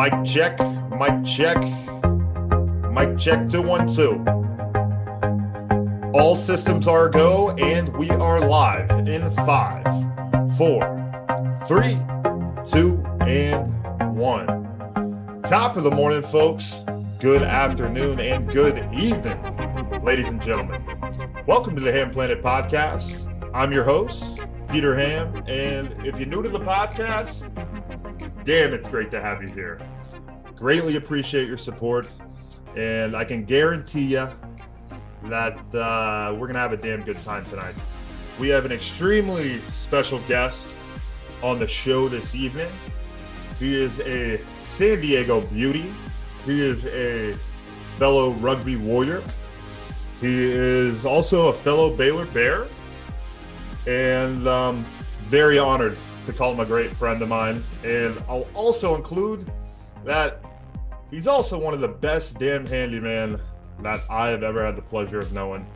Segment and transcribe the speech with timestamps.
[0.00, 0.58] Mic check,
[0.98, 1.62] mic check,
[2.90, 4.26] mic check 212.
[6.14, 9.84] All systems are go, and we are live in five,
[10.56, 10.80] four,
[11.68, 11.98] three,
[12.64, 15.42] two, and one.
[15.42, 16.82] Top of the morning, folks.
[17.18, 20.82] Good afternoon and good evening, ladies and gentlemen.
[21.46, 23.18] Welcome to the Ham Planet Podcast.
[23.52, 24.24] I'm your host,
[24.70, 27.50] Peter Ham, and if you're new to the podcast,
[28.44, 29.78] damn, it's great to have you here.
[30.60, 32.06] Greatly appreciate your support,
[32.76, 34.28] and I can guarantee you
[35.24, 37.74] that uh, we're gonna have a damn good time tonight.
[38.38, 40.68] We have an extremely special guest
[41.42, 42.70] on the show this evening.
[43.58, 45.90] He is a San Diego beauty.
[46.44, 47.34] He is a
[47.96, 49.22] fellow rugby warrior.
[50.20, 52.66] He is also a fellow Baylor Bear,
[53.86, 54.84] and um,
[55.28, 57.64] very honored to call him a great friend of mine.
[57.82, 59.50] And I'll also include
[60.04, 60.42] that
[61.10, 63.40] he's also one of the best damn handyman
[63.82, 65.66] that I have ever had the pleasure of knowing.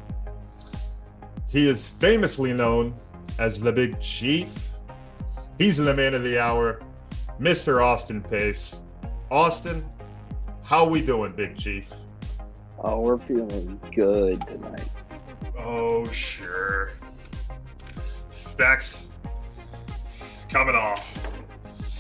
[1.49, 2.95] He is famously known
[3.39, 4.71] as the Big Chief.
[5.59, 6.81] He's the man of the hour,
[7.41, 7.83] Mr.
[7.83, 8.81] Austin Pace.
[9.31, 9.85] Austin,
[10.63, 11.93] how we doing, Big Chief?
[12.79, 14.89] Oh, we're feeling good tonight.
[15.59, 16.93] Oh, sure.
[18.31, 19.09] Specs
[20.49, 21.19] coming off.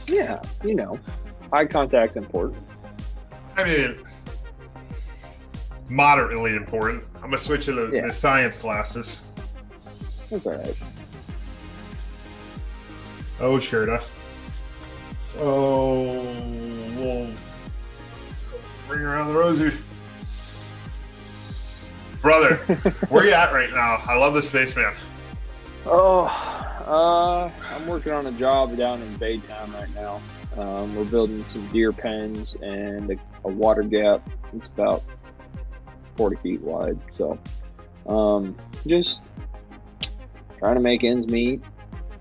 [0.07, 0.99] Yeah, you know,
[1.53, 2.62] eye contact's important.
[3.56, 3.98] I mean,
[5.88, 7.05] moderately important.
[7.16, 8.06] I'm gonna switch to the, Yeah.
[8.06, 9.20] the science classes.
[10.30, 10.77] That's all right.
[13.41, 13.86] Oh, sure.
[13.86, 14.10] That's.
[15.38, 16.22] Oh,
[16.97, 17.28] we'll
[18.88, 19.72] bring around the rosy.
[22.22, 22.56] Brother,
[23.08, 23.98] where you at right now?
[24.06, 24.94] I love the spaceman.
[25.84, 26.25] Oh,
[26.86, 30.22] uh, I'm working on a job down in Baytown right now.
[30.56, 34.28] Um, we're building some deer pens and a, a water gap.
[34.53, 35.03] It's about
[36.16, 36.98] 40 feet wide.
[37.16, 37.38] So,
[38.06, 38.56] um,
[38.87, 39.20] just
[40.59, 41.62] trying to make ends meet,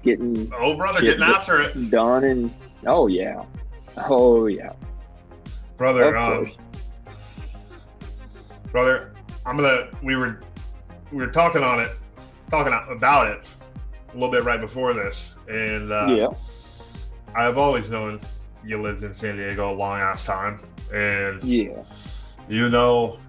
[0.03, 1.91] getting Oh, brother, Shit, getting after it.
[1.91, 2.53] done, and
[2.87, 3.43] oh yeah,
[4.09, 4.73] oh yeah,
[5.77, 6.51] Brother, um,
[8.71, 9.13] brother,
[9.45, 9.89] I'm gonna.
[10.01, 10.39] We were,
[11.11, 11.91] we were talking on it,
[12.49, 13.47] talking about it
[14.09, 16.27] a little bit right before this, and uh, yeah.
[17.35, 18.19] I've always known
[18.65, 20.59] you lived in San Diego a long ass time,
[20.93, 21.83] and Yeah.
[22.47, 23.19] you know,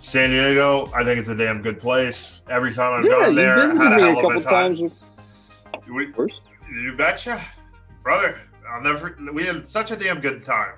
[0.00, 0.90] San Diego.
[0.94, 2.40] I think it's a damn good place.
[2.48, 4.76] Every time I've yeah, gone there, visited had a hell couple of a time.
[4.76, 4.92] times,
[5.88, 6.40] We, course.
[6.72, 7.40] you betcha,
[8.02, 8.38] brother.
[8.70, 9.16] I'll never.
[9.32, 10.74] We had such a damn good time.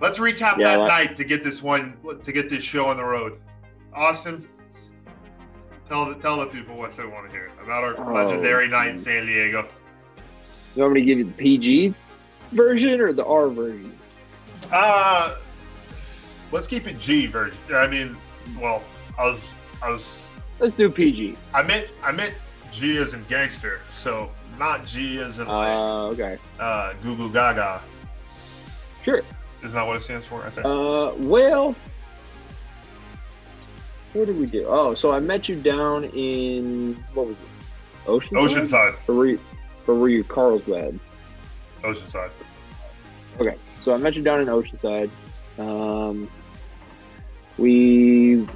[0.00, 2.96] Let's recap Yeah, that like- night to get this one to get this show on
[2.96, 3.38] the road.
[3.94, 4.46] Austin,
[5.88, 8.90] tell the tell the people what they want to hear about our Oh, legendary night
[8.90, 8.96] in.
[8.96, 9.66] San Diego.
[10.74, 11.94] You want me to give you the PG
[12.52, 13.98] version or the R version?
[14.70, 15.36] Uh
[16.50, 17.58] let's keep it G version.
[17.74, 18.16] I mean,
[18.60, 18.82] well,
[19.18, 20.22] I was I was
[20.58, 21.36] Let's do PG.
[21.52, 22.34] I meant I meant
[22.72, 26.38] G as in gangster, so not G as in like Uh, okay.
[26.60, 27.82] uh, Goo Goo Gaga.
[29.04, 29.22] Sure.
[29.62, 30.42] Isn't that what it stands for?
[30.44, 30.64] I think.
[30.66, 31.74] Uh, well,
[34.12, 34.66] what did we do?
[34.68, 38.06] Oh, so I met you down in what was it?
[38.08, 38.48] Oceanside.
[38.48, 39.08] Oceanside.
[39.08, 39.40] Or were you,
[39.86, 40.98] or were you Carlsbad?
[41.82, 42.30] Oceanside.
[43.40, 45.10] Okay, so I met you down in Oceanside.
[45.58, 46.30] Um,
[47.58, 48.46] we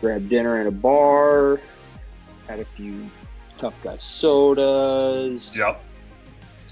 [0.00, 1.60] grabbed dinner in a bar,
[2.48, 3.08] had a few
[3.58, 5.54] tough guy sodas.
[5.56, 5.82] Yep.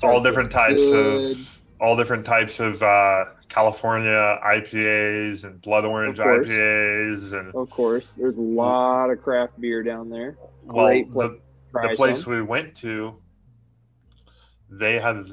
[0.02, 1.32] All different types Good.
[1.32, 8.04] of all different types of uh, California IPAs and blood orange IPAs and Of course,
[8.16, 10.36] there's a lot of craft beer down there.
[10.64, 11.40] well Great the,
[11.72, 12.32] the place some.
[12.32, 13.16] we went to
[14.78, 15.26] they had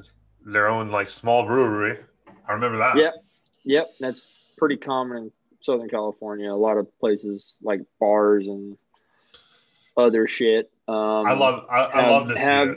[0.45, 1.97] their own like small brewery.
[2.47, 2.95] I remember that.
[2.95, 3.13] Yep.
[3.63, 6.51] Yep, that's pretty common in Southern California.
[6.51, 8.77] A lot of places like bars and
[9.95, 10.71] other shit.
[10.87, 10.95] Um,
[11.27, 12.75] I love I, I have- love this have-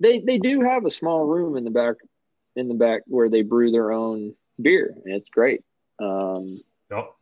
[0.00, 1.96] They they do have a small room in the back
[2.56, 5.62] in the back where they brew their own beer, and it's great.
[6.00, 7.12] Um, Yep.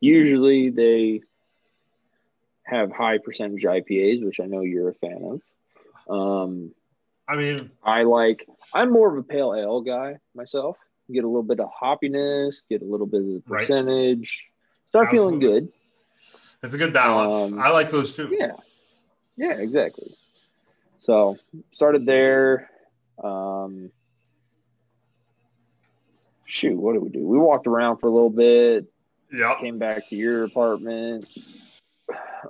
[0.00, 1.20] usually they
[2.64, 5.40] have high percentage IPAs, which I know you're a fan
[6.08, 6.12] of.
[6.46, 6.74] Um,
[7.30, 8.44] I mean, I like.
[8.74, 10.76] I'm more of a pale ale guy myself.
[11.12, 13.60] Get a little bit of hoppiness, get a little bit of the Right.
[13.60, 14.46] percentage.
[14.86, 15.68] Start feeling good.
[16.62, 17.52] it's a good balance.
[17.52, 18.28] Um, I like those too.
[18.36, 18.52] Yeah,
[19.36, 20.12] yeah, exactly.
[20.98, 21.36] So
[21.70, 22.68] started there.
[23.22, 23.90] Um,
[26.46, 27.20] shoot, what did we do?
[27.26, 28.86] We walked around for a little bit.
[29.32, 29.54] Yeah.
[29.60, 31.26] Came back to your apartment.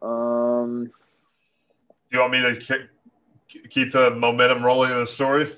[0.02, 2.88] Um, Do you want me to keep,
[3.70, 5.52] keep the momentum rolling in the story?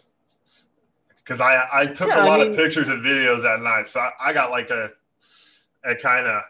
[1.18, 3.86] because I I took Yeah, a I lot mean- of pictures and videos that night,
[3.88, 4.90] so I, I got like a
[5.84, 6.42] a kind of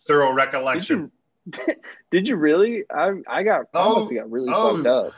[0.00, 1.10] thorough Did recollection.
[1.46, 1.74] you,
[2.10, 2.84] did you really?
[2.90, 4.76] I I got I Oh, must got really oh.
[4.76, 5.12] fucked up.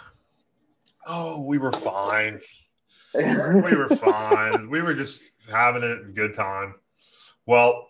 [1.06, 2.40] Oh, we were fine.
[3.14, 3.22] we
[3.76, 4.70] were fine.
[4.70, 5.20] we were just
[5.50, 6.75] having a good time.
[7.46, 7.88] Well,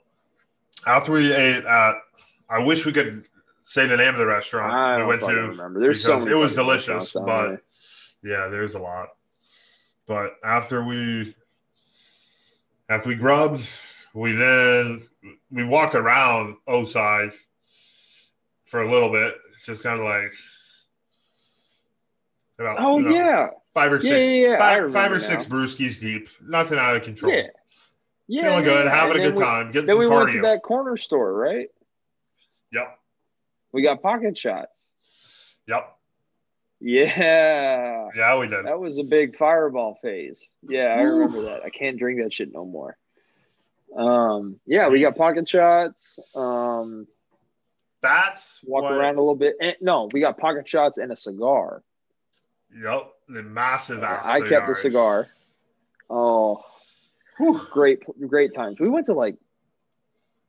[0.86, 1.94] after we ate at,
[2.50, 3.26] I wish we could
[3.64, 5.26] say the name of the restaurant I we went to.
[5.26, 5.80] remember.
[5.80, 7.60] There's so many it was delicious, but
[8.22, 9.08] yeah, there's a lot.
[10.06, 11.34] But after we
[12.88, 13.66] after we grubbed,
[14.12, 15.08] we then
[15.50, 17.32] we walked around Oside
[18.66, 19.34] for a little bit,
[19.64, 20.32] just kind of like
[22.58, 25.20] about Oh you know, yeah, five or Yeah, six, yeah, yeah, five, five or now.
[25.20, 27.32] six brewskis deep, nothing out of control.
[27.32, 27.46] yeah,
[28.28, 28.42] yeah.
[28.42, 30.96] Feeling good, having a good we- time, getting Then some we went to that corner
[30.96, 31.68] store, right?
[32.72, 32.98] Yep,
[33.74, 34.70] We got pocket shots.
[35.66, 35.96] yep,
[36.80, 38.66] Yeah, yeah, we did.
[38.66, 40.46] that was a big fireball phase.
[40.62, 41.64] Yeah, I remember that.
[41.64, 42.96] I can't drink that shit no more.
[43.96, 46.20] Um, yeah, we got pocket shots.
[46.36, 47.08] Um,
[48.00, 49.56] That's walk what, around a little bit.
[49.60, 51.82] And, no, we got pocket shots and a cigar.
[52.80, 54.22] Yep, the massive ass.
[54.24, 55.26] I kept the cigar.
[56.08, 56.64] Oh,
[57.38, 57.60] Whew.
[57.72, 58.78] great, great times.
[58.78, 59.36] We went to like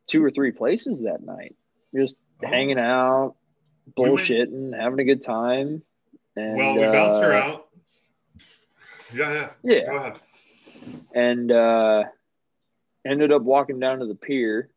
[0.06, 1.56] two or three places that night,
[1.96, 2.48] just Oh.
[2.48, 3.36] hanging out,
[3.98, 5.84] We went- bullshitting, having a good time.
[6.36, 7.68] And Well, we bounced her uh, out.
[9.14, 9.50] Yeah, yeah.
[9.64, 10.20] Yeah, Go ahead.
[11.14, 12.04] and uh,
[13.06, 14.70] ended up walking down to the pier,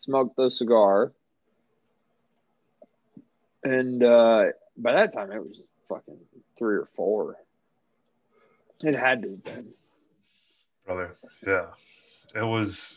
[0.00, 1.12] smoked the cigar,
[3.64, 4.44] and uh,
[4.76, 6.18] by that time it was fucking
[6.58, 7.36] three or four.
[8.82, 9.68] It had to have been.
[10.86, 11.14] brother.
[11.44, 11.66] Yeah,
[12.34, 12.96] it was.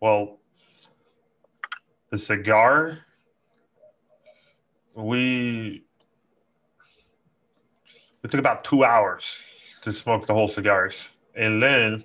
[0.00, 0.38] Well,
[2.14, 3.00] the cigar.
[4.94, 5.82] We
[8.22, 9.42] it took about two hours
[9.82, 12.04] to smoke the whole cigars, and then,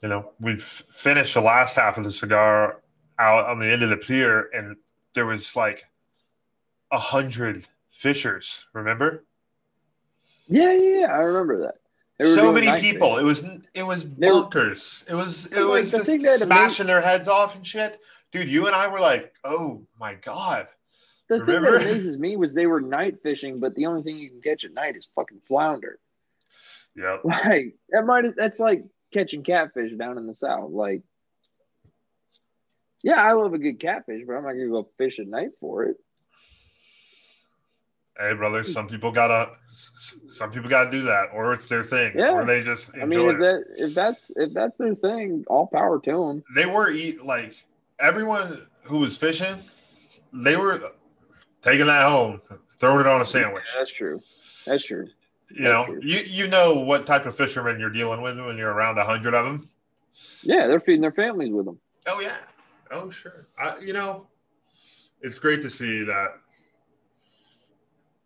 [0.00, 2.80] you know, we finished the last half of the cigar
[3.18, 4.76] out on the end of the pier, and
[5.12, 5.84] there was like
[6.92, 8.66] a hundred fishers.
[8.72, 9.24] Remember?
[10.46, 11.74] Yeah, yeah, I remember that.
[12.22, 13.16] So many night people.
[13.16, 13.24] fishing.
[13.24, 13.44] It was
[13.74, 15.02] it was bonkers.
[15.08, 17.98] It was it But, like, was the just smashing their heads off and shit.
[18.34, 20.66] Dude, you and I were like, oh my god.
[21.28, 21.78] The Remember?
[21.78, 24.42] thing that amazes me was they were night fishing, but the only thing you can
[24.42, 26.00] catch at night is fucking flounder.
[26.96, 27.20] Yep.
[27.24, 30.72] Like that might that's like catching catfish down in the south.
[30.72, 31.02] Like,
[33.04, 35.84] yeah, I love a good catfish, but I'm not gonna go fish at night for
[35.84, 35.96] it.
[38.18, 39.52] Hey brother, some people gotta
[40.32, 42.14] some people gotta do that, or it's their thing.
[42.16, 42.32] Yeah.
[42.32, 46.00] Or they just I mean, if that if that's if that's their thing, all power
[46.00, 46.44] to them.
[46.52, 47.54] they were eat like
[47.98, 49.60] everyone who was fishing,
[50.32, 50.92] they were
[51.62, 52.40] taking that home,
[52.78, 53.64] throwing it on a sandwich.
[53.76, 54.20] That's true.
[54.66, 55.08] That's true.
[55.50, 56.00] You know, true.
[56.02, 59.34] you you know what type of fishermen you're dealing with when you're around a hundred
[59.34, 59.68] of them.
[60.42, 61.78] Yeah, they're feeding their families with them.
[62.06, 62.38] Oh yeah.
[62.90, 63.48] Oh sure.
[63.58, 64.26] I, you know,
[65.20, 66.28] it's great to see that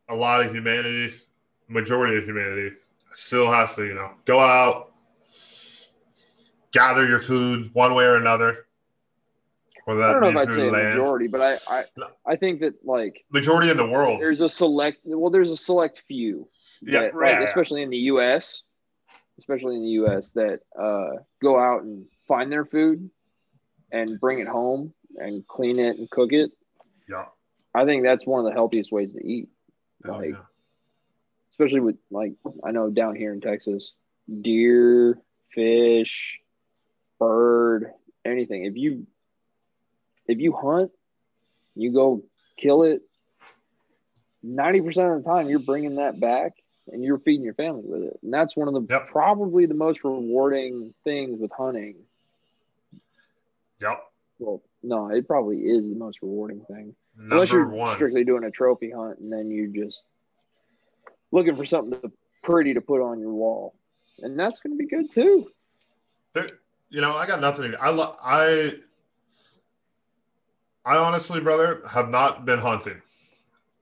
[0.09, 1.15] a lot of humanity,
[1.69, 2.77] majority of humanity,
[3.15, 4.93] still has to you know go out,
[6.73, 8.68] gather your food one way or another.
[9.89, 12.09] Whether I don't know if I'd through say a land, majority, but I I, No.
[12.27, 14.21] I think that like majority of the world.
[14.21, 16.47] there's a select well there's a select few
[16.83, 17.47] Yeah, that, right, like, yeah.
[17.47, 18.63] especially in the us
[19.39, 23.09] especially in the us that uh, go out and find their food
[23.91, 26.51] and bring it home and clean it and cook it
[27.09, 27.25] Yeah.
[27.75, 29.49] i think that's one of the healthiest ways to eat
[30.05, 30.45] Oh, like- yeah.
[31.53, 33.95] especially with like i know down here in texas
[34.43, 35.19] deer
[35.55, 36.41] fish
[37.19, 37.91] bird
[38.27, 39.07] anything if you
[40.29, 40.91] if you hunt
[41.75, 42.23] you go
[42.57, 43.03] kill it
[44.45, 46.53] 90% of the time you're bringing that back
[46.91, 49.09] and you're feeding your family with it and that's one of the Yep.
[49.09, 51.97] probably the most rewarding things with hunting
[53.81, 54.01] Yep.
[54.39, 56.95] well no it probably is the most rewarding thing
[57.31, 57.95] unless you're one.
[57.95, 60.05] strictly doing a trophy hunt and then you're just
[61.33, 62.11] looking for something to,
[62.43, 63.75] pretty to put on your wall
[64.23, 65.51] and that's going to be good too
[66.35, 66.49] There,
[66.91, 67.75] you know, I got nothing.
[67.79, 68.75] I lo- I
[70.89, 73.03] I honestly, brother, have not been hunting.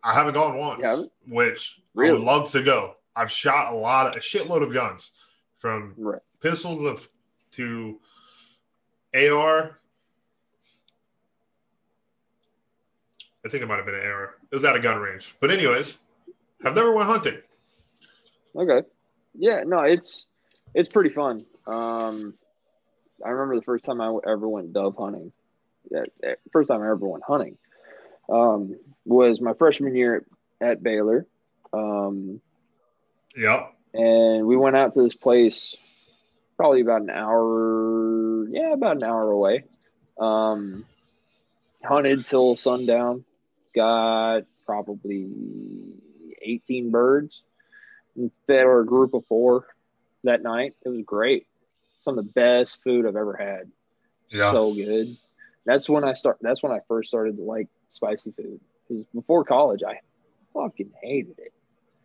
[0.03, 1.13] I haven't gone once, haven't?
[1.29, 2.97] which I would love to go.
[3.15, 5.13] I've shot a lot, of, a shitload of guns,
[5.55, 7.09] from right pistols
[7.53, 7.99] to,
[9.13, 9.79] to AR.
[13.45, 14.35] I think it might have been an AR.
[14.51, 15.95] It was at a gun range, but anyways,
[16.65, 17.39] I've never went hunting.
[18.57, 18.83] okay
[19.39, 20.27] yeah no it's
[20.75, 22.33] it's pretty fun um
[23.25, 25.31] i remember the first time i ever went dove hunting
[26.53, 27.57] first time i ever went hunting
[28.29, 30.25] um was my freshman year
[30.61, 31.27] at, at baylor.
[31.73, 32.41] Um
[33.37, 33.73] Yep.
[33.95, 35.77] and we went out to this place
[36.57, 39.65] probably about an hour yeah about an hour away.
[40.19, 40.85] Um
[41.85, 43.25] hunted till sundown
[43.75, 45.29] got probably
[46.43, 47.43] 18 birds
[48.17, 49.67] and fed our group of four
[50.25, 50.75] that night.
[50.85, 51.47] It was great.
[52.01, 53.71] Some of the best food i've ever had.
[54.31, 54.51] Yeah.
[54.51, 55.17] so good
[55.67, 58.59] that's when i start that's when i first started to like spicy food
[58.89, 59.99] because before college i
[60.55, 61.53] fucking hated it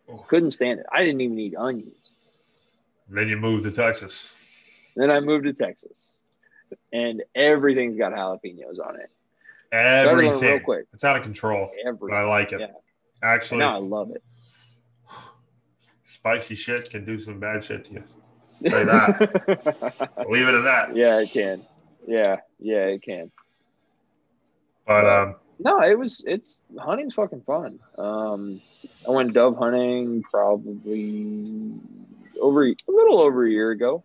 [0.08, 0.18] Oh.
[0.28, 1.96] couldn't stand it i didn't even eat onions
[3.08, 4.34] then you moved to Texas.
[4.96, 6.06] then I moved to Texas,
[6.92, 9.10] and everything's got jalapenos on it.
[9.70, 10.40] Everything.
[10.40, 10.86] real quick.
[10.94, 11.70] It's out of control.
[12.00, 12.60] But I like it.
[12.60, 12.68] Yeah.
[13.22, 14.22] Actually, now I love it.
[16.04, 18.04] spicy shit can do some bad shit to you.
[18.68, 20.26] Say that.
[20.30, 20.96] Leave it at that.
[20.96, 21.62] yeah, it can.
[22.06, 23.30] Yeah, yeah, it can.
[24.86, 26.22] But um, No, it was.
[26.26, 27.78] It's hunting's fucking fun.
[27.98, 28.60] Um,
[29.06, 31.72] I went dove hunting probably
[32.40, 34.02] over a little over a year ago.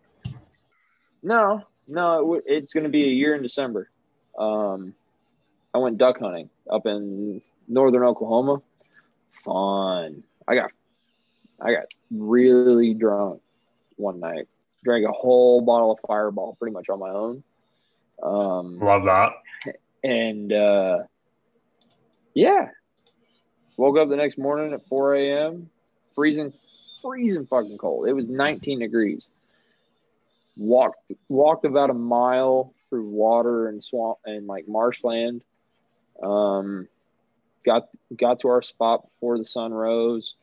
[1.24, 3.90] No, no, it w- it's going to be a year in December.
[4.38, 4.94] Um,
[5.74, 8.62] I went duck hunting up in northern Oklahoma.
[9.44, 10.24] Fun.
[10.48, 10.72] I got,
[11.60, 13.42] I got really drunk
[13.96, 14.48] one night.
[14.84, 17.44] Drank a whole bottle of Fireball pretty much on my own.
[18.22, 19.34] Um, love that.
[20.04, 21.00] And uh,
[22.34, 22.70] yeah,
[23.78, 25.70] woke up the next morning at 4 a.m.
[26.16, 26.54] freezing,
[27.02, 28.08] freezing fucking cold.
[28.08, 29.24] It was 19 degrees.
[30.56, 35.44] Walked walked about a mile through water and swamp and like marshland.
[36.22, 36.88] Um,
[37.64, 40.34] got got to our spot before the sun rose.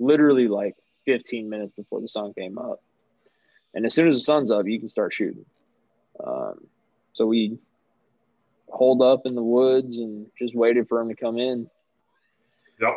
[0.00, 0.74] Literally like
[1.04, 2.82] 15 minutes before the sun came up.
[3.74, 5.44] And as soon as the sun's up, you can start shooting.
[6.24, 6.66] Um,
[7.12, 7.58] so we
[8.70, 11.68] holed up in the woods and just waited for him to come in.
[12.80, 12.94] Yep.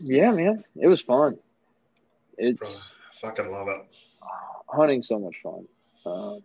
[0.00, 1.38] Yeah, man, it was fun.
[2.36, 2.86] It's
[3.20, 3.80] Fucking love it.
[4.68, 5.66] hunting so much fun.
[6.06, 6.40] Um,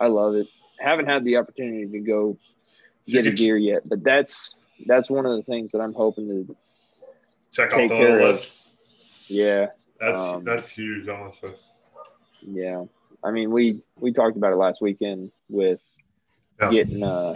[0.00, 0.46] I love it.
[0.78, 2.36] Haven't had the opportunity to go
[3.06, 4.54] get a deer yet, but that's
[4.86, 6.56] that's one of the things that I'm hoping to.
[7.50, 8.20] Check off the little of.
[8.36, 8.76] list.
[9.28, 11.52] Yeah, That's Um, that's huge, honestly.
[12.42, 12.84] yeah.
[13.24, 15.80] I mean, we we talked about it last weekend with
[16.60, 16.70] Yeah.
[16.70, 17.34] getting uh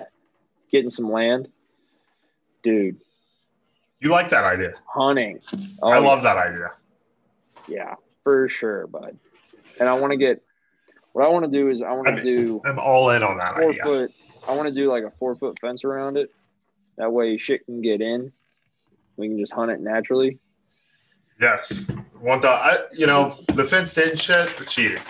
[0.70, 1.48] getting some land,
[2.62, 2.96] dude.
[4.00, 4.74] You like that idea?
[4.86, 5.40] Hunting.
[5.82, 6.72] I Oh, love that idea.
[7.68, 9.16] Yeah, for sure, bud.
[9.78, 10.42] And I want to get.
[11.12, 13.22] What I want to do is I want I to mean, do I'm all in
[13.22, 13.82] on that four idea.
[13.84, 14.12] foot.
[14.48, 16.30] I want to do like a four foot fence around it.
[16.96, 18.32] That way, shit can get in.
[19.16, 20.38] We can just hunt it naturally.
[21.40, 21.84] Yes.
[22.20, 25.02] Want the I you know the fenced in shit but cheating.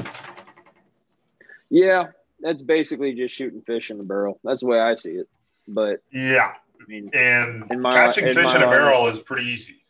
[1.71, 2.09] Yeah,
[2.43, 4.39] that's basically just shooting fish in the barrel.
[4.45, 5.29] That's the way I see it.
[5.69, 6.55] But Yeah.
[6.81, 9.85] I mean, And my- catching in fish in a barrel is pretty easy.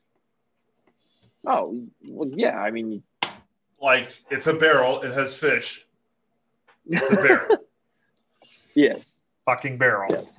[1.46, 2.58] oh well, yeah.
[2.60, 3.02] I mean,
[3.80, 5.86] Like it's a barrel, it has fish.
[6.88, 7.56] It's a barrel.
[8.74, 9.14] yes,
[9.46, 10.08] Fucking barrel.
[10.10, 10.36] yes.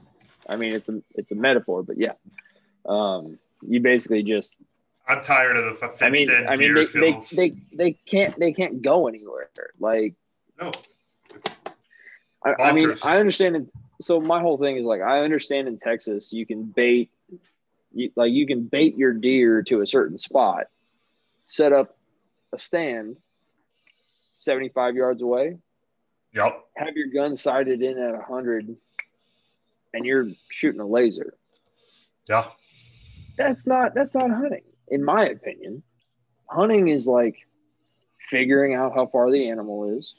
[0.48, 2.14] I mean, it's a it's a metaphor, but yeah.
[2.86, 4.56] Um, you basically just.
[5.08, 8.54] I'm tired of the fenced I mean, I mean, they, they they they can't they
[8.54, 9.50] can't go anywhere.
[9.80, 10.14] Like
[10.62, 10.72] no.
[12.46, 13.56] I, I mean, I understand.
[13.56, 13.68] It,
[14.02, 17.10] so my whole thing is like, I understand in Texas, you can bait,
[17.94, 20.66] you, like you can bait your deer to a certain spot,
[21.46, 21.96] set up
[22.52, 23.18] a stand,
[24.36, 25.58] seventy-five yards away,
[26.34, 26.66] Yep.
[26.76, 28.76] have your gun sighted in at hundred,
[29.94, 31.36] and you're shooting a laser.
[32.28, 32.46] Yeah.
[33.38, 35.84] That's not that's not hunting, in my opinion.
[36.50, 37.38] Hunting is like
[38.30, 40.14] figuring out how far the animal is,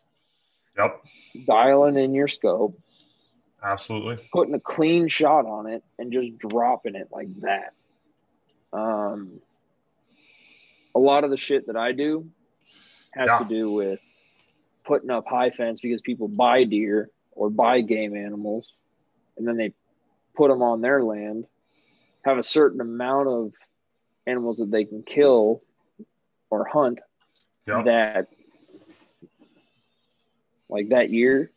[0.77, 1.05] Yep.
[1.47, 2.77] dialing in your scope,
[3.63, 4.19] Absolutely.
[4.33, 7.73] putting a clean shot on it and just dropping it like that.
[8.73, 9.41] Um,
[10.95, 12.31] a lot of the shit that I do
[13.13, 13.39] has Yeah.
[13.39, 14.01] to do with
[14.85, 18.73] putting up high fence because people buy deer or buy game animals
[19.37, 19.73] and then they
[20.37, 21.47] put them on their land,
[22.25, 23.53] have a certain amount of
[24.27, 25.63] animals that they can kill
[26.51, 26.99] or hunt
[27.67, 27.85] Yep.
[27.87, 28.29] that
[30.75, 31.51] like that year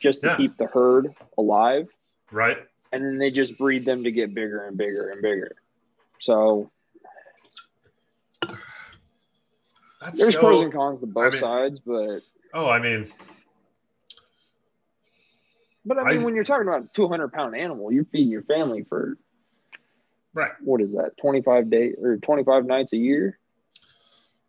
[0.00, 0.36] just to Yeah.
[0.36, 1.88] keep the herd alive
[2.30, 2.58] Right.
[2.92, 5.56] and then they just breed them to get bigger and bigger and bigger.
[6.20, 6.70] So
[10.00, 12.20] That's there's so, pros and cons to both mean- sides, but
[12.52, 13.10] Oh, I mean,
[15.84, 18.42] but I mean I- when you're talking about a 200 pound animal, you're feeding your
[18.44, 19.16] family for
[20.34, 20.52] right.
[20.60, 23.38] what is that 25 days or 25 nights a year,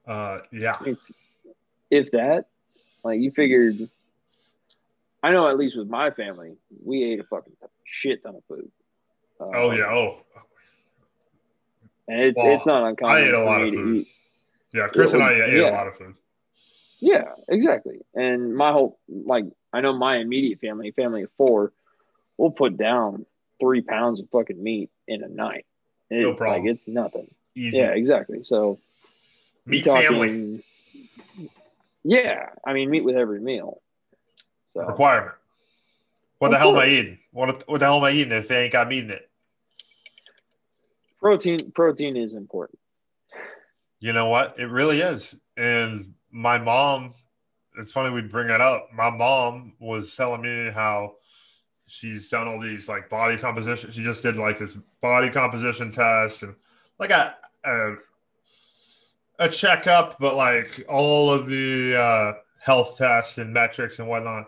[0.06, 0.78] Uh, yeah.
[1.90, 2.48] if that.
[3.06, 3.76] Like you figured.
[5.24, 8.70] I know at least with my family, we ate a fucking shit ton of food.
[9.40, 9.86] Um, Oh, yeah.
[9.86, 10.18] Oh,
[12.08, 14.06] and it's Well, it's not uncommon I ate a lot of food.
[14.74, 15.70] Yeah, Chris and I ate yeah.
[15.70, 16.16] a lot of food.
[17.00, 18.02] Yeah, exactly.
[18.14, 21.74] And my whole like I know my immediate family, family of four,
[22.38, 23.26] we'll put down
[23.60, 25.66] three pounds of fucking meat in a night.
[26.10, 26.64] It- No problem.
[26.66, 27.30] Like it's nothing.
[27.56, 27.78] Easy.
[27.78, 28.44] Yeah, exactly.
[28.44, 28.80] So
[29.66, 30.64] Meat you're family
[32.08, 33.82] Yeah, I mean meat with every meal.
[34.74, 35.36] So requirement.
[36.38, 37.18] What the hell am I eating?
[37.32, 39.30] What, what the hell am I eating if I ain't got meat in it?
[41.26, 42.78] protein protein is important.
[44.00, 44.60] You know what?
[44.60, 45.36] It really is.
[45.58, 47.16] And my mom,
[47.80, 48.90] it's funny we bring it up.
[48.94, 51.16] My mom was telling me how
[51.88, 53.90] she's done all these like body composition.
[53.90, 56.54] She just did like this body composition test and
[57.00, 57.96] like a a,
[59.40, 64.48] a checkup, but like all of the uh, health tests and metrics and whatnot.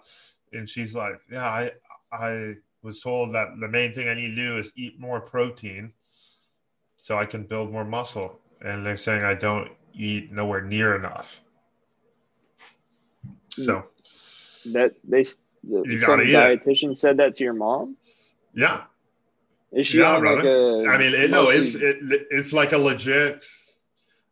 [0.53, 1.72] And she's like, "Yeah, I
[2.12, 5.94] I was told that the main thing I need to do is eat more protein,
[6.96, 11.41] so I can build more muscle." And they're saying I don't eat nowhere near enough.
[13.50, 13.86] So
[14.74, 15.24] That they
[15.63, 16.96] the, You some gotta it.
[16.96, 17.98] said that to your mom.
[18.53, 18.84] yeah,
[19.72, 20.86] Is she Yeah, on like a?
[20.88, 21.98] I mean, it, no, it's it,
[22.32, 23.44] it's like a legit.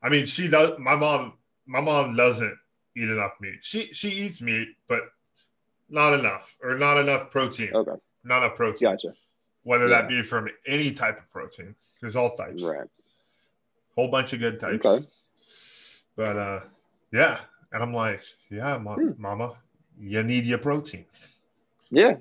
[0.05, 0.77] I mean, she does.
[0.77, 1.33] My mom,
[1.65, 2.55] my mom doesn't
[2.95, 3.55] eat enough meat.
[3.61, 5.01] She she eats meat, but
[5.89, 7.71] not enough, or not enough protein.
[7.73, 7.99] okay.
[8.23, 8.89] Not enough protein.
[8.91, 9.13] Gotcha.
[9.63, 12.61] Whether that be from any type of protein, there's all types.
[12.61, 12.87] Right.
[13.95, 14.85] Whole bunch of good types.
[14.85, 15.05] Okay.
[16.15, 16.59] But uh,
[17.11, 17.39] yeah,
[17.71, 18.21] and I'm like,
[18.51, 19.11] yeah, ma- Hmm.
[19.17, 19.53] mama,
[19.99, 21.05] you need your protein.
[21.89, 22.17] Yeah.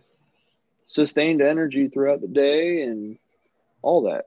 [0.87, 3.19] Sustained energy throughout the day and
[3.83, 4.27] all that.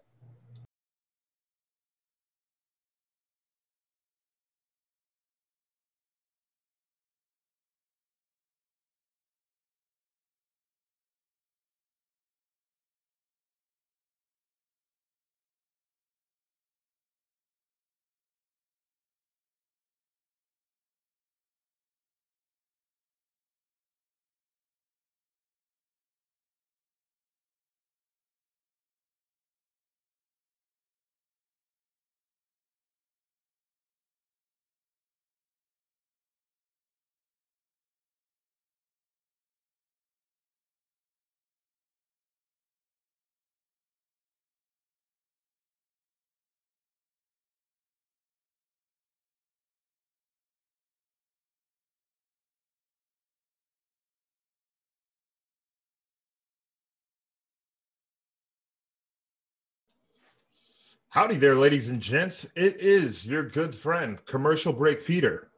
[61.10, 62.46] Howdy there, ladies and gents.
[62.54, 65.50] It is your good friend, Commercial Break Peter,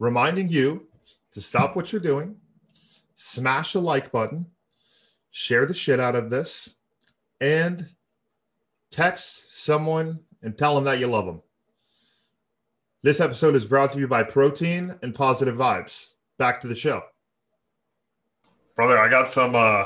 [0.00, 0.88] reminding you
[1.34, 2.34] to stop what you're doing,
[3.14, 4.44] smash the like button,
[5.30, 6.74] share the shit out of this,
[7.40, 7.86] and
[8.90, 11.42] text someone and tell them that you love them.
[13.04, 16.08] This episode is brought to you by Protein and Positive Vibes.
[16.38, 17.02] Back to the show.
[18.74, 19.84] Brother, I got some uh,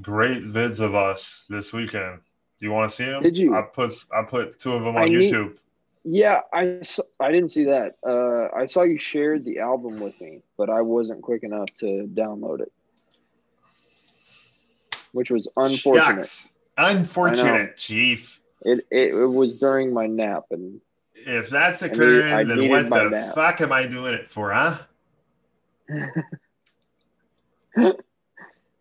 [0.00, 2.20] great vids of us this weekend.
[2.62, 3.22] Do you want to see them?
[3.24, 3.56] Did you?
[3.56, 5.56] I put I put two of them I on need- YouTube.
[6.04, 6.80] Yeah, I
[7.30, 7.94] didn't see that.
[8.06, 12.08] Uh, I saw you shared the album with me, but I wasn't quick enough to
[12.14, 12.72] download it,
[15.12, 16.14] which was unfortunate.
[16.16, 16.52] Shucks.
[16.78, 18.40] Unfortunate, Chief.
[18.62, 20.80] It, it it was during my nap, and
[21.14, 23.34] If that's I need- occurring, I then what the nap.
[23.34, 24.78] fuck am I doing it for, huh?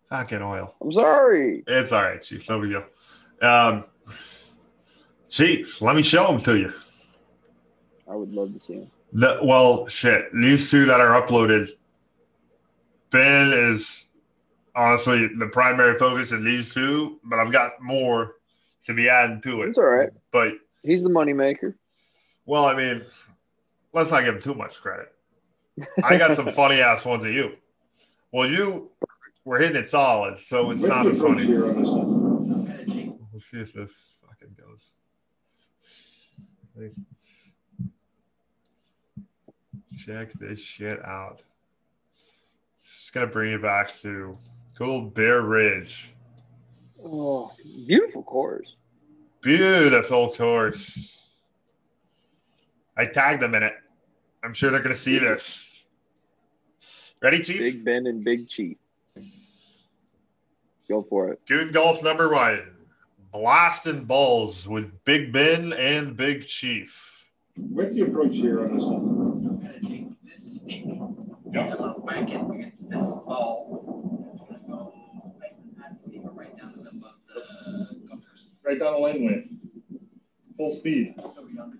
[0.10, 0.76] Fucking oil.
[0.82, 1.64] I'm sorry.
[1.68, 2.48] It's all right, Chief.
[2.50, 2.84] No big deal.
[3.42, 3.86] Um,
[5.30, 6.74] Chief, let me show them to you.
[8.10, 8.90] I would love to see them.
[9.14, 10.26] The, well, shit.
[10.34, 11.70] These two that are uploaded,
[13.10, 14.08] Ben is
[14.76, 18.36] honestly the primary focus of these two, but I've got more
[18.86, 19.70] to be adding to it.
[19.70, 20.10] It's all right.
[20.32, 21.76] But He's the moneymaker.
[22.46, 23.04] well, I mean,
[23.94, 25.14] let's not give him too much credit.
[26.04, 27.54] I got some funny ass ones of you.
[28.34, 28.90] Well, you
[29.46, 31.46] were hitting it solid, so it's not as funny.
[33.42, 34.92] Let's see if this fucking goes.
[39.98, 41.42] Check this shit out.
[42.84, 44.38] It's just gonna bring you back to
[44.78, 46.14] good old Bear Ridge.
[47.04, 48.76] Oh, beautiful course.
[49.42, 51.18] Beautiful course.
[52.96, 53.74] I tagged them in it.
[54.44, 55.68] I'm sure they're gonna see this.
[57.24, 57.58] Ready, Chief?
[57.58, 58.78] Big Ben and Big Chief.
[60.88, 61.42] Go for it.
[61.48, 62.71] Goon golf number one.
[63.32, 67.30] Blasting balls with Big Ben and Big Chief.
[67.56, 68.96] What's the approach here on this one?
[68.98, 74.28] I'm gonna take this stick and I'm gonna whack it against this ball.
[74.34, 74.94] It's gonna go
[75.40, 78.20] right in that stick or right down the middle of the golf.
[78.66, 79.48] Right down the laneway.
[80.58, 81.16] Full speed.
[81.16, 81.78] Just over yonder.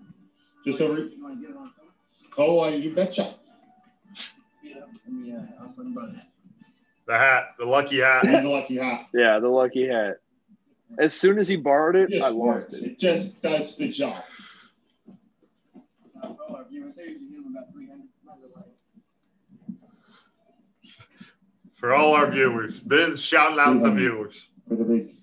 [0.64, 0.98] Just over.
[1.00, 1.70] You wanna get it on?
[2.38, 3.34] Oh, I, you betcha.
[4.62, 6.28] Yeah, let uh, I'll about that.
[7.06, 8.26] The hat, the lucky hat.
[8.26, 9.08] He's a lucky hat.
[9.12, 10.21] Yeah, the lucky hat.
[10.98, 12.82] As soon as he borrowed it, Just I lost works.
[12.82, 12.84] it.
[12.92, 14.22] It just does the job.
[16.22, 18.02] Uh, for all our viewers here, you can give them about 300.
[18.24, 18.66] Not really.
[21.76, 24.48] For all our viewers, Ben's shouting out the viewers.
[24.68, 25.14] For the big.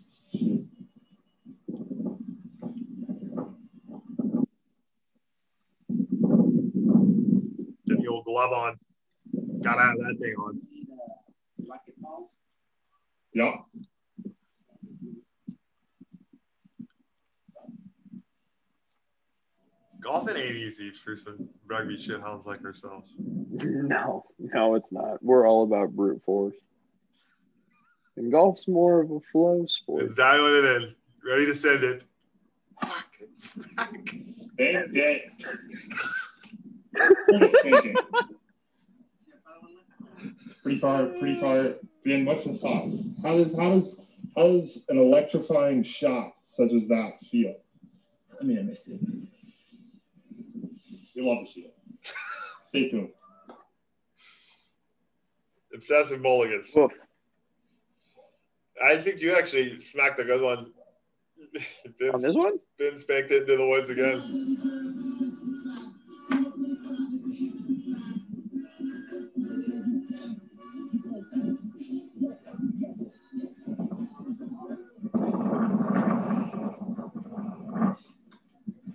[7.88, 8.80] Get the old glove on.
[9.64, 10.60] Gotta have that thing on.
[10.72, 12.32] Need, uh, rocket balls.
[13.34, 13.54] Yep.
[20.02, 23.12] Golf ain't easy for some rugby shithounds like ourselves.
[23.18, 25.22] No, no, it's not.
[25.22, 26.56] We're all about brute force.
[28.16, 30.04] And golf's more of a flow sport.
[30.04, 30.96] It's dialing it in.
[31.26, 32.04] Ready to send it.
[32.82, 33.92] Fucking smack.
[34.58, 35.24] Big day.
[36.94, 37.96] Pretty stinking.
[40.64, 41.76] Pretty far, pretty far.
[42.06, 42.96] Ben, what's the thoughts?
[43.24, 43.96] How does how does
[44.36, 47.56] how does an electrifying shot such as that feel?
[48.40, 49.00] I mean, I missed it.
[51.20, 51.76] You'll love to see it.
[52.70, 53.10] Stay tuned.
[55.76, 56.72] Obsessive mulligans.
[56.74, 56.94] Woof.
[58.82, 60.72] I think you actually smacked a good one.
[62.00, 62.54] ben, On this one?
[62.78, 64.80] ben spanked it into the woods again.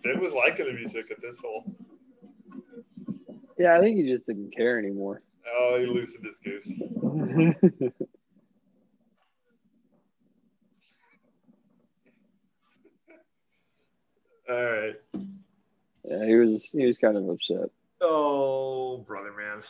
[0.02, 1.64] Ben was liking the music at this hole.
[3.58, 5.22] Yeah, I think he just didn't care anymore.
[5.52, 6.72] Oh, he loosened his goose.
[14.48, 14.94] All right.
[16.04, 17.70] yeah, he was he was kind of upset.
[18.00, 19.62] Oh, brother, man.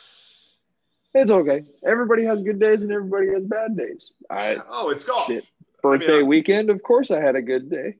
[1.15, 1.63] It's okay.
[1.87, 4.13] Everybody has good days and everybody has bad days.
[4.31, 5.29] I Oh, it's golf.
[5.29, 5.47] Shit.
[5.83, 7.97] birthday I- weekend, of course I had a good day.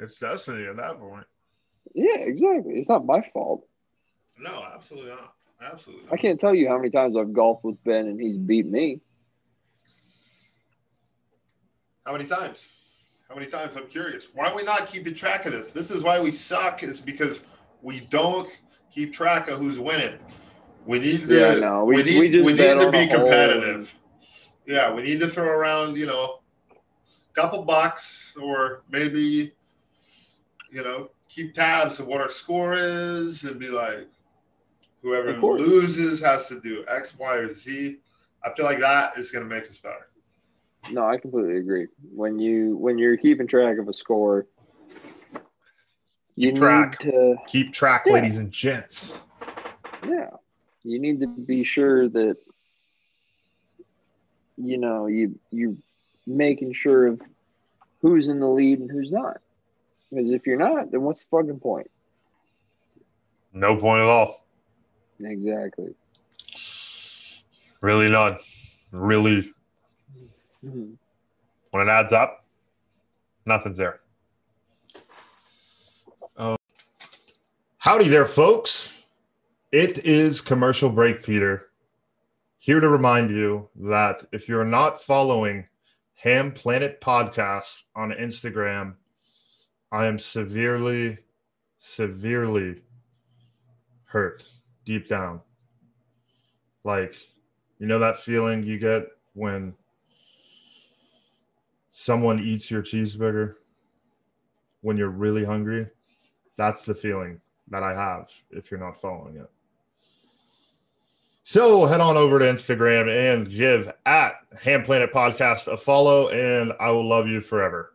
[0.00, 1.26] It's destiny at that point.
[1.94, 2.78] Yeah, exactly.
[2.78, 3.66] It's not my fault.
[4.42, 5.34] No, absolutely not.
[5.62, 6.08] Absolutely.
[6.10, 9.00] I can't tell you how many times I've golfed with Ben and he's beat me.
[12.04, 12.72] How many times?
[13.28, 13.76] How many times?
[13.76, 14.26] I'm curious.
[14.34, 15.70] Why are we not keeping track of this?
[15.70, 17.42] This is why we suck, is because
[17.80, 18.48] we don't
[18.92, 20.18] keep track of who's winning.
[20.84, 23.96] We need to Yeah, no, we- we, need we just we need to be competitive.
[24.66, 26.40] Yeah, we need to throw around, you know,
[26.72, 29.52] a couple bucks or maybe,
[30.70, 34.08] you know, keep tabs of what our score is and be like,
[35.02, 37.98] whoever loses has to do X, Y, or Z.
[38.44, 40.08] I feel like that is going to make us better.
[40.90, 41.86] No, I completely agree.
[42.14, 44.46] When you when you're keeping track of a score,
[46.34, 47.04] you Keep track.
[47.04, 48.14] need to Keep track, Yeah.
[48.14, 49.18] ladies and gents.
[50.08, 50.30] yeah,
[50.82, 52.36] you need to be sure that
[54.56, 55.76] you know you you
[56.26, 57.20] making sure of
[58.00, 59.38] who's in the lead and who's not.
[60.10, 61.90] Because if you're not, then what's the fucking point?
[63.52, 64.41] No point at all.
[65.24, 65.94] Exactly.
[67.80, 68.38] Really none.
[68.92, 69.52] Really,
[70.64, 70.96] Mhm.
[71.70, 72.44] when it adds up,
[73.46, 74.00] nothing's there.
[76.36, 76.56] Uh,
[77.78, 79.02] howdy there, folks.
[79.70, 81.70] It is commercial break, Peter.
[82.58, 85.68] Here to remind you that if you're not following
[86.16, 88.96] Ham Planet Podcast on Instagram,
[89.90, 91.18] I am severely,
[91.78, 92.82] severely
[94.04, 94.52] hurt
[94.84, 95.40] deep down.
[96.84, 97.14] Like,
[97.78, 99.74] you know that feeling you get when
[101.92, 103.54] someone eats your cheeseburger
[104.80, 105.86] when you're really hungry?
[106.56, 109.50] That's the feeling that I have if you're not following it.
[111.44, 116.72] So head on over to Instagram and give at Ham Planet Podcast a follow, and
[116.78, 117.94] I will love you forever.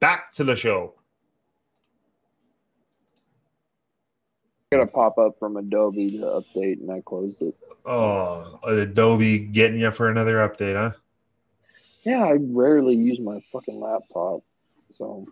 [0.00, 0.94] Back to the show.
[4.76, 7.54] Got a pop up from Adobe to update, and I closed it.
[7.86, 10.92] Oh, Adobe getting you for another update, huh?
[12.04, 14.42] Yeah, I rarely use my fucking laptop,
[14.96, 15.26] so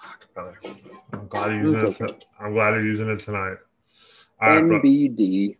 [0.00, 0.58] Fuck, brother.
[1.12, 2.26] I'm glad you're using It's it.
[2.38, 3.56] I'm glad you're using it tonight.
[4.40, 4.80] Right, bro.
[4.80, 5.56] NBD.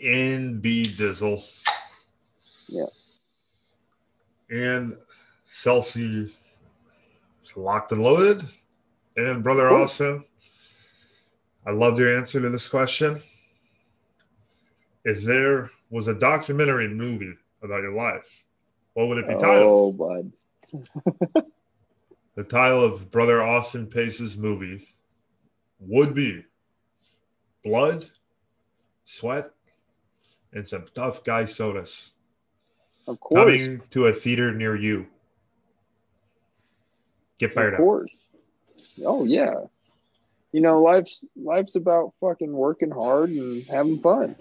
[0.00, 1.44] NB Dizzle.
[2.68, 2.86] Yeah.
[4.50, 4.96] And
[5.48, 6.30] Celsi
[7.44, 8.46] is locked and loaded.
[9.16, 9.70] And Brother.
[9.70, 10.24] Austin,
[11.66, 13.20] I love your answer to this question.
[15.04, 18.44] If there was a documentary movie about your life,
[18.94, 19.64] what would it be titled?
[19.64, 21.44] Oh, bud.
[22.36, 24.94] The title of Brother Austin Pace's movie
[25.80, 26.42] would be
[27.64, 28.08] blood,
[29.04, 29.50] sweat,
[30.54, 32.12] and some tough guy sodas
[33.06, 33.38] Of course.
[33.38, 35.06] coming to a theater near you.
[37.38, 37.80] Get fired up.
[37.80, 37.84] of up.
[37.84, 38.10] course.
[39.04, 39.54] Oh yeah.
[40.52, 44.34] You know, life's life's about fucking working hard and having fun.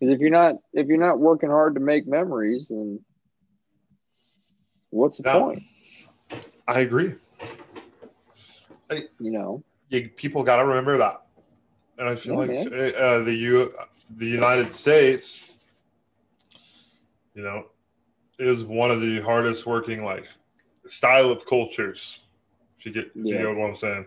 [0.00, 3.04] Because if you're not if you're not working hard to make memories, then
[4.90, 5.40] what's the Yeah.
[5.40, 5.62] point?
[6.66, 7.14] I agree.
[8.90, 9.64] You know?
[9.88, 11.22] You, people got to remember that,
[11.98, 13.74] and I feel Yeah, like uh, the U,
[14.16, 15.52] the United States,
[17.34, 17.66] you know,
[18.38, 20.24] is one of the hardest working like
[20.88, 22.20] style of cultures.
[22.78, 23.38] If you get, if you Yeah.
[23.38, 24.06] get what I'm saying,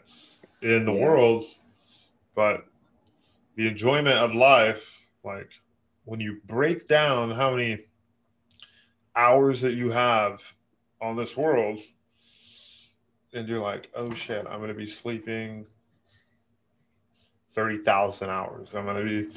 [0.66, 1.04] in the Yeah.
[1.06, 1.46] world,
[2.36, 2.66] but
[3.56, 5.50] the enjoyment of life, like
[6.06, 7.86] when you break down how many
[9.16, 10.44] hours that you have
[11.02, 11.80] on this world
[13.34, 15.66] and you're like, oh shit, I'm gonna be sleeping
[17.54, 18.70] thirty thousand hours.
[18.74, 19.30] I'm gonna be,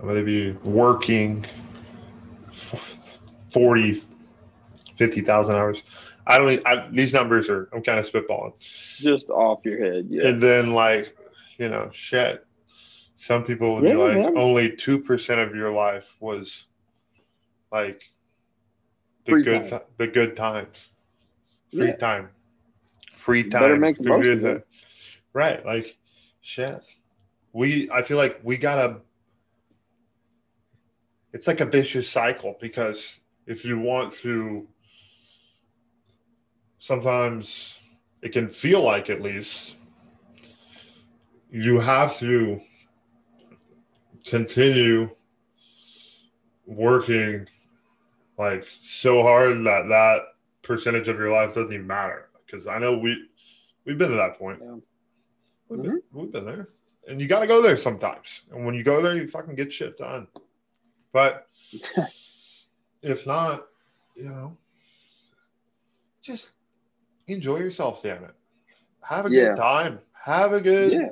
[0.00, 1.44] I'm gonna be working
[2.48, 3.18] f-
[3.50, 4.02] 40,
[4.96, 5.82] 50,000 hours.
[6.26, 6.66] I don't.
[6.66, 7.68] I, these numbers are.
[7.72, 8.52] I'm kind of spitballing.
[8.98, 10.06] Just off your head.
[10.08, 10.28] Yeah.
[10.28, 11.16] And then like,
[11.58, 12.46] you know, shit.
[13.16, 14.36] Some people would be like, man.
[14.36, 16.64] only two percent of your life was
[17.72, 18.02] like
[19.24, 19.80] the Free good, time.
[19.98, 20.90] the good times,
[21.74, 21.96] free Yeah.
[21.96, 22.28] time,
[23.14, 23.62] free time.
[23.62, 24.66] better make the most of it.
[25.32, 25.96] Right, like
[26.42, 26.80] shit.
[27.52, 29.00] We, I feel like we gotta.
[31.32, 34.68] It's like a vicious cycle because if you want to,
[36.84, 37.78] sometimes
[38.20, 39.76] it can feel like at least
[41.50, 42.60] you have to
[44.26, 45.08] continue
[46.66, 47.46] working
[48.36, 50.18] like so hard that that
[50.60, 52.28] percentage of your life doesn't even matter.
[52.44, 53.16] Because i know we
[53.86, 54.58] we've been to that point.
[54.62, 54.74] Yeah.
[55.70, 56.20] we've, been, mm-hmm.
[56.20, 56.68] we've been there.
[57.08, 58.42] And you got to go there sometimes.
[58.52, 60.28] And when you go there you fucking get shit done.
[61.14, 61.46] But
[63.02, 63.68] if not
[64.14, 64.54] you know
[66.20, 66.50] just
[67.26, 68.34] enjoy yourself damn it
[69.02, 69.48] have a Yeah.
[69.48, 71.08] good time have a good yeah.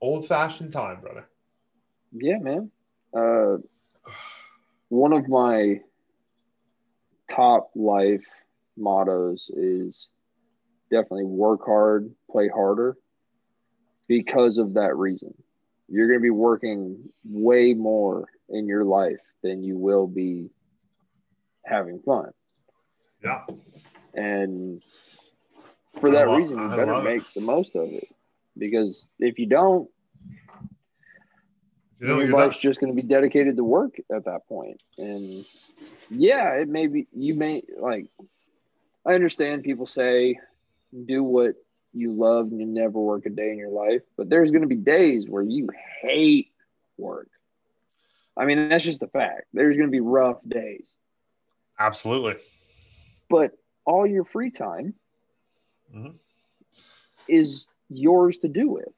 [0.00, 1.26] old fashioned time brother
[2.12, 2.70] Yeah, man.
[3.14, 3.56] Uh,
[4.88, 5.80] one of my
[7.30, 8.24] top life
[8.76, 10.08] mottos is
[10.90, 12.96] definitely work hard, play harder
[14.06, 15.34] because of that reason.
[15.88, 20.50] You're going to be working way more in your life than you will be
[21.64, 22.30] having fun.
[23.22, 23.44] yeah
[24.16, 24.82] And
[26.00, 27.14] for that love- reason, you I better love it.
[27.14, 28.08] make the most of it.
[28.58, 29.88] Because if you don't,
[32.00, 34.80] you know your life's just going to be dedicated to work at that point.
[34.98, 35.44] point and
[36.10, 38.06] yeah it may be you may like
[39.06, 40.38] i understand people say
[41.06, 41.54] do what
[41.96, 44.02] you love and you never work a day in your life.
[44.16, 45.68] But there's going to be days where you
[46.02, 46.52] hate
[46.98, 47.28] work.
[48.36, 49.44] I mean that's just a fact.
[49.52, 50.86] There's going to be rough days.
[51.78, 52.36] Absolutely.
[53.30, 53.52] But
[53.86, 54.94] all your free time
[55.92, 56.18] Mhm.
[57.28, 58.88] is yours to do with.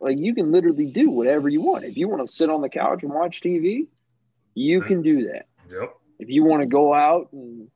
[0.00, 1.84] Like you can literally do whatever you want.
[1.84, 3.88] If you want to sit on the couch and watch TV,
[4.54, 4.84] you Mhm.
[4.84, 5.46] can do that.
[5.70, 7.68] yep If you want to go out and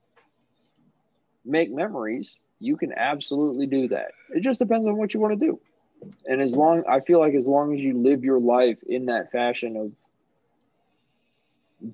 [1.44, 4.12] make memories, you can absolutely do that.
[4.30, 5.60] It just depends on what you want to do.
[6.26, 9.30] And as long I feel like as long as you live your life in that
[9.32, 9.92] fashion of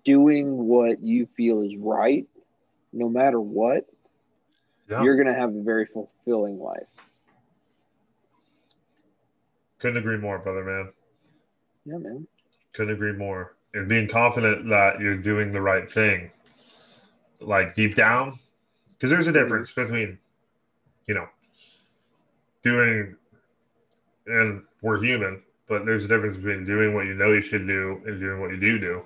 [0.04, 2.26] doing what you feel is right,
[2.92, 3.86] no matter what,
[4.88, 5.02] yeah.
[5.02, 6.86] you're going to have a very fulfilling life.
[9.78, 10.92] couldn't agree more brother man.
[11.84, 12.26] Yeah, man.
[12.72, 13.56] couldn't agree more.
[13.74, 16.30] And being confident that you're doing the right thing
[17.40, 18.38] like deep down
[18.90, 20.18] because there's a difference between
[21.06, 21.26] you know
[22.62, 23.14] doing
[24.26, 28.00] and we're human but there's a difference between doing what you know you should do
[28.06, 29.02] and doing what you do do.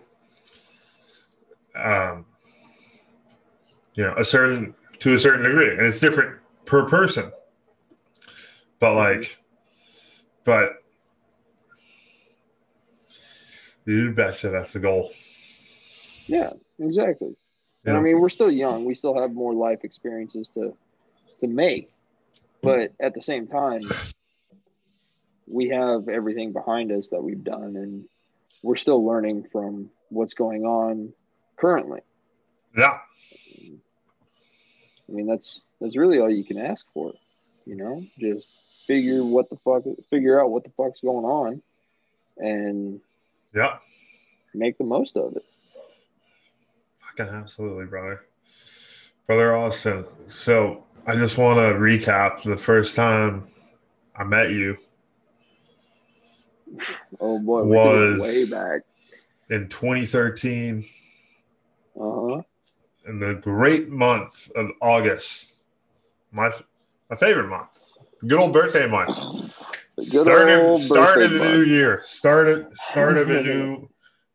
[1.75, 2.27] Um
[3.95, 7.33] you know a certain to a certain degree and it's different per person
[8.79, 9.21] but mm-hmm.
[9.21, 9.39] like
[10.45, 10.83] but
[13.85, 15.11] you betcha that's the goal
[16.29, 17.35] Yeah, exactly.
[17.85, 18.85] And I mean, we're still young.
[18.85, 20.77] We still have more life experiences to
[21.41, 21.91] to make.
[22.63, 23.83] But at the same time,
[25.47, 28.05] we have everything behind us that we've done and
[28.63, 31.13] we're still learning from what's going on
[31.57, 32.01] currently.
[32.77, 32.99] yeah
[35.09, 37.13] I mean, that's that's really all you can ask for,
[37.65, 38.03] you know?
[38.19, 41.63] Just figure what the fuck figure out what the fuck's going on
[42.39, 43.01] and
[43.55, 43.77] yeah
[44.55, 45.45] make the most of it.
[47.01, 48.23] Fucking absolutely, brother.
[49.27, 50.07] Brother Austin.
[50.29, 53.49] So I just want to recap the first time
[54.17, 54.77] I met you
[57.21, 58.83] Oh boy, we took it Was- way back.
[59.51, 60.85] in 2013
[61.99, 62.43] Uh huh.
[63.09, 65.53] In the great month of August.
[66.31, 66.53] My
[67.11, 67.83] my favorite month.
[68.27, 69.17] Good old birthday month.
[69.97, 71.51] Good Start of, start of the month.
[71.53, 72.03] new year.
[72.05, 73.89] Start of start of a new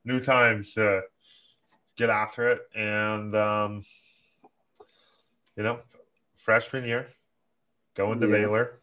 [0.03, 1.01] new times to
[1.95, 2.61] get after it.
[2.75, 3.83] And um,
[5.55, 5.79] you know,
[6.35, 7.07] freshman year,
[7.95, 8.33] going to Yeah.
[8.33, 8.79] Baylor.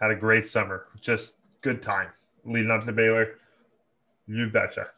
[0.00, 0.86] Had a great summer.
[1.00, 2.08] Just good time
[2.44, 3.34] leading up to Baylor.
[4.26, 4.88] You betcha.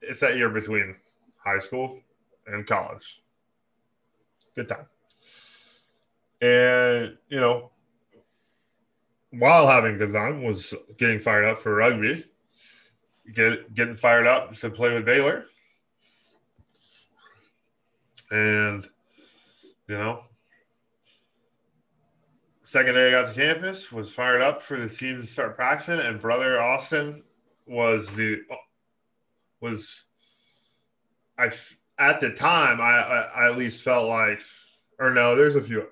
[0.00, 0.96] It's that year between
[1.36, 1.98] high school
[2.52, 3.22] and college.
[4.54, 4.86] Good time.
[6.40, 7.70] And you know,
[9.30, 12.24] while having good time was getting fired up for rugby,
[13.32, 15.46] get, getting fired up to play with Baylor.
[18.30, 18.88] And,
[19.88, 20.24] you know,
[22.62, 25.98] second day I got to campus, was fired up for the team to start practicing,
[25.98, 27.24] and brother Austin
[27.66, 28.38] was the
[29.60, 30.04] was
[31.36, 31.50] I
[32.00, 34.40] at the time I, I, I at least felt like
[34.98, 35.86] or no, there's a few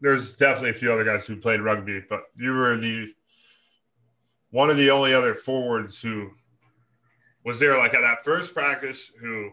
[0.00, 3.12] there's definitely a few other guys who played rugby, but you were the
[4.50, 6.30] one of the only other forwards who
[7.44, 9.50] was there like at that first practice who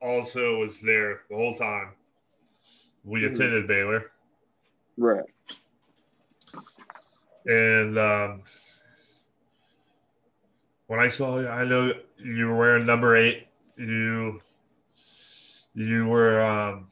[0.00, 1.90] also was there the whole time
[3.04, 3.34] we Mhm.
[3.34, 4.10] attended Baylor.
[4.96, 5.24] Right.
[7.46, 8.42] And um,
[10.86, 13.46] when I saw you, I know you were wearing number eight.
[13.76, 14.40] You
[15.76, 16.88] you were um,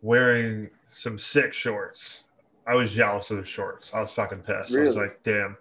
[0.00, 2.22] wearing some sick shorts.
[2.66, 3.92] I was jealous of the shorts.
[3.94, 4.74] I was fucking pissed.
[4.74, 5.56] I was like, damn.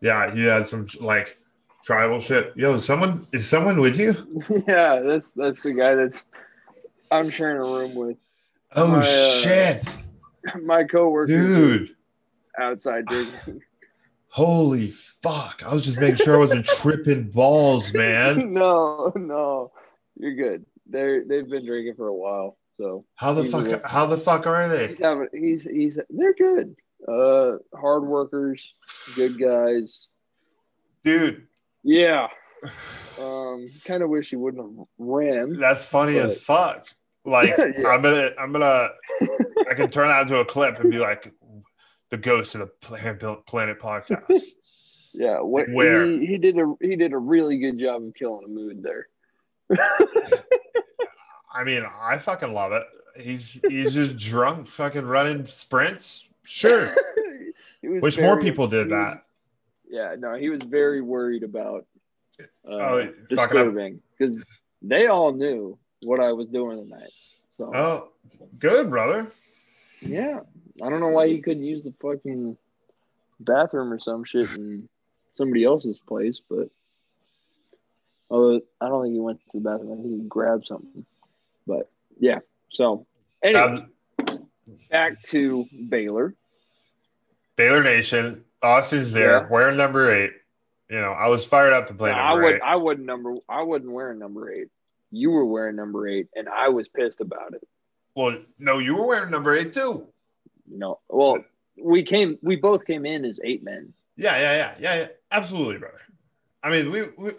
[0.00, 1.38] Yeah, you had some like
[1.84, 2.52] tribal shit.
[2.54, 4.14] Yo, someone is someone with you?
[4.68, 6.26] yeah, that's that's the guy that's
[7.10, 8.16] I'm sharing a room with.
[8.76, 9.84] Oh My, uh, shit,
[10.62, 11.96] My coworker dude.
[12.60, 13.62] outside drinking.
[14.28, 15.64] Holy fuck.
[15.66, 18.52] I was just making sure I wasn't tripping balls, man.
[18.52, 19.72] no, no,
[20.16, 20.64] you're good.
[20.88, 24.68] They're they've been drinking for a while, so How the fuck how the fuck are
[24.68, 24.88] they?
[24.88, 26.74] he's having he's he's they're good.
[27.06, 28.74] Uh, hard workers,
[29.14, 30.08] good guys.
[31.04, 31.46] Dude,
[31.84, 32.28] Yeah.
[33.20, 35.58] Um, kind of wish he wouldn't have ran.
[35.60, 36.88] that's funny But- as fuck.
[37.24, 37.88] Like Yeah.
[37.88, 38.88] I'm gonna I'm gonna
[39.70, 41.32] I can turn that into a clip and be like
[42.10, 44.42] the ghost of the Planet, Planet podcast.
[45.14, 46.06] Yeah, what, Where?
[46.06, 49.08] he, he did a he did a really good job of killing a mood there.
[51.58, 52.84] I mean, I fucking love it.
[53.16, 56.24] He's he's just drunk, fucking running sprints.
[56.44, 56.88] Sure.
[57.82, 59.22] Wish more people did that.
[59.90, 61.86] Yeah, no, he was very worried about
[62.40, 64.44] uh, Oh, disturbing because
[64.82, 67.10] they all knew what I was doing tonight.
[67.56, 68.08] So Oh,
[68.58, 69.32] good, brother.
[70.00, 70.40] yeah,
[70.82, 72.56] I don't know why he couldn't use the fucking
[73.40, 74.88] bathroom or some shit in
[75.34, 76.68] somebody else's place, but
[78.30, 79.92] oh, I don't think he went to the bathroom.
[79.92, 81.04] I think he grabbed something.
[81.68, 82.38] But yeah,
[82.70, 83.06] so
[83.42, 83.86] anyway,
[84.26, 84.48] Um,
[84.90, 86.34] back to Baylor.
[87.56, 89.48] Baylor Nation, Austin's there, Yeah.
[89.48, 90.32] wearing number eight.
[90.88, 92.62] You know, I was fired up to play No, I would eight.
[92.64, 94.68] I wouldn't number I wasn't wearing number eight.
[95.10, 97.66] You were wearing number eight, and I was pissed about it.
[98.14, 100.08] Well, no, you were wearing number eight too.
[100.66, 101.44] No, well,
[101.76, 103.92] we came we both came in as eight men.
[104.16, 105.06] Yeah, yeah, yeah, yeah, yeah.
[105.30, 106.00] Absolutely, brother.
[106.62, 107.32] I mean, we, we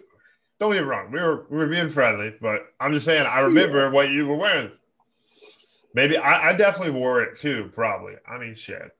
[0.60, 1.10] don't get me wrong.
[1.10, 4.36] We were we were being friendly, but I'm just saying I remember what you were
[4.36, 4.70] wearing.
[5.94, 7.70] Maybe I, I definitely wore it too.
[7.74, 8.14] Probably.
[8.28, 8.94] I mean, shit.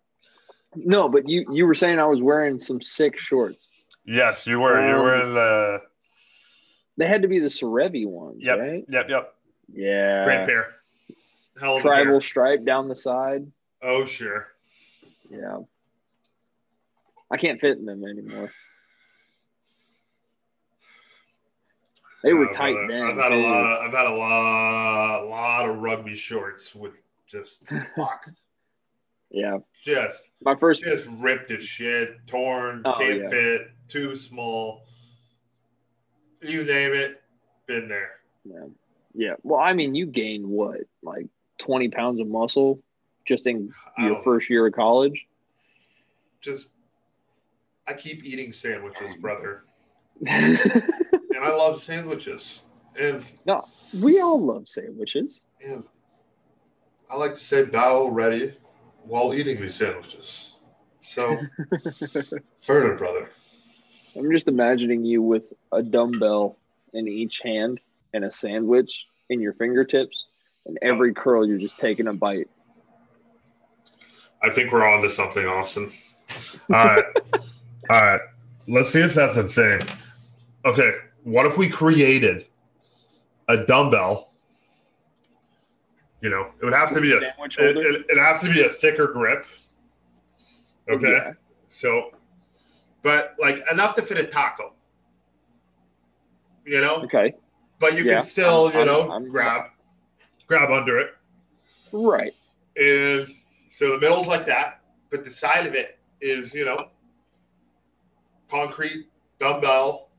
[0.75, 3.69] No, but you you were saying I was wearing some sick shorts.
[4.05, 4.81] Yes, you were.
[4.89, 5.83] you Um, were in the.
[6.97, 8.85] They had to be the Serevi ones, Yep, right?
[8.89, 9.35] yep, yep.
[9.73, 10.25] Yeah.
[10.25, 10.75] Great pair.
[11.61, 13.47] Hell of a Tribal stripe down the side.
[13.83, 14.49] Oh sure.
[15.31, 15.59] Yeah.
[17.31, 18.51] I can't fit in them anymore.
[22.23, 23.03] They were tight brother, then.
[23.07, 26.93] I've had a lot of I've had a lot lot of rugby shorts with
[27.27, 27.63] just
[27.97, 28.31] fucked.
[29.31, 29.59] yeah.
[29.83, 33.29] just My first just ripped as shit, torn, Oh, can't yeah.
[33.29, 34.83] fit, too small.
[36.43, 37.23] You name it,
[37.67, 38.13] been there.
[38.45, 38.65] Yeah.
[39.15, 39.35] Yeah.
[39.43, 41.27] Well, I mean, you gained what, like
[41.59, 42.81] 20 pounds of muscle
[43.25, 45.27] just in your first year of college?
[46.41, 46.71] just
[47.87, 49.65] I keep eating sandwiches, brother.
[51.41, 52.63] And I love sandwiches.
[53.01, 53.67] And no,
[53.99, 55.41] we all love sandwiches.
[55.65, 55.85] and
[57.11, 58.53] I like to say battle ready
[59.05, 60.53] while eating these sandwiches.
[61.01, 61.39] So
[62.61, 63.31] further, brother.
[64.15, 66.59] I'm just imagining you with a dumbbell
[66.93, 67.81] in each hand
[68.13, 70.27] and a sandwich in your fingertips,
[70.67, 72.51] and every curl you're just taking a bite.
[74.43, 75.91] I think we're on to something, Austin.
[76.73, 77.05] All right.
[77.89, 78.21] All right.
[78.69, 79.81] Let's see if that's a thing.
[80.67, 80.93] Okay.
[81.25, 82.49] What if we created
[83.49, 84.33] a dumbbell?
[86.21, 87.77] You know, it would have to be a it, it,
[88.11, 89.47] it'd have to be a thicker grip.
[90.89, 91.11] Oh, okay.
[91.11, 91.33] Yeah.
[91.69, 92.11] So,
[93.03, 94.75] but like enough to fit a taco.
[96.67, 97.35] You know, Okay.
[97.79, 99.71] but you Yeah, can still, I'm- you know, I'm- I'm- grab,
[100.47, 101.15] grab under it.
[101.93, 102.35] Right.
[102.77, 103.27] And
[103.71, 106.91] so the middle's like that, but the side of it is, you know,
[108.49, 109.07] concrete
[109.39, 110.10] dumbbell,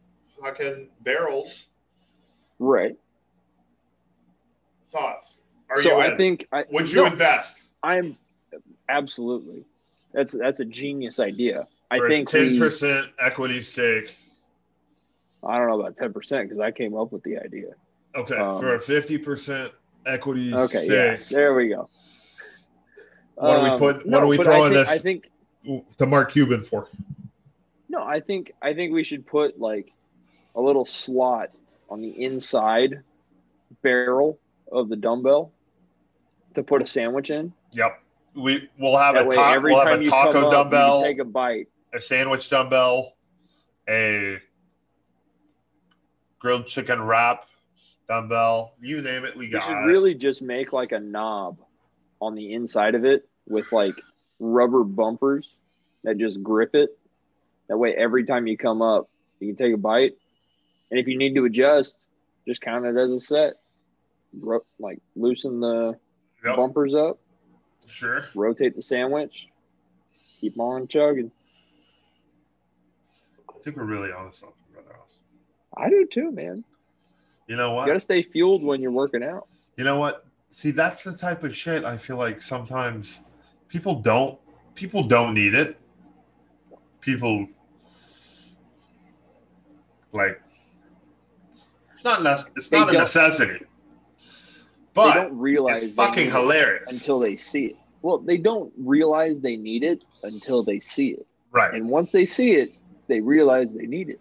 [0.46, 1.68] fucking barrels.
[2.60, 2.96] Right.
[4.90, 5.38] Thoughts?
[5.70, 6.18] Are so you I in?
[6.18, 8.18] think I Would you no, invest I'm
[8.90, 9.66] absolutely.
[10.14, 11.68] That's that's a genius idea.
[11.90, 14.16] I think ten percent equity stake?
[15.44, 17.70] I don't know about ten percent because I came up with the idea.
[18.16, 19.72] Okay, Um, for a fifty percent
[20.06, 21.90] equity Okay, yeah, there we go.
[23.36, 25.24] What do we Um, put- what no, are we throwing I think,
[25.64, 26.90] this- I think To Mark Cuban for?
[27.88, 29.92] no, I think I think we should put like
[30.56, 31.50] a little slot
[31.90, 33.02] on the inside
[33.82, 34.40] barrel
[34.72, 35.52] of the dumbbell
[36.56, 37.54] to put a sandwich in.
[37.74, 38.02] Yep.
[38.34, 40.46] We we'll have That a ta- every we'll have time a you come taco up,
[40.46, 41.68] you dumbbell, take a bite.
[41.94, 43.14] a sandwich dumbbell,
[43.90, 44.38] a
[46.40, 47.46] grilled chicken wrap
[48.08, 48.74] dumbbell.
[48.82, 49.68] You name it, we got.
[49.68, 49.86] You should it.
[49.86, 51.58] really just make like a knob
[52.22, 53.96] on the inside of it with like
[54.40, 55.50] rubber bumpers
[56.04, 56.98] that just grip it.
[57.68, 60.14] That way, every time you come up, you can take a bite.
[60.92, 61.98] And if you need to adjust,
[62.48, 63.54] just count it as a set.
[64.40, 65.98] Ro- like loosen the
[66.44, 67.20] Yep, bumpers up,
[67.86, 68.26] sure.
[68.34, 69.48] rotate the sandwich,
[70.40, 71.32] keep on chugging.
[73.50, 74.96] I think we're really on something, brother.
[75.78, 76.64] I do too, man.
[77.48, 77.84] You know what?
[77.84, 79.48] You got to stay fueled when you're working out.
[79.78, 80.26] You know what?
[80.50, 83.20] See, that's the type of shit I feel like sometimes
[83.68, 84.40] people don't
[84.74, 85.78] people don't need it.
[87.02, 87.48] People
[90.12, 90.42] like
[92.02, 93.60] it's not nec- it's They not a necessity.
[93.60, 93.66] they
[94.96, 96.92] But don't realize it's fucking it hilarious.
[96.92, 97.76] until they see it.
[98.02, 101.28] Well, they don't realize they need it until they see it.
[101.52, 101.74] right.
[101.76, 102.72] And once they see it,
[103.08, 104.20] they realize they need it.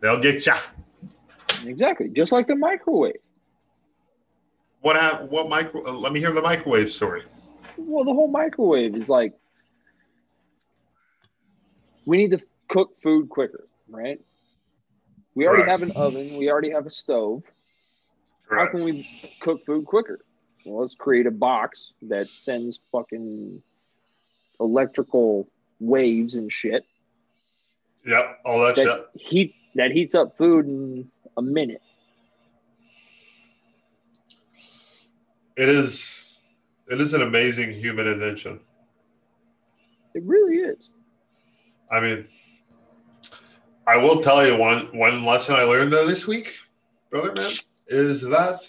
[0.00, 0.56] They'll get ya.
[1.64, 2.08] Exactly.
[2.08, 3.14] Just like the microwave.
[4.80, 7.22] What hap- what micro uh, let me hear the microwave story.
[7.76, 9.32] Well, the whole microwave is like
[12.04, 14.20] we need to cook food quicker, right?
[15.36, 15.80] We already Correct.
[15.80, 17.42] have an oven, we already have a stove.
[18.50, 19.04] How can we
[19.40, 20.18] cook food quicker?
[20.64, 23.62] Well, let's create a box that sends fucking
[24.58, 25.46] electrical
[25.78, 26.84] waves and shit
[28.06, 29.06] Yep, all that, that shit.
[29.20, 31.82] heat that heats up food in a minute.
[35.56, 36.32] It is
[36.88, 38.60] it is an amazing human invention.
[40.14, 40.88] It really is.
[41.90, 42.26] I mean,
[43.86, 46.54] I will tell you one one lesson I learned though this week,
[47.10, 47.50] brother man,
[47.86, 48.60] is that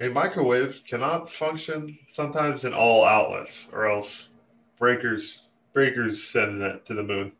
[0.00, 4.30] a microwave cannot function sometimes in all outlets, or else
[4.78, 5.42] breakers
[5.72, 7.32] breakers sending it to the moon.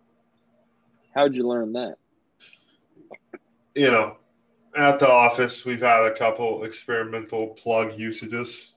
[1.12, 1.96] How'd you learn that?
[3.74, 4.16] You know,
[4.76, 8.74] at the office we've had a couple experimental plug usages.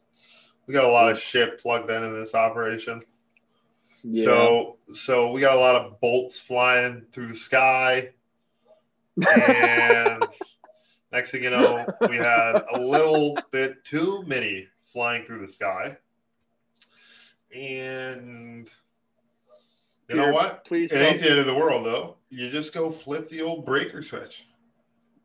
[0.66, 3.04] We got a lot of shit plugged in in this operation.
[4.04, 4.24] Yeah.
[4.24, 8.10] So so we got a lot of bolts flying through the sky.
[9.18, 10.24] And
[11.12, 15.98] next thing you know, we had a little bit too many flying through the sky.
[17.54, 18.70] And
[20.10, 20.66] you know what?
[20.66, 22.16] Please, It ain't the end of the world though.
[22.30, 24.46] You just go flip the old breaker switch.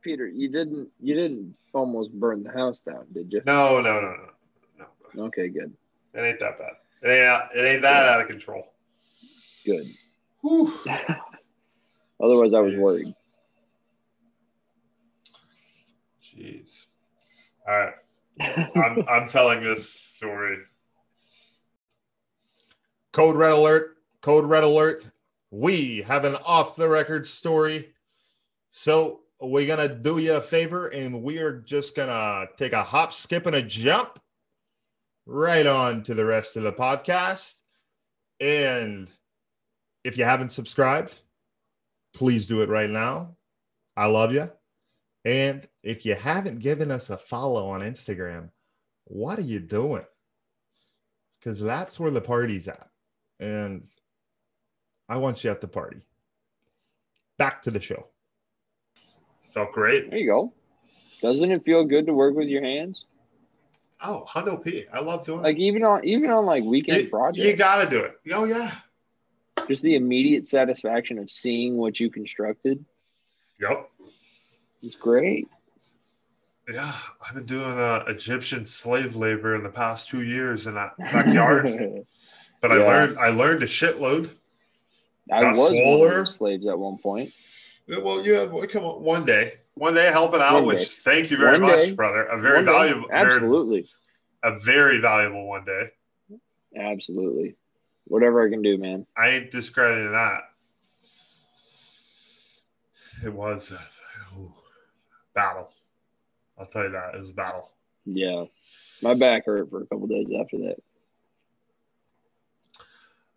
[0.03, 3.43] Peter, you didn't you didn't almost burn the house down, did you?
[3.47, 4.17] No, no, no,
[4.79, 4.87] no.
[5.15, 5.25] No.
[5.27, 5.73] Okay, good.
[6.15, 6.73] It ain't that bad.
[7.03, 8.65] It ain't it ain't that out of control.
[9.67, 9.87] Good.
[12.23, 12.79] Otherwise I was Jeez.
[12.79, 13.15] worried.
[16.25, 16.87] Jeez.
[17.69, 17.95] All right.
[18.77, 20.59] I'm I'm telling this story.
[23.13, 23.97] Code red alert.
[24.21, 25.05] Code red alert.
[25.51, 27.93] We have an off the record story.
[28.71, 33.13] So we're gonna do you a favor and we are just gonna take a hop,
[33.13, 34.21] skip, and a jump
[35.27, 37.55] right on to the rest of the podcast.
[38.41, 39.09] And
[40.05, 41.19] if you haven't subscribed,
[42.13, 43.37] please do it right now.
[43.97, 44.51] I love you.
[45.25, 48.51] And if you haven't given us a follow on Instagram,
[49.05, 50.05] what are you doing?
[51.39, 52.89] Because that's where the party's at.
[53.39, 53.87] And
[55.09, 55.99] I want you at the party.
[57.39, 58.07] Back to the show.
[59.55, 60.11] Felt great.
[60.11, 60.53] There you go.
[61.21, 63.05] Doesn't it feel good to work with your hands?
[64.05, 64.85] Oh, Hundo P.
[64.93, 65.43] I love doing it.
[65.43, 68.19] Like even on even on like weekend You, projects, you gotta do it.
[68.33, 68.73] Oh yeah.
[69.69, 72.85] just the immediate satisfaction of seeing what you constructed
[73.61, 73.89] Yep.
[74.83, 75.47] It's great.
[76.73, 76.93] Yeah,
[77.27, 81.67] I've been doing uh, Egyptian slave labor in the past two years in that backyard,
[82.61, 84.31] but I learned I learned a shitload.
[85.31, 86.27] I Got was one of smaller.
[86.27, 87.33] slaves at one point.
[87.87, 91.31] Yeah, Well, you had well, come on one day, one day helping out, which thank
[91.31, 91.93] you very One much, day.
[91.93, 92.25] brother.
[92.25, 92.73] A very One day.
[92.73, 93.87] valuable, very, Absolutely.
[94.43, 95.91] a very valuable one day.
[96.77, 97.57] Absolutely.
[98.05, 99.07] Whatever I can do, man.
[99.17, 100.43] I ain't discrediting that.
[103.25, 103.81] It was a
[104.39, 104.53] ooh,
[105.35, 105.73] battle.
[106.59, 107.71] I'll tell you that it was a battle.
[108.05, 108.45] Yeah.
[109.01, 110.77] My back hurt for a couple days after that.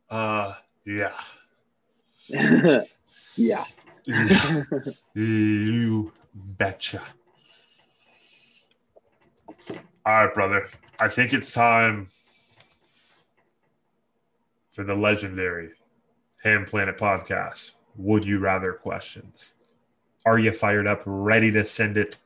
[0.09, 0.53] Uh,
[0.85, 1.13] yeah.
[3.35, 3.65] yeah.
[5.13, 7.01] you betcha.
[10.05, 10.69] All right, brother.
[10.99, 12.07] I think it's time
[14.73, 15.69] for the legendary
[16.43, 17.71] Ham Planet podcast.
[17.95, 19.53] Would you rather questions?
[20.25, 22.17] Are you fired up, ready to send it,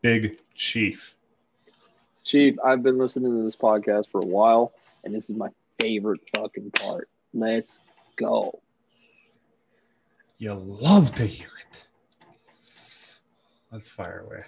[0.00, 1.14] Big Chief?
[2.24, 4.72] Chief, I've been listening to this podcast for a while,
[5.04, 5.48] and this is my
[5.78, 7.08] favorite fucking part.
[7.34, 7.80] Let's
[8.16, 8.60] go.
[10.38, 11.57] You love to hear it.
[13.70, 14.44] Let's fire away.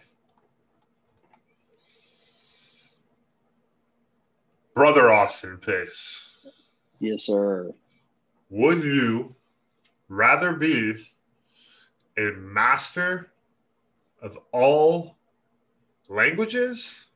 [4.74, 6.36] Brother Austin Pace,
[7.00, 7.72] Yes, sir.
[8.48, 9.34] would you
[10.08, 11.06] rather be
[12.16, 13.30] a master
[14.22, 15.16] of all
[16.08, 17.06] languages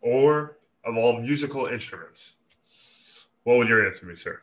[0.00, 2.34] or of all musical instruments?
[3.44, 4.40] What would your answer be, sir?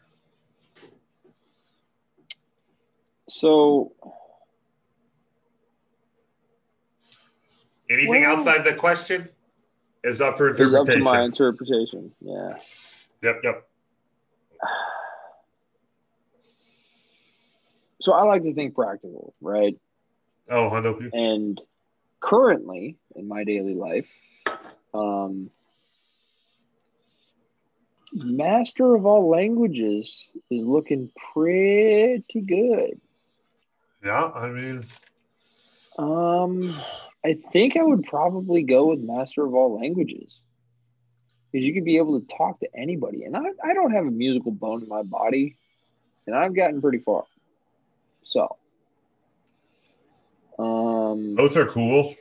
[3.30, 3.94] So,
[7.90, 9.30] Anything Well- outside the question
[10.04, 12.14] is up for it's up to my interpretation.
[12.22, 12.60] Yeah.
[13.22, 13.70] Yep, yep.
[18.02, 19.78] So, I like to think practical, right?
[20.50, 21.10] Oh, Hondo P.
[21.12, 21.60] And
[22.22, 24.08] currently in my daily life,
[24.94, 25.52] um,
[28.14, 33.00] master of all languages is looking pretty good.
[34.04, 34.86] Yeah, I mean,
[36.00, 36.82] Um,
[37.26, 40.40] I think I would probably go with master of all languages
[41.52, 44.12] because you could be able to talk to anybody, and I, I don't have a
[44.12, 45.58] musical bone in my body,
[46.26, 47.26] and I've gotten pretty far.
[48.24, 48.56] So,
[50.58, 52.16] um, both are cool,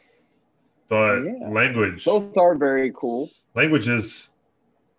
[0.88, 1.48] but Yeah.
[1.48, 3.30] language, both are very cool.
[3.54, 4.28] languages.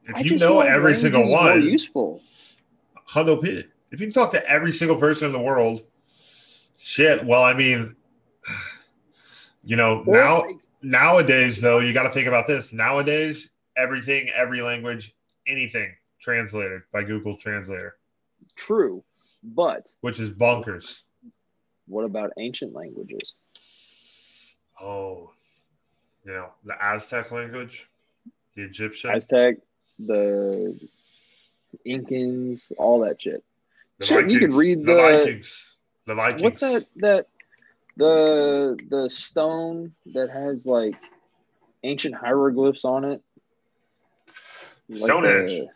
[0.07, 2.21] If I you know every single one, useful.
[3.07, 3.65] Hondo P.
[3.91, 5.82] If you can talk to every single person in the world,
[6.77, 7.25] shit.
[7.25, 7.95] Well, I mean,
[9.70, 12.74] you know, Or, now like, nowadays though, you got to think about this.
[12.74, 15.13] Nowadays, everything, every language,
[15.47, 17.95] anything translated by Google Translator,
[18.55, 19.03] true,
[19.43, 21.01] but which is bonkers.
[21.88, 23.34] what about ancient languages?
[24.82, 25.32] Oh,
[26.26, 27.88] you know, the Aztec language,
[28.55, 29.57] the Egyptian, Aztec,
[29.99, 30.80] the
[31.86, 33.43] Incans, all that shit.
[33.99, 35.76] the shit, you can read the the- Vikings,
[36.07, 36.41] the Vikings.
[36.43, 36.86] What's that?
[36.97, 37.28] That
[38.00, 40.95] the the stone that has like
[41.84, 43.22] ancient hieroglyphs on it.
[44.89, 45.52] Like Stonehenge.
[45.52, 45.68] the- No,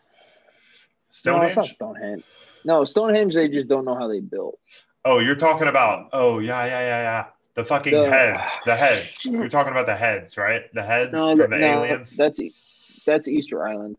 [1.10, 1.48] Stonehenge?
[1.50, 2.24] it's not Stonehenge.
[2.64, 3.34] No, Stonehenge.
[3.34, 4.58] They just don't know how they built.
[5.04, 6.08] Oh, you're talking about.
[6.12, 7.24] Oh, yeah, yeah, yeah, yeah.
[7.54, 8.40] The fucking The- heads.
[8.64, 9.24] The heads.
[9.24, 10.62] You're talking about the heads, right?
[10.72, 12.16] The heads No, from the no, aliens.
[12.16, 12.40] that's
[13.06, 13.96] that's Easter Island.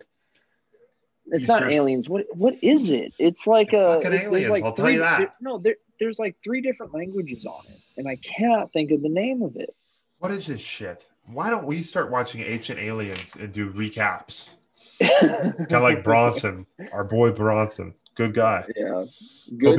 [1.27, 2.07] It's Easter- not aliens.
[2.09, 3.13] What what is it?
[3.19, 5.17] It's like It's a fucking aliens, Like I'll tell you that.
[5.19, 9.01] there- no, there, there's like three different languages on it, and I cannot think of
[9.01, 9.73] the name of it.
[10.19, 11.05] what is this shit?
[11.27, 14.51] Why don't we start watching Ancient Aliens and do recaps?
[14.99, 17.95] Kind of like Bronson, our boy Bronson.
[18.15, 18.63] Good guy.
[18.77, 19.09] Yeah, Hope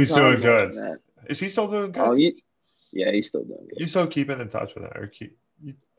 [0.01, 0.75] he's doing good.
[0.75, 0.99] that.
[1.29, 2.01] Is he still doing oh, good?
[2.01, 2.35] Oh, you,
[2.93, 3.79] yeah, he's still doing good.
[3.81, 5.39] you still keeping in touch with that or keep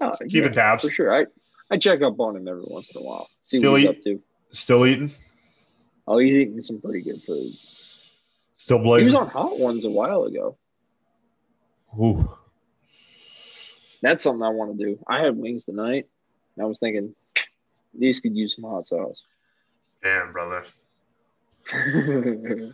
[0.01, 0.83] Oh, keeping yeah, tabs?
[0.83, 1.11] for sure.
[1.21, 1.25] I
[1.71, 3.27] I check up on him every once in a while.
[3.45, 4.21] See Still what he's eat- up to.
[4.51, 5.11] Still eating?
[6.07, 7.51] Oh, he's eating some pretty good food.
[8.55, 9.11] Still blazing.
[9.11, 10.57] He was on Hot Ones a while ago.
[11.99, 12.31] Ooh.
[14.01, 14.99] That's something I want to do.
[15.07, 16.07] I had wings tonight,
[16.55, 17.13] and I was thinking
[17.97, 19.21] these could use some hot sauce.
[20.03, 20.63] Damn, brother.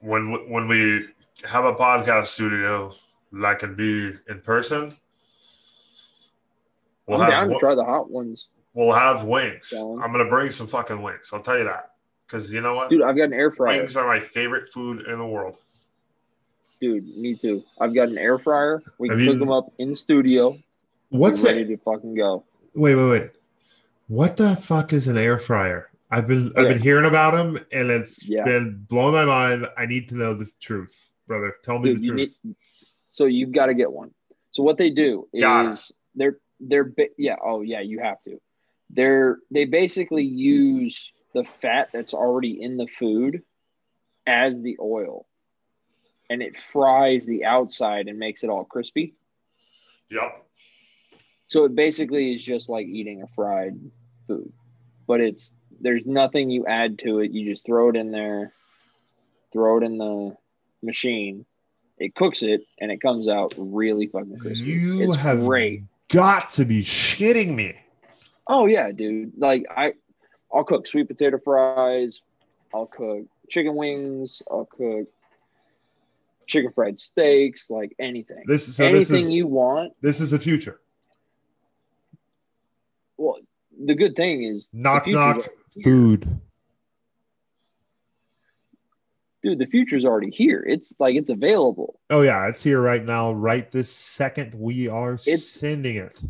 [0.00, 1.06] when when we
[1.44, 2.92] have a podcast studio
[3.32, 4.96] that can be in person,
[7.06, 9.72] we'll I'm have down to try the hot ones, we'll have wings.
[9.72, 11.30] I'm gonna bring some fucking wings.
[11.32, 11.90] I'll tell you that
[12.28, 13.02] because you know what, dude.
[13.02, 13.78] I've got an air fryer.
[13.80, 15.56] wings are my favorite food in the world.
[16.80, 17.64] Dude, me too.
[17.80, 18.82] I've got an air fryer.
[18.98, 20.54] We Have can you- cook them up in studio.
[21.10, 22.44] What's ready to fucking go.
[22.74, 23.30] Wait, wait, wait.
[24.08, 25.90] What the fuck is an air fryer?
[26.10, 28.44] I've been I've been hearing about them and it's Yeah.
[28.44, 29.66] been blowing my mind.
[29.76, 31.54] I need to know the truth, brother.
[31.62, 32.56] Tell me Dude, the need, truth.
[33.10, 34.10] so you've got to get one.
[34.52, 38.38] So what they do is they're they're yeah oh yeah you have to.
[38.90, 43.42] They're they basically use the fat that's already in the food
[44.26, 45.26] as the oil,
[46.28, 49.14] and it fries the outside and makes it all crispy.
[50.10, 50.44] Yep.
[51.46, 53.78] So it basically is just like eating a fried
[54.26, 54.52] food,
[55.06, 57.30] but it's there's nothing you add to it.
[57.30, 58.52] You just throw it in there,
[59.52, 60.36] throw it in the
[60.82, 61.46] machine.
[61.98, 64.64] It cooks it, and it comes out really fucking crispy.
[64.64, 65.84] You it's have great.
[66.08, 67.76] got to be shitting me.
[68.48, 69.32] Oh yeah, dude.
[69.38, 69.92] Like I,
[70.52, 72.22] I'll cook sweet potato fries.
[72.72, 74.42] I'll cook chicken wings.
[74.50, 75.08] I'll cook
[76.46, 77.70] chicken fried steaks.
[77.70, 78.44] Like anything.
[78.46, 79.92] This so this anything is you want.
[80.00, 80.80] this is the future.
[83.16, 83.38] Well,
[83.84, 85.48] the good thing is the Knock knock
[85.82, 86.40] food.
[89.42, 89.58] dude.
[89.58, 90.64] The future's already here.
[90.68, 92.00] It's like it's available.
[92.10, 93.32] Oh yeah, it's here right now.
[93.32, 96.20] Right this second, we are It's- sending it.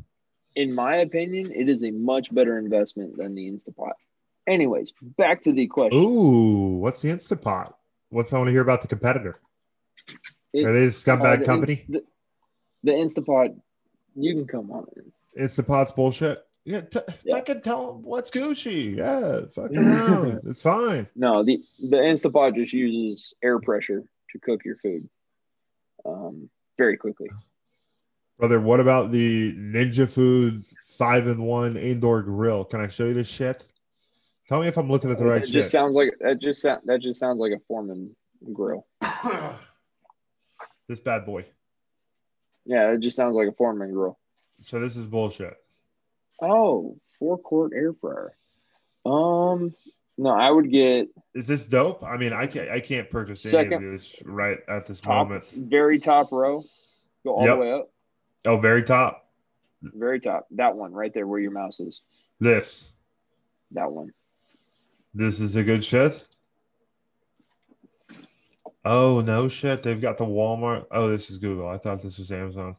[0.56, 3.92] In my opinion, it is a much better investment than the Instapot.
[4.48, 5.98] Anyways, back to the question.
[6.02, 7.74] Ooh, what's the Instapot?
[8.10, 9.40] What's I want to hear about the competitor?
[10.52, 11.84] It- Are they a uh, scumbag the- company?
[11.88, 12.02] The,
[12.82, 13.54] the Instapot,
[14.14, 15.04] you can come on it.
[15.40, 16.44] Instapot's bullshit.
[16.64, 17.36] Yeah, t- Yeah.
[17.36, 18.96] fucking tell them what's Gucci.
[18.96, 20.40] Yeah, fucking around.
[20.46, 21.06] It's fine.
[21.16, 25.08] No, the the Instapot just uses air pressure to cook your food,
[26.04, 27.30] um, very quickly.
[28.38, 32.64] Brother, what about the Ninja Foodi five in one indoor grill?
[32.64, 33.64] Can I show you this shit?
[34.48, 35.54] Tell me if I'm looking at the right it shit.
[35.54, 36.40] just sounds like that.
[36.40, 38.14] Just that just sounds like a Foreman
[38.52, 38.86] grill.
[40.88, 41.44] this bad boy.
[42.64, 44.18] Yeah, it just sounds like a Foreman grill.
[44.60, 45.56] So this is bullshit.
[46.42, 48.34] Oh, four quart air fryer.
[49.04, 49.74] Um,
[50.16, 52.02] no, I would get Is this dope?
[52.02, 55.44] I mean, I can't I can't purchase any of this right at this top, moment.
[55.50, 56.62] very top row.
[57.24, 57.54] Go all Yep.
[57.56, 57.90] the way up,
[58.46, 59.28] Oh, very top.
[59.82, 60.46] very top.
[60.52, 62.00] That one right there, where your mouse is.
[62.40, 62.92] This.
[63.72, 64.12] That one.
[65.14, 66.22] This is a good shit.
[68.84, 69.82] Oh no shit.
[69.82, 70.86] They've got the Walmart.
[70.90, 71.68] Oh, this is Google.
[71.68, 72.76] I thought this was Amazon.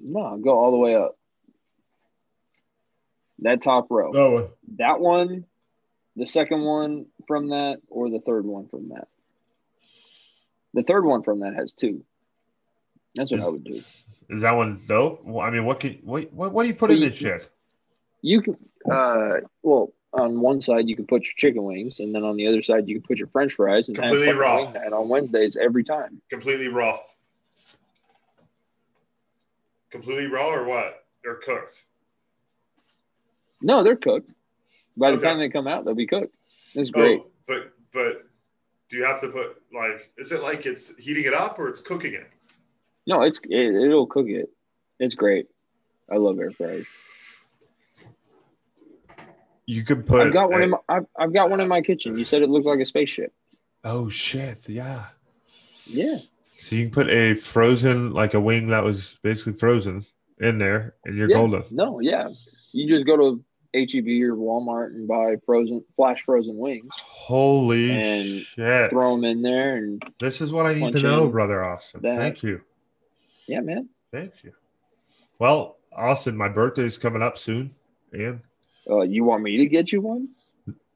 [0.00, 1.16] No, go all the way up.
[3.40, 4.12] That top row.
[4.14, 5.44] Oh, That one,
[6.16, 9.08] the second one from that, or the third one from that.
[10.72, 12.04] The third one from that has two.
[13.16, 13.80] That's what I would do.
[14.30, 15.24] is that one dope?
[15.24, 17.18] Well, I mean, what can what what, what do you put So in you- this
[17.18, 17.50] shit?
[18.22, 18.56] You can,
[18.90, 22.46] uh, well, on one side you can put your chicken wings, and then on the
[22.46, 24.70] other side you can put your French fries and Completely raw.
[24.72, 26.20] night on Wednesdays every time.
[26.30, 26.98] Completely raw.
[29.90, 31.04] Completely raw or what?
[31.24, 31.76] Or cooked?
[33.60, 34.30] No, they're cooked.
[34.96, 35.26] By the Okay.
[35.26, 36.34] time they come out, they'll be cooked.
[36.74, 37.20] It's oh, great.
[37.20, 38.24] Oh, but but
[38.88, 40.12] do you have to put like?
[40.18, 42.30] Is it like it's heating it up or it's cooking it?
[43.06, 44.50] No, it's it, it'll cook it.
[45.00, 45.46] It's great.
[46.10, 46.86] I love air fryers.
[49.66, 50.26] You can put.
[50.26, 52.16] I've got one a- in my I've, I've got one in my kitchen.
[52.18, 53.32] You said it looked like a spaceship.
[53.84, 54.68] oh shit!
[54.68, 55.06] Yeah.
[55.86, 56.18] Yeah.
[56.58, 60.06] So you can put a frozen, like a wing that was basically frozen,
[60.40, 61.36] in there, and you're yeah.
[61.36, 61.64] golden.
[61.70, 62.28] No, yeah.
[62.72, 63.44] You just go to
[63.74, 68.90] HEB or Walmart and buy frozen flash frozen wings, Holy And shit!
[68.90, 72.00] throw them in there, and This is what I need to know, brother Austin.
[72.02, 72.16] that.
[72.16, 72.60] Thank you,
[73.46, 73.88] yeah, man.
[74.12, 74.52] thank you.
[75.38, 77.72] Well, Austin, my birthday is coming up soon,
[78.12, 78.40] and
[78.88, 80.28] Uh, you want me to get you one?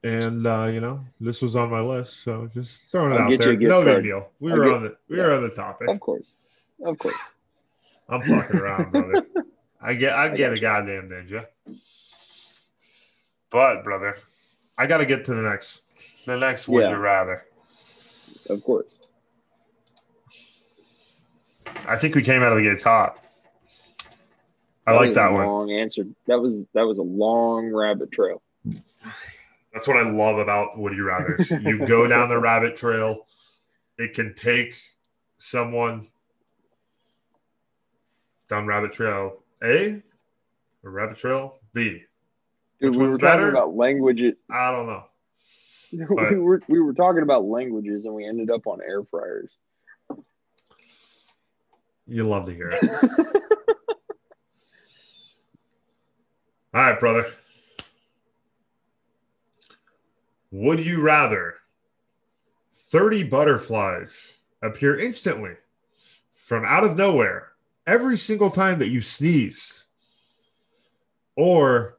[0.05, 3.39] and uh, you know this was on my list, so just throwing it I'll out
[3.39, 3.57] there.
[3.57, 4.29] No big deal.
[4.41, 5.25] We I'll were get- on the we yeah.
[5.25, 5.89] were on the topic.
[5.89, 6.25] Of course,
[6.85, 7.35] of course.
[8.09, 9.27] I'm fucking around, brother.
[9.83, 10.61] I get I I get a you.
[10.61, 11.47] goddamn ninja.
[13.51, 14.19] But brother,
[14.77, 15.83] I gotta get to the next
[16.27, 16.91] the next would Yeah.
[16.91, 17.45] you rather.
[18.49, 18.87] Of course.
[21.87, 23.21] I think we came out of the gates hot.
[24.89, 25.47] I was like a that one.
[25.47, 26.05] Long answer.
[26.27, 28.43] That was that was a long rabbit trail.
[29.73, 31.39] That's what I love about Would You Rather.
[31.63, 33.27] you go down the rabbit trail.
[33.99, 34.75] It can take
[35.39, 36.09] someone
[38.49, 40.03] down rabbit trail A
[40.83, 42.03] or rabbit trail B.
[42.81, 43.49] Dude, Which we one's were talking better?
[43.51, 44.23] about language.
[44.51, 45.05] I don't know.
[46.17, 49.51] But- we were we were talking about languages, and we ended up on air fryers.
[52.07, 53.43] You love to hear it.
[56.75, 57.27] All right, brother.
[60.51, 61.55] Would you rather
[62.75, 65.53] 30 butterflies appear instantly
[66.35, 67.53] from out of nowhere
[67.87, 69.85] every single time that you sneeze?
[71.37, 71.97] Or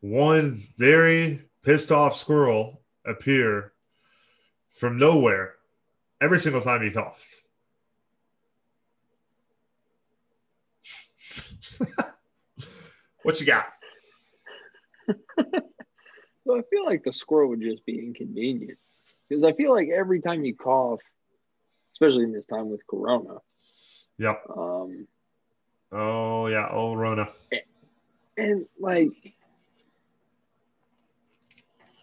[0.00, 3.72] one very pissed off squirrel appear
[4.70, 5.54] from nowhere
[6.20, 7.24] every single time you cough?
[13.22, 13.77] what you got?
[16.44, 18.78] So I feel like the squirrel would just be inconvenient
[19.28, 21.00] because I feel like every time you cough,
[21.92, 23.36] especially in this time with Corona,
[24.16, 24.44] Yep.
[24.56, 25.06] um,
[25.92, 26.68] Oh yeah.
[26.70, 27.28] Oh Rona.
[28.38, 29.34] and like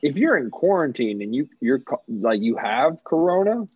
[0.03, 3.67] if you're in quarantine and you you're like you have Corona,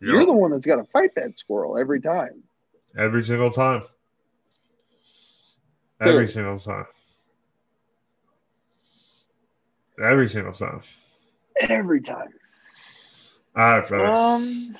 [0.00, 2.44] you're the one that's got to fight that squirrel every time.
[2.96, 3.82] Every single time.
[6.00, 6.86] Every single time.
[10.02, 10.82] Every single time.
[11.68, 12.28] Every time.
[13.56, 14.06] All right, brother.
[14.06, 14.76] Um,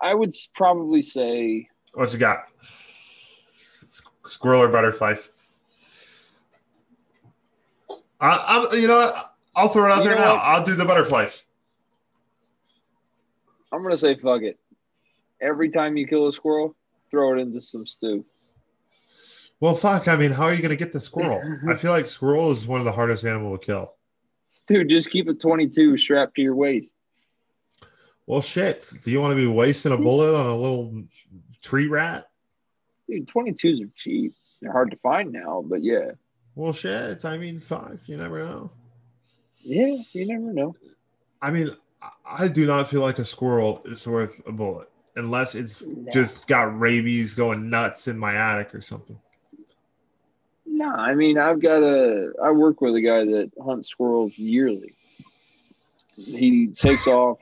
[0.00, 2.44] I would probably say what you got?
[3.54, 5.30] Squirrel or butterflies?
[8.20, 9.34] I, I'm, you know what?
[9.56, 10.34] I'll throw it out You there now.
[10.34, 10.42] what?
[10.44, 11.42] I'll do the butterflies.
[13.72, 14.58] I'm gonna say fuck it.
[15.40, 16.74] Every time you kill a squirrel,
[17.10, 18.24] throw it into some stew.
[19.60, 20.06] Well, fuck.
[20.06, 21.42] I mean, how are you going to get the squirrel?
[21.68, 23.94] I feel like squirrel is one of the hardest animal to kill.
[24.68, 26.92] Dude, just keep a 22 strapped to your waist.
[28.26, 28.90] Well, shit.
[29.04, 31.02] Do you want to be wasting a bullet on a little
[31.62, 32.28] tree rat?
[33.08, 34.32] Dude, 22s are cheap.
[34.60, 36.10] They're hard to find now, but yeah.
[36.54, 37.24] Well, shit.
[37.24, 38.02] I mean, five.
[38.06, 38.70] You never know.
[39.60, 40.74] Yeah, you never know.
[41.40, 41.70] I mean,
[42.26, 46.12] I- do not feel like a squirrel is worth a bullet unless it's Nah.
[46.12, 49.18] just got rabies going nuts in my attic or something.
[50.78, 54.94] No, I mean I've got a I work with a guy that hunts squirrels yearly.
[56.16, 57.38] He takes off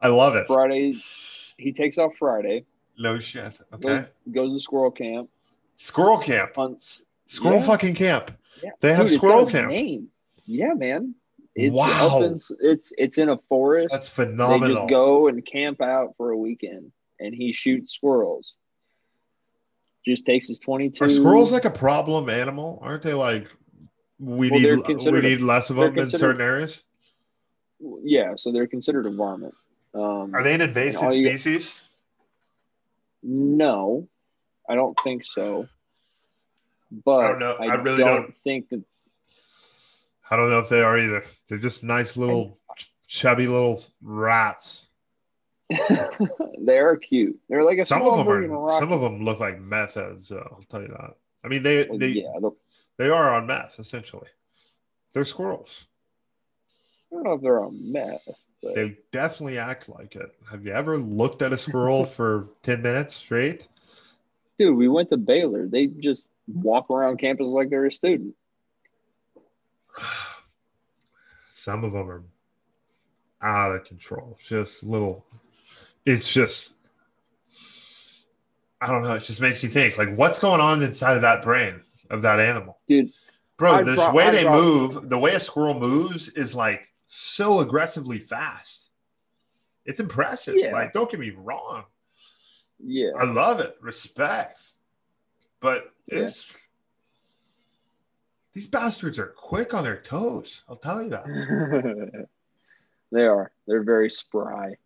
[0.00, 0.46] I love it.
[0.46, 1.00] Friday.
[1.56, 2.66] He takes off Friday,
[2.98, 3.42] No shit.
[3.44, 4.06] goes, Okay.
[4.30, 5.30] goes to squirrel camp,
[5.78, 6.52] Squirrel camp.
[6.54, 7.02] hunts.
[7.28, 7.66] Squirrel Yeah.
[7.66, 8.30] fucking camp.
[8.62, 8.70] Yeah.
[8.80, 9.70] They have Dude, squirrel camp.
[9.70, 10.08] Name.
[10.44, 11.14] Yeah, man.
[11.54, 12.20] It's Wow.
[12.22, 13.88] in it's it's in a forest.
[13.90, 14.68] That's phenomenal.
[14.68, 18.52] they just go and camp out for a weekend, and he shoots squirrels.
[20.06, 21.04] Just takes his twenty-two.
[21.04, 22.78] Are squirrels like a problem animal?
[22.82, 23.48] Aren't they like
[24.20, 26.84] we Well, need we need less of them in certain areas?
[28.02, 29.54] yeah, so they're considered a varmint.
[29.94, 31.74] Um, Are they an invasive you- species?
[33.22, 34.06] No,
[34.68, 35.68] I don't think so.
[37.04, 37.52] But I don't know.
[37.58, 38.82] I really don't, don't- think that.
[40.30, 41.24] I don't know if they are either.
[41.48, 42.58] They're just nice little
[43.08, 44.85] chubby little rats.
[46.58, 47.38] They are cute.
[47.48, 50.36] They're like a Some of them are some of them look like meth heads, so
[50.36, 51.16] I'll tell you that.
[51.44, 52.48] I mean they they yeah,
[52.96, 54.28] they are on meth essentially.
[55.12, 55.86] They're squirrels.
[57.10, 58.28] I don't know if they're on meth.
[58.62, 60.34] But They definitely act like it.
[60.50, 63.68] Have you ever looked at a squirrel for 10 minutes straight?
[64.58, 65.66] dude, we went to Baylor.
[65.66, 68.34] They just walk around campus like they're a student.
[71.50, 72.22] Some of them are
[73.42, 74.38] out of control.
[74.42, 75.24] Just little,
[76.06, 76.72] it's just,
[78.80, 79.14] I don't know.
[79.14, 82.40] It just makes you think like, what's going on inside of that brain of that
[82.40, 82.78] animal?
[82.86, 83.10] Dude,
[83.58, 87.60] Bro, brought- way I they brought- move, the way a squirrel moves is like so
[87.60, 88.90] aggressively fast.
[89.84, 90.54] It's impressive.
[90.56, 90.72] Yeah.
[90.72, 91.84] Like, don't get me wrong.
[92.78, 93.10] yeah.
[93.18, 93.76] I love it.
[93.80, 94.60] Respect.
[95.60, 96.20] But Yeah.
[96.26, 96.56] it's
[98.52, 100.62] these bastards are quick on their toes.
[100.68, 102.26] I'll tell you that.
[103.12, 103.52] they are.
[103.66, 104.76] They're very spry.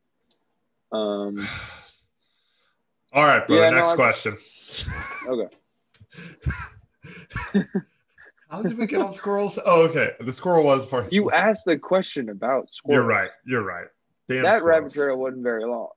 [0.92, 1.46] Um,
[3.12, 3.62] All right, brother.
[3.64, 4.36] Yeah, no, next I- question.
[5.28, 5.48] okay.
[8.50, 9.58] How did we get on squirrels?
[9.64, 10.12] Oh, okay.
[10.20, 11.12] The squirrel was part.
[11.12, 12.96] You asked the question about squirrels.
[12.96, 13.30] You're right.
[13.46, 13.86] You're right.
[14.28, 14.80] Damn That squirrels.
[14.80, 15.90] rabbit trail wasn't very long.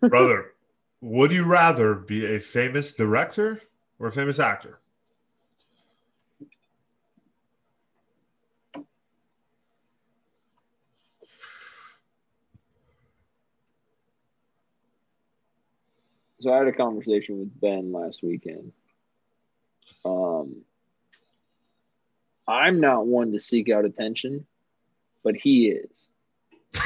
[0.08, 0.46] brother.
[1.02, 3.60] Would you rather be a famous director
[3.98, 4.78] or a famous actor?
[16.44, 18.70] So I had a conversation with Ben last weekend.
[20.04, 20.56] Um,
[22.46, 24.44] I'm not one to seek out attention,
[25.22, 26.02] but he is.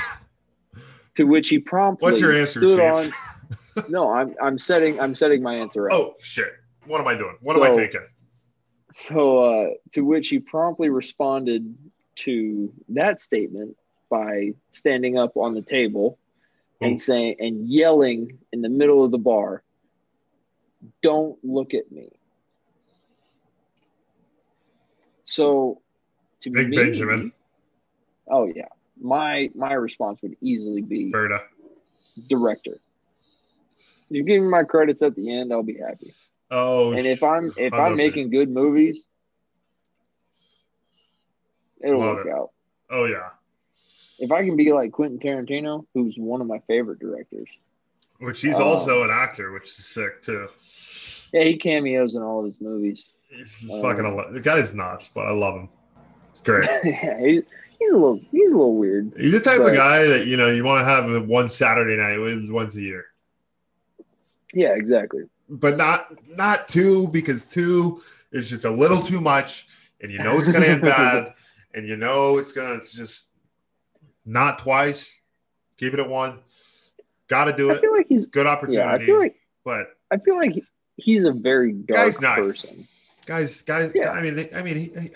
[1.16, 3.12] to which he promptly What's your answer, stood Chief?
[3.14, 3.88] on.
[3.88, 5.92] No, I'm I'm setting I'm setting my answer up.
[5.96, 6.52] Oh shit!
[6.86, 7.36] What am I doing?
[7.42, 8.06] What am I So- thinking?
[8.92, 11.76] So uh, to which he promptly responded
[12.16, 13.76] to that statement
[14.10, 16.18] by standing up on the table
[16.80, 17.00] and mm.
[17.00, 19.62] saying and yelling in the middle of the bar,
[21.02, 22.10] "Don't look at me."
[25.24, 25.80] So
[26.40, 27.32] to Big me, Benjamin.
[28.28, 28.68] Oh yeah,
[29.00, 31.42] my my response would easily be Verda.
[32.28, 32.78] director.
[34.10, 36.14] You give me my credits at the end, I'll be happy.
[36.50, 39.00] Oh, and if I'm if I I'm making good movies,
[41.82, 42.32] It'll Love work it.
[42.32, 42.50] out.
[42.90, 43.30] Oh yeah,
[44.18, 47.48] If I can be like Quentin Tarantino, who's one of my favorite directors.
[48.20, 48.64] which he's Oh.
[48.64, 50.48] also an actor, which is sick too.
[51.32, 53.06] Yeah, he cameos in all of his movies.
[53.30, 54.04] He's Um, fucking.
[54.04, 55.68] al- The guy's nuts, but I love him.
[56.30, 56.64] It's great.
[56.84, 57.44] yeah, he's,
[57.78, 59.12] he's a little he's a little weird.
[59.16, 61.96] He's the type But- of guy that you know you want to have one Saturday
[61.96, 63.04] night with once a year,
[64.52, 65.22] Yeah, exactly.
[65.48, 68.02] but not not two because two
[68.32, 69.68] is just a little too much,
[70.00, 71.34] and you know it's gonna end bad,
[71.74, 73.26] and you know it's gonna just
[74.28, 75.10] not twice.
[75.78, 76.38] Keep it at one.
[77.28, 77.78] Got to do it.
[77.78, 78.78] I feel like he's Good opportunity.
[78.78, 78.92] yeah.
[78.92, 80.54] I feel like but I feel like
[80.96, 82.38] he's a very dark Guy's nice.
[82.62, 82.86] person.
[83.26, 83.92] guys, guys.
[83.94, 84.10] Yeah.
[84.10, 85.10] I mean, I mean, he, he-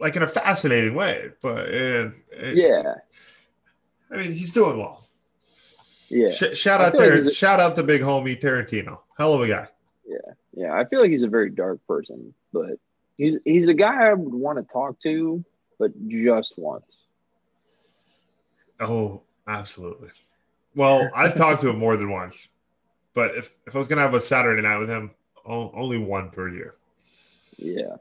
[0.00, 2.10] like in a fascinating way, but uh,
[2.54, 2.94] Yeah,
[4.10, 5.06] I mean, he's doing well.
[6.08, 8.98] yeah, Sh- shout out feel like there, a- shout out to big homie Tarantino.
[9.18, 9.68] Hell of a guy.
[10.06, 10.16] Yeah,
[10.54, 10.72] yeah.
[10.72, 12.70] I feel like he's a very dark person, but
[13.18, 15.44] he's he's a guy I would want to talk to,
[15.80, 17.06] but just once.
[18.78, 20.10] Oh, absolutely.
[20.76, 22.48] Well, I've talked to him more than once,
[23.14, 25.10] but if if I was gonna have a Saturday night with him,
[25.44, 26.76] only one per year.
[27.56, 27.96] Yeah.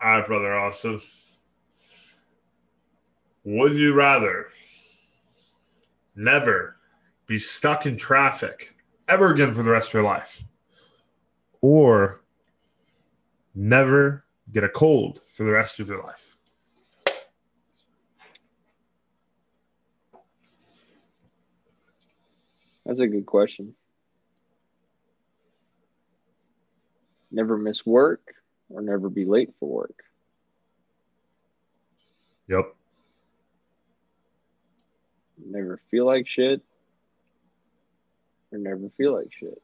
[0.00, 1.00] All right, brother Austin.
[3.44, 4.46] Would you rather
[6.14, 6.76] never
[7.26, 8.74] be stuck in traffic
[9.08, 10.44] ever again for the rest of your life,
[11.60, 12.20] or
[13.54, 16.36] never get a cold for the rest of your life?
[22.84, 23.74] That's a good question.
[27.30, 28.34] Never miss work
[28.70, 30.02] or never be late for work.
[32.48, 32.74] Yep.
[35.44, 36.62] Never feel like shit
[38.50, 39.60] or never feel like shit.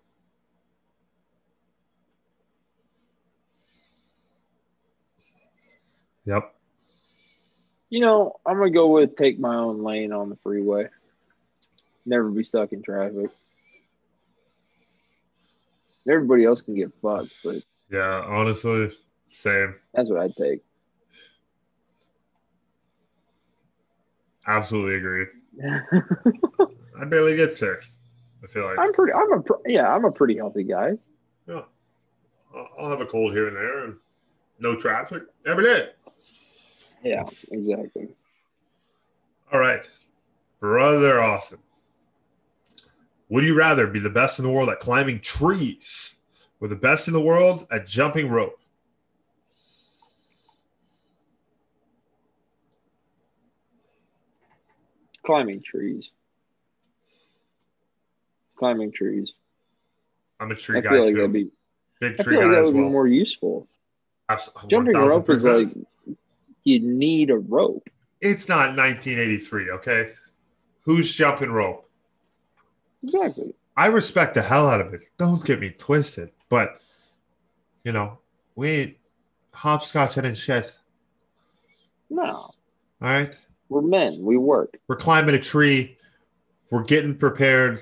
[6.26, 6.54] Yep.
[7.90, 10.88] You know, I'm gonna go with take my own lane on the freeway.
[12.06, 13.30] Never be stuck in traffic.
[16.08, 17.56] Everybody else can get fucked, but
[17.90, 18.22] Yeah.
[18.26, 18.92] Honestly,
[19.30, 19.74] same.
[19.94, 20.62] that's what I'd take.
[24.46, 25.26] Absolutely agree.
[27.00, 27.78] I barely get sick.
[28.42, 29.12] I feel like I'm pretty.
[29.12, 29.94] I'm a yeah.
[29.94, 30.92] I'm a pretty healthy guy.
[31.48, 31.62] yeah.
[32.78, 33.96] I'll have a cold here and there, and
[34.60, 35.90] no traffic every day.
[37.04, 38.08] Yeah, exactly.
[39.52, 39.86] All right,
[40.58, 41.58] brother, awesome.
[43.28, 46.14] Would you rather be the best in the world at climbing trees,
[46.60, 48.58] or the best in the world at jumping rope?
[55.24, 56.10] Climbing trees.
[58.56, 59.32] Climbing trees.
[60.40, 61.16] I'm a tree I guy feel like too.
[61.16, 61.50] that'd be.
[62.00, 62.84] Big I tree feel like guy that as would well.
[62.84, 63.66] be more useful.
[64.28, 65.08] Abs- Jumping 1000%.
[65.08, 65.68] rope is like
[66.64, 67.88] you need a rope.
[68.20, 69.70] it's not 1983.
[69.72, 70.10] Okay,
[70.82, 71.88] who's jumping rope?
[73.02, 73.54] Exactly.
[73.76, 75.02] I respect the hell out of it.
[75.18, 76.80] Don't get me twisted, but
[77.84, 78.18] you know,
[78.54, 78.96] we ain't
[79.52, 80.72] hopscotch and shit.
[82.10, 82.54] No, All
[83.00, 83.36] right,
[83.68, 84.16] we're men.
[84.22, 84.78] We work.
[84.88, 85.98] we're climbing a tree.
[86.70, 87.80] We're getting prepared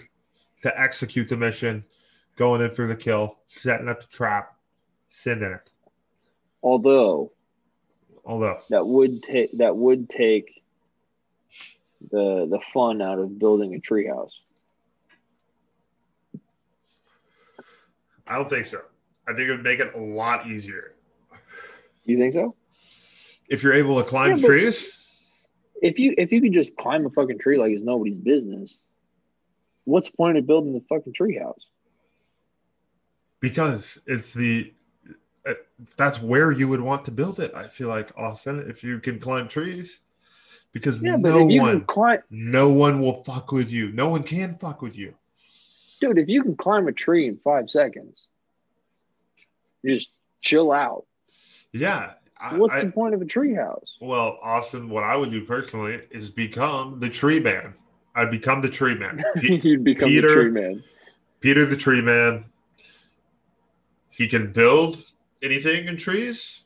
[0.62, 1.84] to execute the mission,
[2.36, 4.54] going in for the kill, setting up the trap,
[5.08, 5.70] sending it.
[6.62, 7.32] Although
[8.24, 10.62] Although, that would take that would take
[12.10, 14.30] the the fun out of building a treehouse.
[18.26, 18.80] I don't think so.
[19.28, 20.94] I think it would make it a lot easier
[22.04, 22.54] You think so?
[23.48, 24.98] if you're able to climb Yeah, trees.
[25.82, 28.78] If you if you could just climb a fucking tree like it's nobody's business,
[29.84, 31.54] what's the point of building the fucking treehouse?
[33.40, 34.72] because it's the
[35.96, 37.52] that's where you would want to build it.
[37.54, 40.00] I feel like Austin, if you can climb trees,
[40.72, 43.90] because Yeah, no one, climb, no one will fuck with you.
[43.92, 45.14] No one can fuck with you.
[46.00, 48.26] dude, if you can climb a tree in five seconds,
[49.84, 51.04] just chill out.
[51.72, 52.14] Yeah.
[52.40, 53.86] I, What's I- the point of a treehouse?
[54.00, 57.74] well, Austin, what I would do personally is become the tree man.
[58.14, 59.22] I'd become the tree man.
[59.36, 60.84] Pe- You'd become Peter- the tree man.
[61.40, 62.44] Peter the tree man.
[64.10, 65.04] He can build
[65.42, 66.62] anything in trees.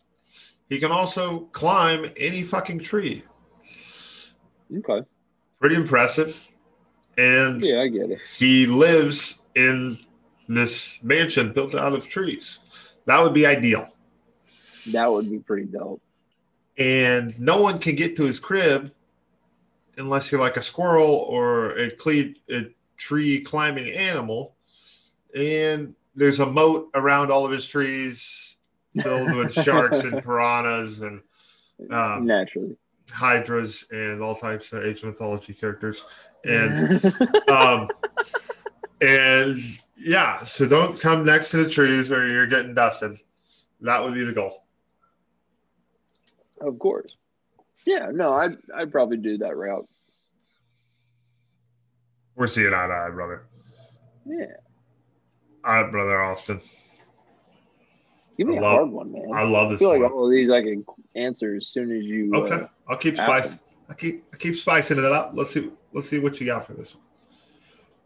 [0.68, 3.24] He can also climb any fucking tree.
[4.76, 5.06] Okay.
[5.60, 6.48] Pretty impressive.
[7.16, 8.18] And Yeah, I get it.
[8.38, 9.98] he lives in
[10.48, 12.58] this mansion built out of trees.
[13.06, 13.88] That would be ideal.
[14.92, 16.02] That would be pretty dope.
[16.78, 18.92] And no one can get to his crib
[19.96, 22.66] unless you're like a squirrel or a, cle- a
[22.98, 24.54] tree climbing animal.
[25.34, 28.55] And there's a moat around all of his trees.
[29.02, 31.20] Filled with sharks and piranhas and
[31.90, 32.76] um, Naturally.
[33.12, 36.04] hydras and all types of age mythology characters.
[36.44, 37.04] And
[37.48, 37.88] um,
[39.00, 39.56] and
[39.98, 43.18] yeah, so don't come next to the trees or you're getting dusted.
[43.80, 44.64] That would be the goal.
[46.60, 47.16] of course.
[47.86, 49.86] Yeah, no, I'd I'd probably do that route.
[52.34, 53.46] We're seeing eye to eye, brother.
[54.26, 54.46] Yeah.
[55.64, 56.60] All right, brother Austin.
[58.36, 59.30] Give me I a love- hard one, man.
[59.34, 59.76] I love this.
[59.76, 60.84] I feel like all of these I can
[61.14, 62.30] answer as soon as you.
[62.34, 63.60] uh, Okay, I'll keep spicing.
[63.88, 65.30] I keep I keep spicing it up.
[65.34, 65.70] Let's see.
[65.92, 67.02] Let's see what you got for this one.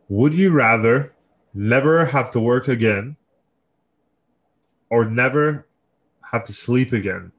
[0.08, 1.14] Would you rather
[1.54, 3.16] never have to work again,
[4.90, 5.66] or never
[6.30, 7.32] have to sleep again,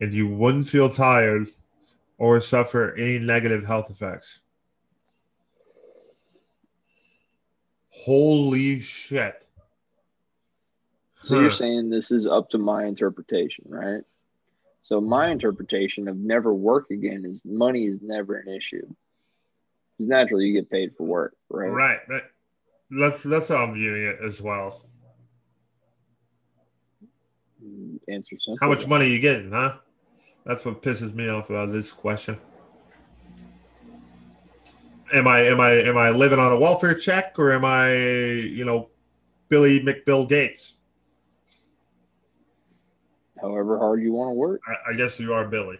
[0.00, 1.48] and you wouldn't feel tired
[2.18, 4.40] or suffer any negative health effects?
[7.88, 9.46] Holy shit!
[11.22, 14.02] So you're saying this is up to my interpretation, right?
[14.82, 18.86] So my interpretation of never work again is money is never an issue.
[19.96, 21.70] Because naturally you get paid for work, right?
[21.70, 21.98] Right.
[22.08, 22.22] right.
[22.90, 24.82] That's that's how I'm viewing it as well.
[28.08, 28.58] Answer simple.
[28.60, 29.76] How much money you getting, huh?
[30.44, 32.38] That's what pisses me off about this question.
[35.12, 38.64] Am I am I am I living on a welfare check or am I, you
[38.64, 38.88] know,
[39.48, 40.79] Billy McBill Gates?
[43.40, 44.60] However hard you want to work.
[44.66, 45.78] I, I guess you are Billy.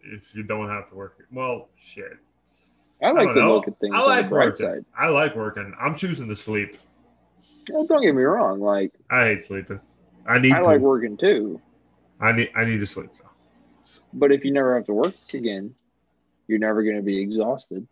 [0.00, 1.16] If you don't have to work.
[1.32, 2.18] Well, shit.
[3.02, 3.54] I like don't to know.
[3.54, 4.66] look at things I like working.
[4.66, 4.84] side.
[4.96, 5.74] I like working.
[5.80, 6.78] I'm choosing to sleep.
[7.70, 8.60] Well, don't get me wrong.
[8.60, 9.80] Like I hate sleeping.
[10.26, 10.64] I need I to.
[10.64, 11.60] like working too.
[12.20, 13.10] I need I need to sleep.
[14.12, 15.74] But if you never have to work again,
[16.46, 17.86] you're never going to be exhausted.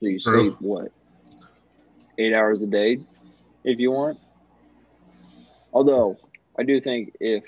[0.00, 0.46] So you True.
[0.46, 0.92] sleep what?
[2.18, 2.98] Eight hours a day,
[3.64, 4.18] if you want.
[5.72, 6.18] Although
[6.58, 7.44] I do think if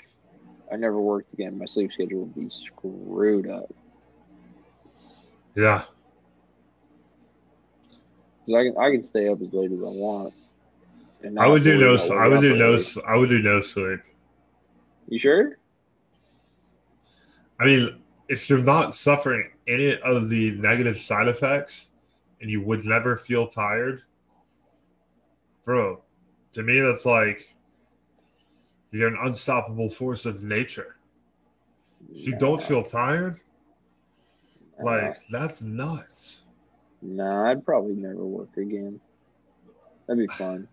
[0.71, 3.73] I never worked again, my sleep schedule would be screwed up.
[5.55, 5.83] Yeah.
[8.45, 10.33] 'Cause I can I can stay up as late as I want.
[11.23, 12.79] And I would do no I would do no.
[13.05, 13.99] I would do no sleep.
[15.07, 15.57] You sure?
[17.59, 21.87] I mean, if you're not suffering any of the negative side effects
[22.39, 24.03] and you would never feel tired,
[25.65, 26.01] bro,
[26.53, 27.49] to me, that's like
[28.91, 30.95] you're an unstoppable force of nature.
[32.13, 33.39] If you don't feel tired,
[34.79, 34.85] Nah.
[34.85, 36.43] like that's nuts.
[37.01, 38.99] Nah, I'd probably never work again.
[40.07, 40.67] That'd be fun.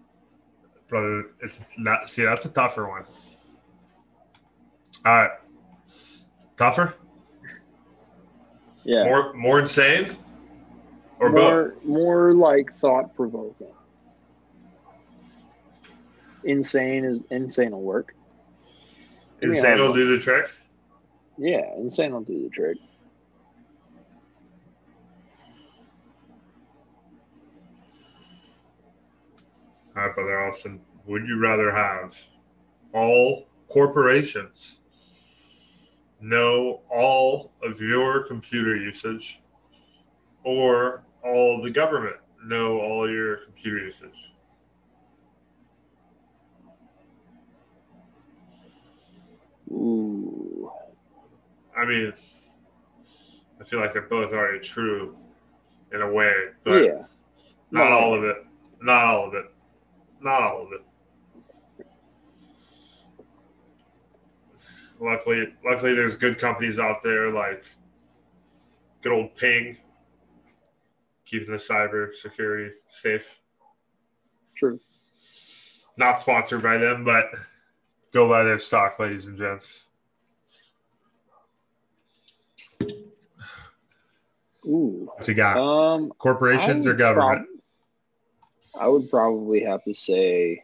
[0.88, 3.04] Brother, it's not, see, that's a tougher one.
[5.04, 5.30] All right.
[6.56, 6.94] Tougher?
[8.84, 9.04] Yeah.
[9.04, 10.06] More, more insane?
[11.18, 11.84] Or both?
[11.84, 13.66] more, more like thought provoking.
[16.46, 18.14] Insane is insane will work.
[19.40, 20.46] Give me a Insane will do the trick?
[21.36, 22.78] Yeah, insane will do the trick.
[29.96, 32.16] All right, Brother Austin, would you rather have
[32.92, 34.76] all corporations
[36.20, 39.42] know all of your computer usage
[40.44, 44.30] or all the government know all your computer usage?
[49.70, 50.70] Ooh.
[51.76, 52.12] I mean,
[53.60, 55.16] I feel like they're both already true
[55.92, 56.32] in a way,
[56.64, 57.02] but yeah.
[57.70, 57.98] not No.
[57.98, 58.44] all of it.
[58.80, 59.44] Not all of it.
[60.20, 60.82] Not all of it.
[64.98, 67.62] Luckily, luckily, there's good companies out there like
[69.02, 69.76] good old Ping,
[71.26, 73.38] keeping the cyber security safe.
[74.54, 74.80] True.
[75.98, 77.26] Not sponsored by them, but
[78.12, 79.84] go buy their stock, ladies and gents.
[84.66, 85.10] Ooh.
[85.14, 85.56] What you got?
[85.58, 87.46] Um Corporations or government?
[88.74, 90.62] prob- I would probably have to say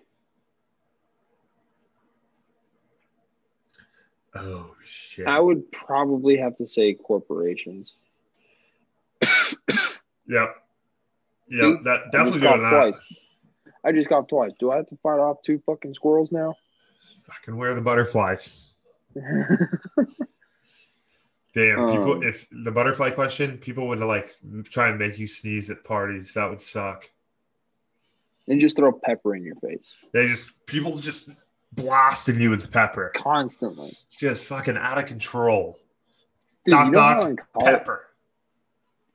[4.35, 5.27] oh shit!
[5.27, 7.95] I would probably have to say corporations.
[10.29, 10.55] Yep.
[11.49, 11.83] Yep.
[11.83, 12.71] That definitely doing that.
[12.71, 13.01] twice.
[13.85, 14.53] I just got twice.
[14.61, 16.55] Do I have to fight off two fucking squirrels now?
[17.25, 18.73] Fucking wear the butterflies.
[21.55, 22.13] Damn, people.
[22.15, 24.27] Um, if the butterfly question, people would like
[24.65, 26.33] try and make you sneeze at parties.
[26.33, 27.09] That would suck.
[28.49, 31.29] and just throw pepper in your face They just people just
[31.73, 33.93] blasting you with pepper, constantly.
[34.19, 35.79] just fucking out of control.
[36.65, 37.17] Dude, Knock, you know knock,
[37.55, 38.07] how college, Pepper.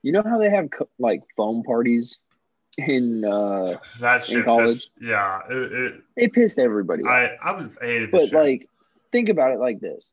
[0.04, 2.18] you know how they have co- like foam parties
[2.78, 4.46] in uh, That shit.
[4.46, 4.76] college?
[4.78, 5.40] pissed- yeah.
[5.50, 7.04] It, it, it pissed everybody.
[7.04, 7.10] off.
[7.10, 8.70] I I was hated the but like,
[9.12, 10.08] think about it like this: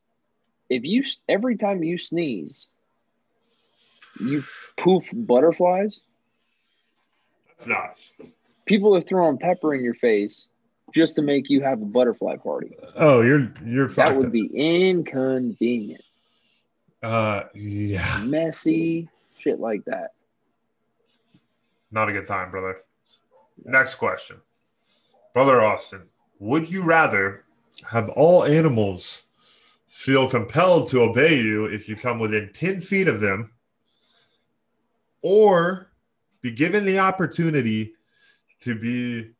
[0.71, 2.69] if you every time you sneeze,
[4.21, 4.43] you
[4.77, 6.01] poof butterflies.
[7.49, 8.12] That's nuts.
[8.67, 10.47] People are throwing pepper in your face
[10.93, 12.75] just to make you have a butterfly party.
[12.97, 14.17] Oh, you're you're That fucked.
[14.19, 16.03] would be inconvenient,
[17.03, 18.23] uh yeah.
[18.25, 19.09] messy,
[19.39, 20.12] shit like that.
[21.91, 22.79] Not a good time, brother.
[23.65, 24.37] Next question.
[25.33, 26.03] Brother Austin,
[26.39, 27.45] would you rather
[27.91, 29.25] have all animals
[29.95, 33.53] feel compelled to obey you if you come within 10 feet of them,
[35.22, 35.92] or
[36.42, 37.92] be given the opportunity
[38.61, 39.30] to be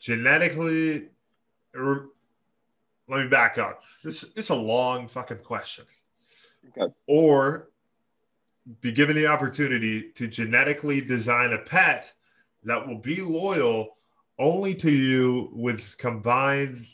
[0.00, 1.08] genetically.
[1.74, 3.82] Let me back up.
[4.02, 5.84] This, this is a long fucking question.
[6.70, 6.90] Okay.
[7.06, 7.68] Or
[8.80, 12.10] be given the opportunity to genetically design a pet
[12.64, 13.98] that will be loyal
[14.38, 16.86] only to you with combined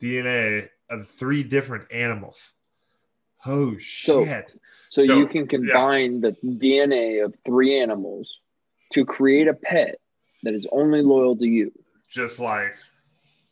[0.00, 2.52] DNA of three different animals.
[3.44, 4.54] Oh shit.
[4.90, 8.28] So, So, you can combine the DNA of three animals
[8.92, 9.96] to create a pet
[10.42, 11.72] that is only loyal to you,
[12.10, 12.76] Just like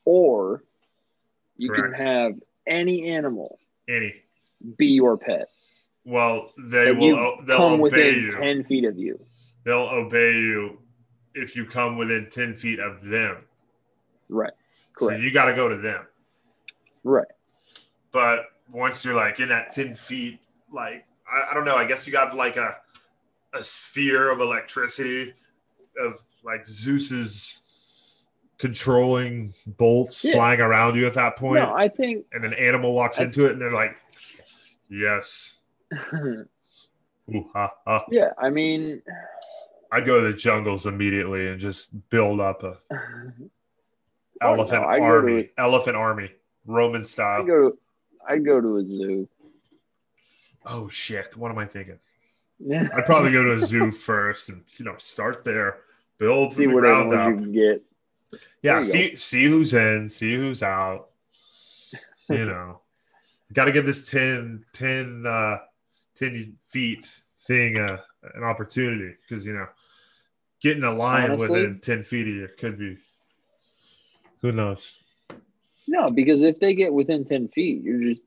[0.05, 0.63] or
[1.57, 1.97] you Correct.
[1.97, 2.33] can have
[2.67, 4.15] any animal any.
[4.77, 5.49] be your pet.
[6.05, 8.31] Well, they that will they'll come obey within you.
[8.33, 9.19] 10 feet of you.
[9.65, 10.79] They'll obey you
[11.35, 13.45] if you come within 10 feet of them.
[14.29, 14.53] Right.
[14.99, 15.23] So Correct.
[15.23, 16.07] you got to go to them.
[17.05, 17.27] Right.
[18.13, 20.41] But once you're like in that 10 feet,
[20.73, 22.77] like, I, I don't know, I guess you got like a,
[23.55, 25.33] a sphere of electricity
[26.01, 27.63] of like Zeus's
[28.59, 30.35] controlling bolts Yeah.
[30.35, 33.47] flying around you at that point, No, I think and an animal walks I- into
[33.47, 33.97] it and they're like,
[34.89, 35.57] yes.
[36.13, 38.05] Ooh, ha, ha.
[38.11, 39.03] yeah, I mean
[39.93, 42.77] I'd go to the jungles immediately and just build up a
[44.41, 46.31] elephant no, army, elephant army,
[46.67, 47.43] Roman style.
[47.43, 47.73] I go
[48.29, 49.29] I go to a zoo.
[50.67, 51.99] oh shit, what am I thinking?
[52.59, 52.89] Yeah.
[52.95, 55.79] I'd probably go to a zoo first and you know start there,
[56.19, 57.31] build See what ground up.
[57.31, 57.83] you can get.
[58.63, 61.09] Yeah, see see who's in, see who's out.
[62.29, 62.81] You know,
[63.53, 65.57] got to give this 10, 10, uh,
[66.15, 67.09] 10 feet
[67.41, 67.97] thing uh,
[68.35, 69.67] an opportunity because you know
[70.61, 72.99] getting a lion Honestly- within ten feet of you could be.
[74.43, 74.93] Who knows?
[75.89, 78.23] No, because if they get within 10 feet, you're just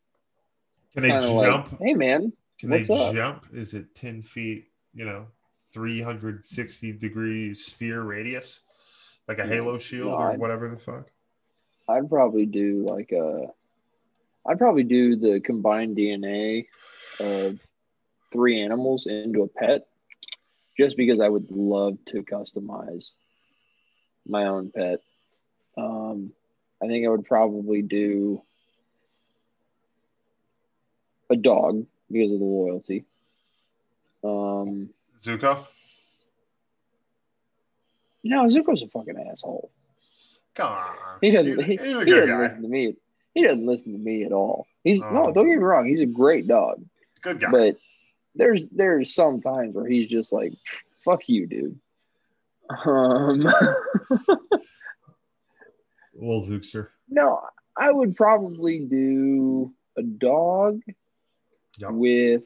[0.94, 1.72] Can they jump?
[1.72, 3.14] like, hey, man, Can they up?
[3.14, 3.46] jump?
[3.54, 5.28] Is it 10 feet, you know,
[5.72, 8.62] 360 degree sphere radius?
[9.28, 11.10] Like a halo shield no, or I- whatever the fuck?
[11.90, 13.48] I'd probably do like a,
[14.48, 16.66] I'd probably do the combined DNA
[17.20, 17.60] of
[18.32, 19.86] three animals into a pet,
[20.78, 23.10] just because I would love to customize
[24.26, 25.02] my own pet.
[25.78, 26.32] Um,
[26.84, 28.42] I think I would probably do
[31.30, 33.06] a dog because of the loyalty.
[34.24, 34.90] Um,
[35.24, 35.66] Zuko?
[38.24, 39.70] no, Zuko's a fucking asshole.
[40.56, 40.86] Come on.
[41.22, 41.64] He doesn't.
[41.64, 42.42] He's, he, he's he doesn't guy.
[42.44, 42.96] listen to me.
[43.34, 44.68] He doesn't listen to me at all.
[44.84, 45.10] He's Oh.
[45.10, 45.24] no.
[45.32, 45.88] Don't get me wrong.
[45.88, 46.84] He's a great dog,
[47.22, 47.50] Good guy.
[47.52, 47.78] but
[48.36, 50.54] there's there's some times where he's just like,
[51.04, 51.80] "Fuck you, dude."
[52.86, 53.46] Um,
[56.24, 56.88] Little Zookster.
[57.10, 57.42] no,
[57.76, 60.82] I would probably do a dog
[61.80, 61.92] Yep.
[61.94, 62.44] with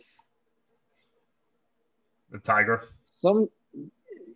[2.33, 2.83] a tiger.
[3.21, 3.49] some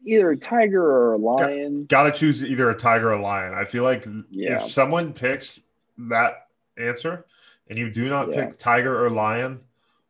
[0.06, 1.86] either a tiger or a lion.
[1.86, 3.54] Gotta choose either a tiger or a lion.
[3.54, 4.56] I feel like Yeah.
[4.56, 5.60] if someone picks
[5.98, 6.48] that
[6.78, 7.26] answer
[7.70, 8.46] and you do not Yeah.
[8.48, 9.62] pick tiger or lion,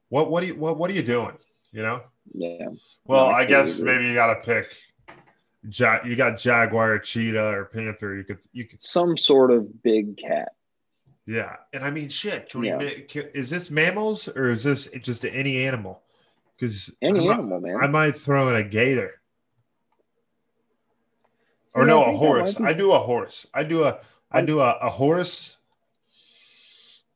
[0.09, 1.37] what what are you what what are you doing?
[1.71, 2.01] You know?
[2.33, 2.67] Yeah,
[3.05, 3.91] Well, No, I I guess agree.
[3.91, 4.67] maybe you got to pick.
[5.69, 8.15] Ja- you got jaguar, cheetah, or panther.
[8.15, 10.53] You could, you could, some sort of big cat.
[11.25, 11.57] yeah.
[11.73, 12.49] And I mean, shit.
[12.49, 12.77] Can Yeah.
[12.77, 12.89] we?
[13.01, 16.01] Can, is this mammals or is this just any animal?
[16.57, 17.73] Because Any I, animal, man.
[17.77, 19.21] might, I might throw in a gator.
[21.73, 22.59] Or See, no, a horse.
[22.59, 23.47] I do a horse.
[23.53, 23.99] I do a,
[24.31, 25.57] I do a, a horse,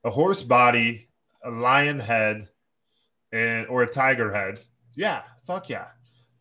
[0.03, 1.09] a horse body,
[1.43, 2.47] a lion head,
[3.31, 4.61] and or a tiger head.
[4.95, 5.87] Yeah, fuck yeah.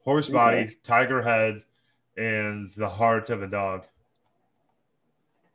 [0.05, 0.77] Horse body, Okay.
[0.85, 1.63] tiger head,
[2.17, 3.85] and the heart of a dog.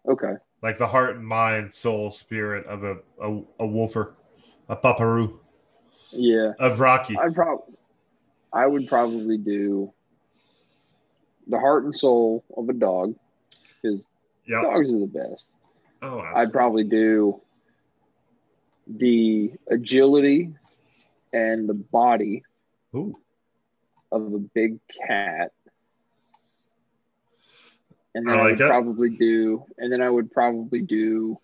[0.08, 0.34] Okay.
[0.62, 4.16] Like the heart and mind, soul, spirit of a a, a wolfer,
[4.68, 5.40] a paparoo
[6.12, 6.54] Yeah.
[6.60, 7.18] of Rocky.
[7.18, 7.76] I'd probably,
[8.52, 9.94] I would probably do
[11.48, 13.16] the heart and soul of a dog
[13.82, 14.06] because
[14.46, 14.64] Yep.
[14.64, 15.52] dogs are the best.
[16.02, 17.42] Oh, I'd probably do
[18.88, 20.54] the agility
[21.34, 22.42] and the body
[22.96, 23.18] Ooh.
[24.12, 25.52] of a big cat
[28.16, 28.68] and then I I, would it.
[28.68, 31.38] probably do, and then I would probably do,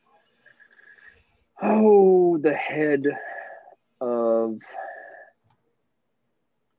[1.61, 3.03] oh, the head
[4.01, 4.59] of.
[4.61, 4.65] I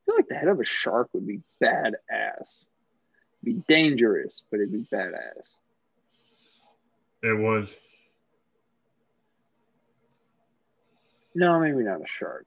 [0.07, 2.59] feel like the head of a shark would be badass.
[3.43, 5.49] Be dangerous, but it'd be badass.
[7.23, 7.69] It would.
[11.35, 12.47] No, maybe not a shark.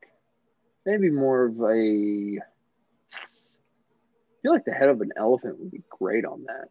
[0.85, 2.39] Maybe more of a.
[2.41, 6.69] I feel like the head of an elephant would be great on that.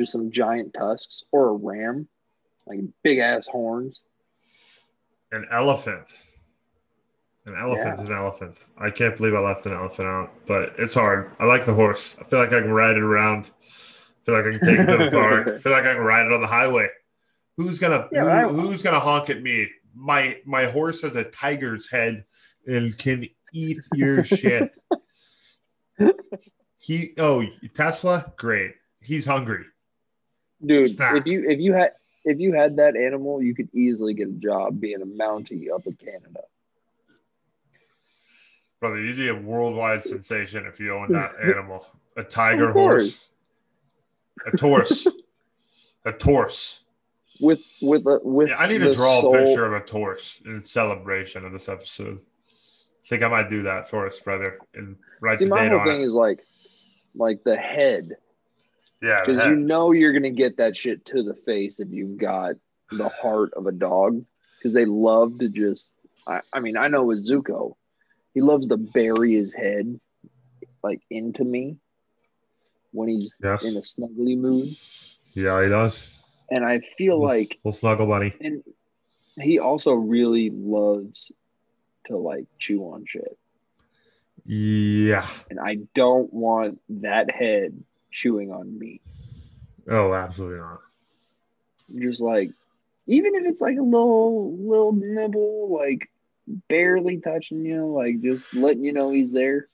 [0.00, 2.08] Just some giant tusks or a ram,
[2.66, 4.00] like big ass horns.
[5.30, 6.06] An elephant.
[7.44, 8.02] An elephant Yeah.
[8.04, 8.56] is an elephant.
[8.78, 11.32] I can't believe I left an elephant out, but it's hard.
[11.38, 12.16] I like the horse.
[12.18, 13.50] I feel like I can ride it around.
[13.60, 15.48] I feel like I can take it to the park.
[15.48, 16.88] I feel like I can ride it on the highway.
[17.58, 19.68] Who's gonna Yeah, who- I- who's gonna honk at me?
[19.94, 22.24] My my horse has a tiger's head
[22.66, 24.72] and can eat your shit.
[26.78, 27.44] He oh
[27.74, 28.72] Tesla, great.
[29.02, 29.64] He's hungry.
[30.64, 31.92] Dude, if you if you had
[32.24, 35.86] if you had that animal, you could easily get a job being a Mountie up
[35.86, 36.40] in Canada.
[38.80, 41.86] Brother, you'd be a worldwide sensation if you owned that animal.
[42.16, 43.18] A tiger horse.
[44.46, 45.06] A torse.
[46.04, 46.80] a torse.
[47.40, 50.40] With with a with Yeah, I need to draw soul- a picture of a torse
[50.44, 52.20] in celebration of this episode.
[53.04, 55.84] I think I might do that for us, brother, and write See, the my whole
[55.84, 56.04] thing it.
[56.06, 56.44] is like
[57.14, 58.16] like the head.
[59.02, 62.56] Yeah, Because you know you're gonna get that shit to the face if you've got
[62.92, 64.24] the heart of a dog.
[64.58, 65.92] Because they love to just
[66.26, 67.74] I, I mean, I know with Zuko,
[68.34, 69.98] he loves to bury his head
[70.82, 71.78] like into me
[72.92, 73.64] when he's Yes.
[73.64, 74.76] in a snuggly mood.
[75.34, 76.14] yeah, he does.
[76.50, 78.34] And I feel like little snuggle buddy.
[78.40, 78.62] and
[79.38, 81.30] he also really loves
[82.06, 83.38] to like chew on shit.
[84.44, 85.28] Yeah.
[85.48, 89.00] And I don't want that head chewing on me.
[89.88, 90.80] Oh, absolutely not.
[91.98, 92.50] Just like
[93.06, 96.08] even if it's like a little little nibble, like
[96.68, 99.68] barely touching you, like just letting you know he's there.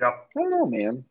[0.00, 0.28] Yep.
[0.36, 1.04] I don't know, man.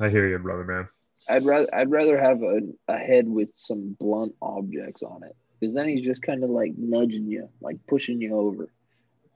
[0.00, 0.88] I hear you, brother, man.
[1.28, 5.34] I'd rather I'd rather have a, a head with some blunt objects on it.
[5.58, 8.70] Because then he's just kind of like nudging you, like pushing you over.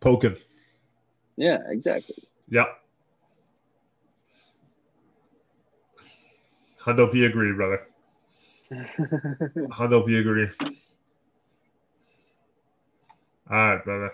[0.00, 0.36] Poking.
[1.36, 2.16] Yeah, exactly.
[2.48, 2.78] Yep.
[6.85, 7.86] Hundo P agree, brother.
[8.70, 10.51] Hundo P agree.
[13.51, 14.12] All right, brother.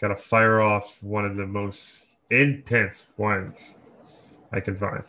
[0.00, 3.74] Got to fire off one of the most intense ones
[4.52, 5.04] I can find,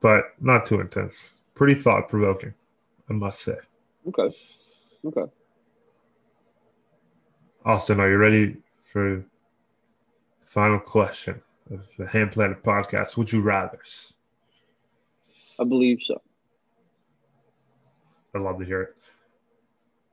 [0.00, 1.32] but not too intense.
[1.54, 2.54] Pretty thought provoking,
[3.08, 3.56] I must say.
[4.08, 4.36] okay.
[5.04, 5.32] Okay.
[7.64, 9.24] Austin, are you ready for
[10.52, 13.16] final question of the Hand Planet podcast?
[13.16, 13.78] Would you rather?
[15.58, 16.20] I believe so.
[18.34, 18.94] I'd love to hear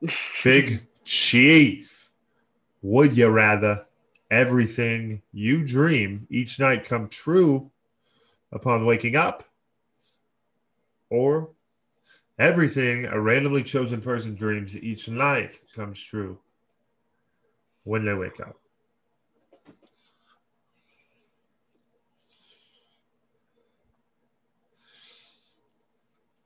[0.00, 0.14] it.
[0.42, 2.10] Big Chief,
[2.80, 3.84] would you rather
[4.30, 7.70] everything you dream each night come true
[8.50, 9.44] upon waking up?
[11.10, 11.50] Or
[12.38, 16.38] everything a randomly chosen person dreams each night comes true
[17.84, 18.59] when they wake up?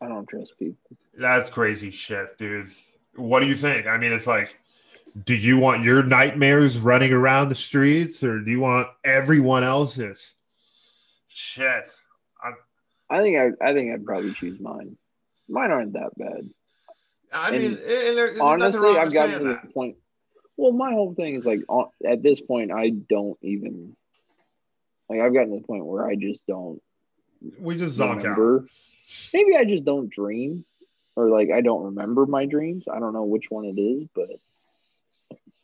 [0.04, 0.96] I don't trust people.
[1.16, 2.70] That's crazy shit, dude.
[3.16, 3.86] What do you think?
[3.86, 4.58] I mean, it's like,
[5.24, 10.34] do you want your nightmares running around the streets or do you want everyone else's?
[11.28, 11.90] Shit.
[12.44, 12.54] I'm...
[13.08, 14.96] i think I, I think I'd probably choose mine.
[15.48, 16.50] Mine aren't that bad.
[17.32, 19.96] I And mean, and there, there's Honestly, I've gotten to the point.
[20.56, 21.60] Well, my whole thing is like
[22.06, 23.96] at this point, I don't even
[25.08, 25.20] like.
[25.20, 26.80] I've gotten to the point where I just don't
[27.58, 28.36] We just zonk out.
[28.38, 28.66] remember.
[29.32, 30.64] Maybe I just don't dream,
[31.16, 32.84] or like I don't remember my dreams.
[32.90, 34.28] I don't know which one it is, but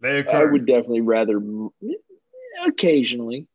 [0.00, 1.40] They I would definitely rather
[2.64, 3.46] occasionally.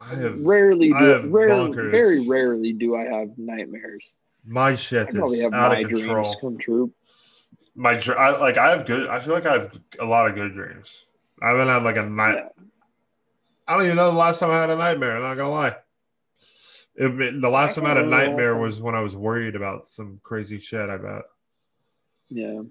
[0.00, 1.90] I have rarely I do have rarely, bonkers.
[1.90, 4.04] very rarely do I have nightmares.
[4.44, 6.36] my I shit probably is have out my of dreams control.
[6.40, 6.92] come true.
[7.74, 9.06] My I, like I have good.
[9.06, 11.04] I feel like I have a lot of good dreams.
[11.42, 12.36] I haven't had like a night.
[12.36, 12.48] Yeah.
[13.68, 15.16] I don't even know the last time I had a nightmare.
[15.16, 15.76] I'm not gonna lie.
[16.98, 19.00] It, the last time I had a can't remember the last nightmare was when I
[19.02, 20.88] was worried about some crazy shit.
[20.88, 21.22] I bet.
[22.28, 22.62] Yeah.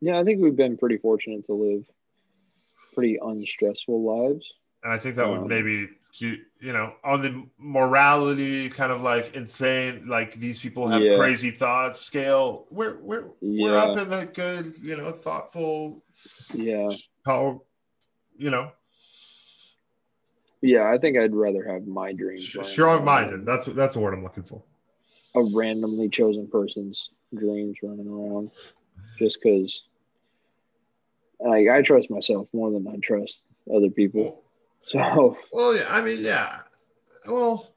[0.00, 1.84] Yeah, I think we've been pretty fortunate to live
[2.92, 4.46] pretty unstressful lives.
[4.82, 9.00] And I think that would Um, maybe you, you know, on the morality kind of
[9.00, 11.16] like insane, like these people have Yeah.
[11.16, 12.66] crazy thoughts scale.
[12.70, 16.04] We're we're we're up in the good, you know, thoughtful,
[16.54, 16.90] Yeah.
[17.26, 17.62] how,
[18.36, 18.70] you know,
[20.64, 22.56] Yeah, I think I'd rather have my dreams.
[22.62, 23.44] strong minded.
[23.44, 24.62] That's what that's the word I'm looking for.
[25.34, 28.50] A randomly chosen person's dreams running around,
[29.18, 29.82] just because.
[31.38, 33.42] Like I trust myself more than I trust
[33.74, 34.40] other people.
[34.86, 36.60] So Well, yeah, I mean, yeah.
[37.26, 37.72] Well,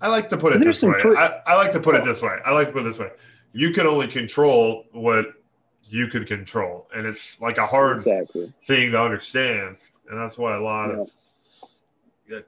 [0.00, 0.98] I like to put it this way.
[0.98, 2.36] pre- I, I like to put it this way.
[2.46, 3.10] I like to put it this way.
[3.52, 5.34] You can only control what
[5.84, 8.52] you can control, and it's like a hard exactly.
[8.64, 9.76] thing to understand,
[10.08, 11.04] and that's why a lot of uh,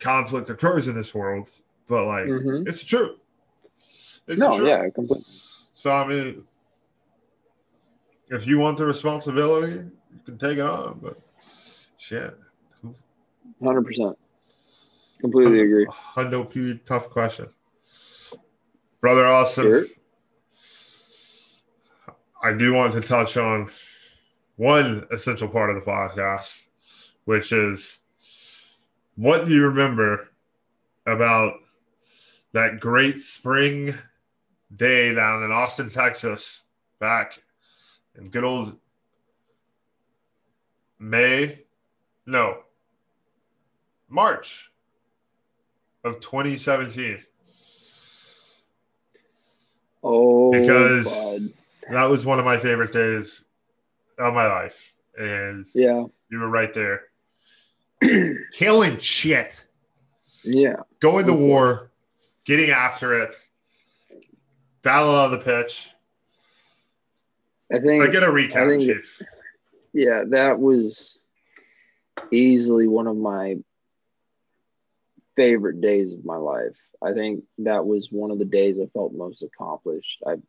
[0.00, 1.48] conflict occurs in this world.
[1.86, 2.66] But like, Mhm.
[2.68, 3.18] it's true.
[4.26, 4.68] It's No, true.
[4.68, 5.24] yeah, completely.
[5.74, 6.46] So I mean,
[8.30, 11.00] if you want the responsibility, you can take it on.
[11.02, 11.20] But
[11.98, 12.38] shit,
[13.62, 14.18] Hundred percent.
[15.20, 15.86] Completely agree.
[15.86, 17.48] Hundo P, tough question.
[19.00, 19.84] Brother Austin, Sure.
[22.42, 23.70] I do want to touch on
[24.56, 26.62] one essential part of the podcast,
[27.24, 28.00] which is
[29.16, 30.28] what do you remember
[31.06, 31.54] about
[32.52, 33.94] that great spring
[34.76, 36.62] day down in Austin, Texas,
[36.98, 37.38] back
[38.16, 38.76] in good old
[40.98, 41.60] May?
[42.26, 42.58] No,
[44.08, 44.70] March
[46.04, 47.18] of 2017.
[50.04, 51.40] Oh, Because- God.
[51.90, 53.42] That was one of my favorite days
[54.16, 54.94] of my life.
[55.18, 57.08] And yeah, you were right there.
[58.52, 59.64] Killing shit.
[60.44, 61.90] yeah, Going to war,
[62.44, 63.34] getting after it,
[64.82, 65.88] battle on the pitch.
[67.72, 69.22] I think I get a recap, think- Chief.
[69.92, 71.18] yeah, that was
[72.30, 73.56] easily one of my
[75.36, 76.76] favorite days of my life.
[77.02, 80.42] I think that was one of the days I felt most accomplished I've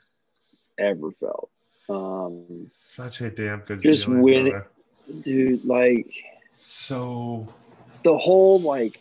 [0.77, 1.49] ever felt.
[1.89, 4.67] Um, Such a damn good Just feeling, win brother.
[5.21, 6.07] dude, like
[6.65, 7.47] So
[8.03, 8.99] the whole like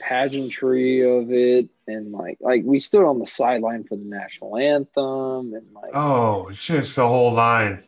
[0.00, 5.52] pageantry of it and like like we stood on the sideline for the national anthem
[5.54, 7.82] and like oh, it's just the whole line.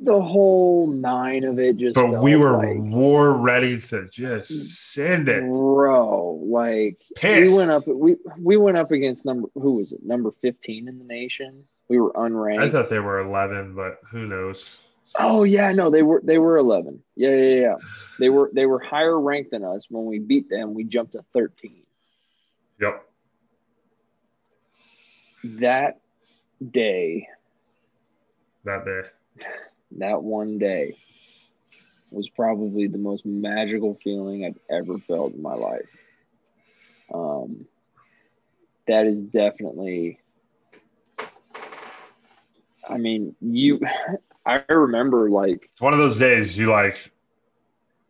[0.00, 4.62] the whole nine of it just But we were like, war ready to just mm.
[4.64, 5.42] send it.
[5.44, 7.50] bro like Pissed.
[7.50, 10.98] we went up we we went up against number who was it number 15 in
[10.98, 14.78] the nation we were unranked I thought they were 11, but who knows?
[15.18, 17.74] Oh yeah no they were they were 11 yeah yeah yeah
[18.18, 21.24] they were they were higher ranked than us when we beat them we jumped to
[21.34, 21.82] 13
[22.80, 23.06] Yep.
[25.60, 26.00] that
[26.70, 27.28] day
[28.64, 29.02] That day.
[29.98, 30.96] that one day
[32.10, 35.88] was probably the most magical feeling I've ever felt in my life.
[37.12, 37.66] Um,
[38.86, 40.20] that is definitely.
[42.88, 43.80] I mean, you.
[44.46, 47.10] I remember like It's one of those days you like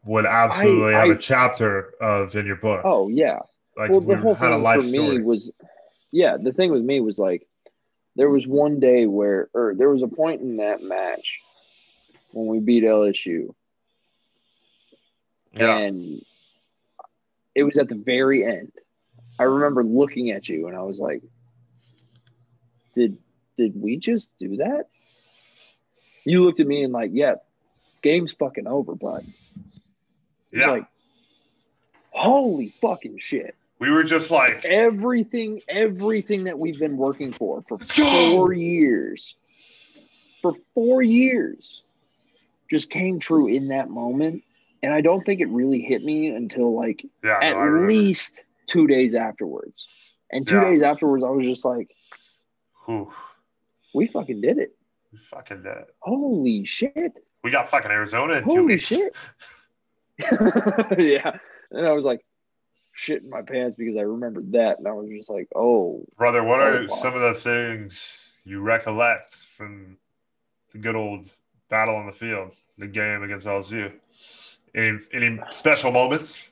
[0.04, 2.82] would absolutely I- have I- a chapter of in your book.
[2.84, 3.38] oh yeah,
[3.76, 5.18] like well the whole had a life for story.
[5.18, 5.50] me was,
[6.12, 7.46] yeah, the thing with me was like,
[8.16, 11.40] there was one day where, or there was a point in that match
[12.32, 13.54] when we beat LSU,
[15.54, 15.76] yeah.
[15.76, 16.20] and
[17.54, 18.72] it was at the very end.
[19.38, 21.22] I remember looking at you and I was like,
[22.94, 23.18] "Did
[23.56, 24.86] did we just do that?"
[26.26, 27.36] You looked at me and like, "Yeah,
[28.02, 29.24] game's fucking over, bud."
[30.52, 30.70] Yeah.
[30.70, 30.86] like,
[32.10, 33.54] holy fucking shit!
[33.78, 39.34] we were just like Everything, everything that we've been working for for four years,
[40.42, 41.82] for four years,
[42.70, 44.42] just came true in that moment.
[44.82, 48.86] And I don't think it really hit me until like yeah, at no, least two
[48.86, 50.12] days afterwards.
[50.30, 50.64] And two Yeah.
[50.64, 51.94] days afterwards, I was just like,
[52.84, 53.12] Whew,
[53.94, 54.75] we fucking did it.
[55.16, 55.86] Fucking it.
[56.00, 57.12] Holy shit.
[57.42, 58.86] We got fucking Arizona in two Holy weeks.
[58.86, 59.14] shit.
[60.98, 61.36] yeah.
[61.70, 62.24] And I was like,
[62.92, 64.78] shit in my pants because I remembered that.
[64.78, 66.96] And I was just like, oh, Brother, what Oh, are wow.
[66.96, 69.98] some of the things you recollect from
[70.72, 71.30] the good old
[71.68, 73.92] battle on the field, the game against LSU?
[74.74, 76.48] Any any special moments?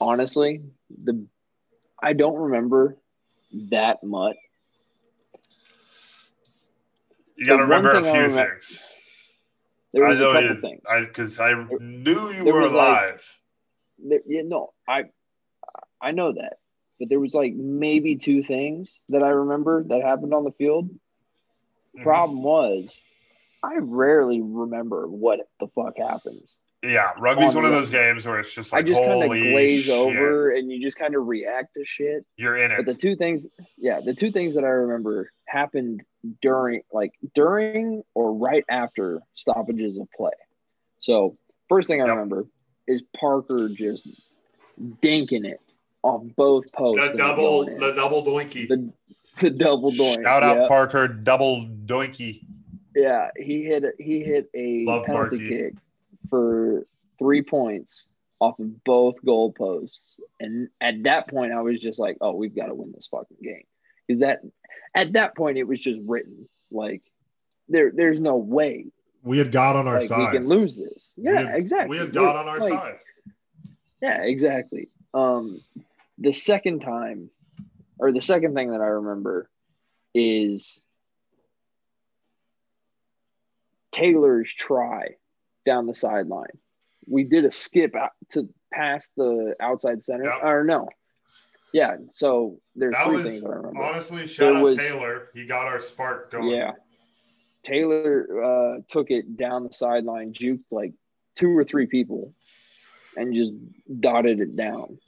[0.00, 0.60] honestly,
[1.02, 1.24] the
[2.02, 2.96] I don't remember
[3.70, 4.36] that much.
[7.36, 8.94] You got to remember a few remem- things.
[9.92, 10.82] There was I a know couple you, things.
[10.90, 13.40] I because I knew you there were was, like- alive.
[13.98, 15.04] There, yeah, no, I
[16.00, 16.54] I know that,
[16.98, 20.90] but there was like maybe two things that I remember that happened on the field.
[21.96, 22.02] Mhm.
[22.02, 23.00] Problem was,
[23.62, 26.56] I rarely remember what the fuck happens.
[26.86, 29.28] Yeah, rugby's On one of those games where it's just like I just kind of
[29.30, 32.26] glaze shit, over and you just kind of react to shit.
[32.36, 32.76] You're in it.
[32.76, 33.48] But the two things,
[33.78, 36.04] yeah, the two things that I remember happened
[36.42, 40.32] during, like during or right after stoppages of play.
[41.00, 41.38] So
[41.68, 42.14] first thing I Yep.
[42.14, 42.46] remember
[42.86, 44.08] is Parker just
[45.02, 45.60] dinking it
[46.02, 47.12] off both posts.
[47.12, 48.68] The double, the double doinky.
[48.68, 48.92] the,
[49.40, 50.22] the double doink.
[50.22, 50.68] Shout out yeah.
[50.68, 52.42] Parker, double doinky.
[52.94, 55.74] Yeah, he hit a, he hit a Love penalty kick
[56.34, 56.86] for
[57.18, 58.06] three points
[58.40, 62.66] off of both goalposts, and at that point, I was just like, "Oh, we've got
[62.66, 63.62] to win this fucking game,"
[64.06, 64.40] because that
[64.96, 67.02] at that point it was just written like
[67.68, 68.86] there there's no way
[69.22, 71.14] We had God on our like we can lose this.
[71.16, 71.90] We Yeah, had- exactly.
[71.90, 72.98] We had God on our Like, side.
[74.02, 74.90] Yeah, exactly.
[75.14, 75.60] Um,
[76.18, 77.30] the second time,
[77.98, 79.48] or the second thing that I remember
[80.14, 80.80] is
[83.92, 85.14] Taylor's try
[85.64, 86.58] down the sideline.
[87.06, 90.40] We did a skip out to past the outside center, Yep.
[90.42, 90.88] or no,
[91.72, 91.96] yeah.
[92.08, 93.82] So there's That three was things I remember.
[93.82, 95.28] honestly shout There out was- Taylor.
[95.34, 96.48] He got our spark going.
[96.50, 96.72] Yeah.
[97.62, 100.92] Taylor uh, took it down the sideline, juked like
[101.34, 102.34] two or three people,
[103.16, 103.52] and just
[104.00, 104.98] dotted it down.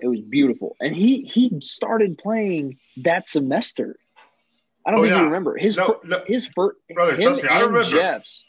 [0.00, 3.96] It was beautiful, and he he started playing that semester.
[4.86, 5.18] I don't Oh, think yeah.
[5.20, 7.82] you remember his No, no, his first Brother, him trust me, I remember.
[7.82, 8.42] Jeff's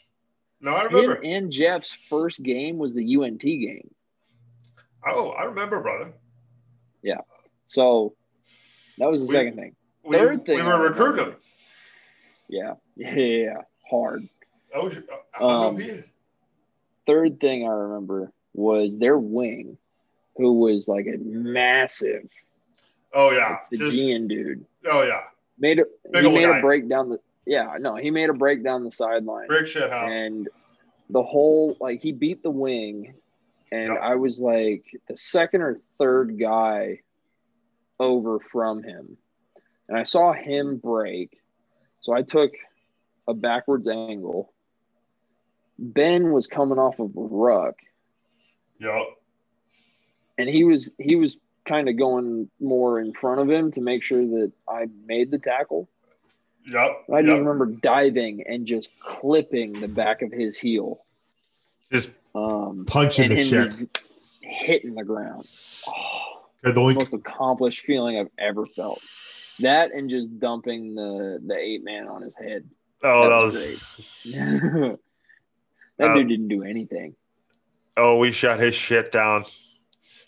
[0.62, 1.20] no, I him remember.
[1.24, 3.90] and Jeff's first game was the UNT game.
[5.06, 6.12] oh, I remember, brother.
[7.02, 7.20] Yeah.
[7.66, 8.14] So
[8.98, 9.76] that was the We- second thing.
[10.04, 11.34] We, Third thing we were recruiting.
[12.48, 14.28] Yeah, yeah, hard.
[14.74, 14.98] Oh, sh-
[15.38, 16.04] I- I Um,
[17.06, 19.78] third thing I remember was their wing,
[20.36, 22.28] who was like a massive
[23.14, 24.64] oh yeah, just, Fijian dude.
[24.90, 25.22] oh yeah,
[25.58, 26.58] Made a Big he made guy.
[26.58, 29.90] a break down the yeah no he made a break down the sideline brick shit
[29.90, 30.10] house.
[30.12, 30.48] and
[31.10, 33.14] the whole like he beat the wing
[33.70, 33.98] and Yep.
[34.02, 37.00] I was like the second or third guy
[37.98, 39.16] over from him
[39.88, 41.38] and I saw him break
[42.00, 42.52] so I took
[43.28, 44.52] a backwards angle
[45.78, 47.74] Ben was coming off of a ruck
[48.78, 49.06] Yup.
[50.38, 51.36] and he was he was
[51.66, 55.38] kind of going more in front of him to make sure that I made the
[55.38, 55.88] tackle.
[56.66, 57.04] Yup.
[57.12, 61.04] I just remember diving and just clipping the back of his heel,
[61.92, 63.98] just um, punching the shit.
[64.40, 65.46] hitting the ground.
[65.88, 66.94] Oh, the doink.
[66.94, 69.00] most accomplished feeling I've ever felt.
[69.60, 72.68] That and just dumping the the eight man on his head.
[73.02, 73.54] Oh, that that was.
[73.54, 74.98] was
[75.98, 77.14] that Uh, dude didn't do anything.
[77.96, 79.44] Oh, we shut his shit down.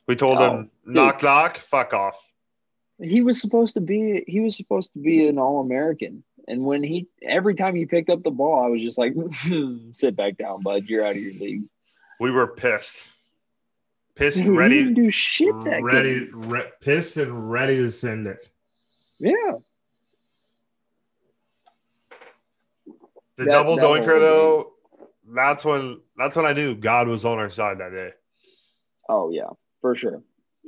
[0.07, 2.21] We told Oh, him, knock, knock, fuck off.
[3.01, 6.23] He was supposed to be he was supposed to be an all American.
[6.47, 9.15] And when he every time he picked up the ball, I was just like,
[9.93, 10.85] sit back down, bud.
[10.87, 11.65] You're out of your league.
[12.21, 12.97] We were pissed.
[14.15, 18.49] Pissed, he ready, didn't do shit that ready, re- pissed and ready to send it.
[19.19, 19.55] Yeah.
[23.37, 24.75] The That- double that doinker though,
[25.27, 28.13] that's when that's when I knew God was on our side that day.
[29.09, 29.51] Oh yeah,
[29.81, 30.23] for sure.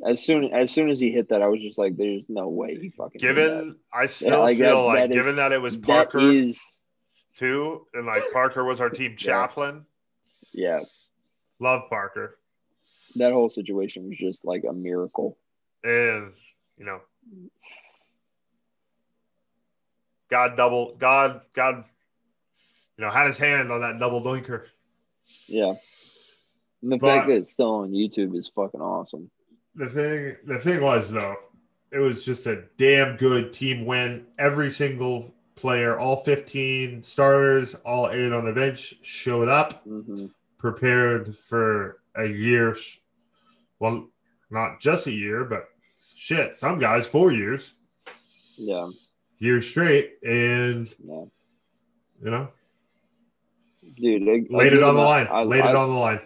[0.05, 2.77] As soon as soon as he hit that, I was just like, "There's no way
[2.79, 5.77] he fucking." Given I still like, feel that- like that is- given that it was
[5.77, 6.61] Parker is,
[7.37, 9.87] too, and like Parker was our team chaplain.
[10.53, 10.81] yeah.
[11.59, 12.39] Love Parker.
[13.15, 15.39] That whole situation was just like a miracle.
[15.83, 16.33] And
[16.77, 17.01] you know
[20.31, 21.85] God double God God
[22.99, 24.65] you know had his hand on that double doinker.
[25.47, 25.75] Yeah.
[26.83, 29.31] And the But- fact that it's still on YouTube is fucking awesome.
[29.77, 31.37] The thing the thing was though
[31.93, 34.27] it was just a damn good team win.
[34.39, 40.27] Every single player all 15 starters all eight on the bench showed up hmm
[40.59, 42.77] prepared for a year.
[43.79, 44.09] Well
[44.51, 45.69] not just a year but
[46.15, 47.75] shit some guys four years.
[48.57, 48.89] Yeah.
[49.39, 51.25] years straight and Yeah.
[52.23, 52.49] you know
[53.99, 56.21] Dude, I, I laid it on the line I- laid I- it on the line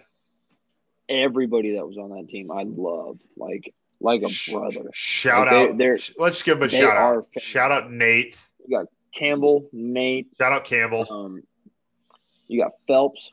[1.11, 4.89] Everybody that was on that team, I love like like a brother.
[4.93, 8.35] shout Like, out they're- let's give a shout out shout out nate
[8.65, 11.43] You got Campbell, Nate, shout out campbell um,
[12.47, 13.31] you got Phelps,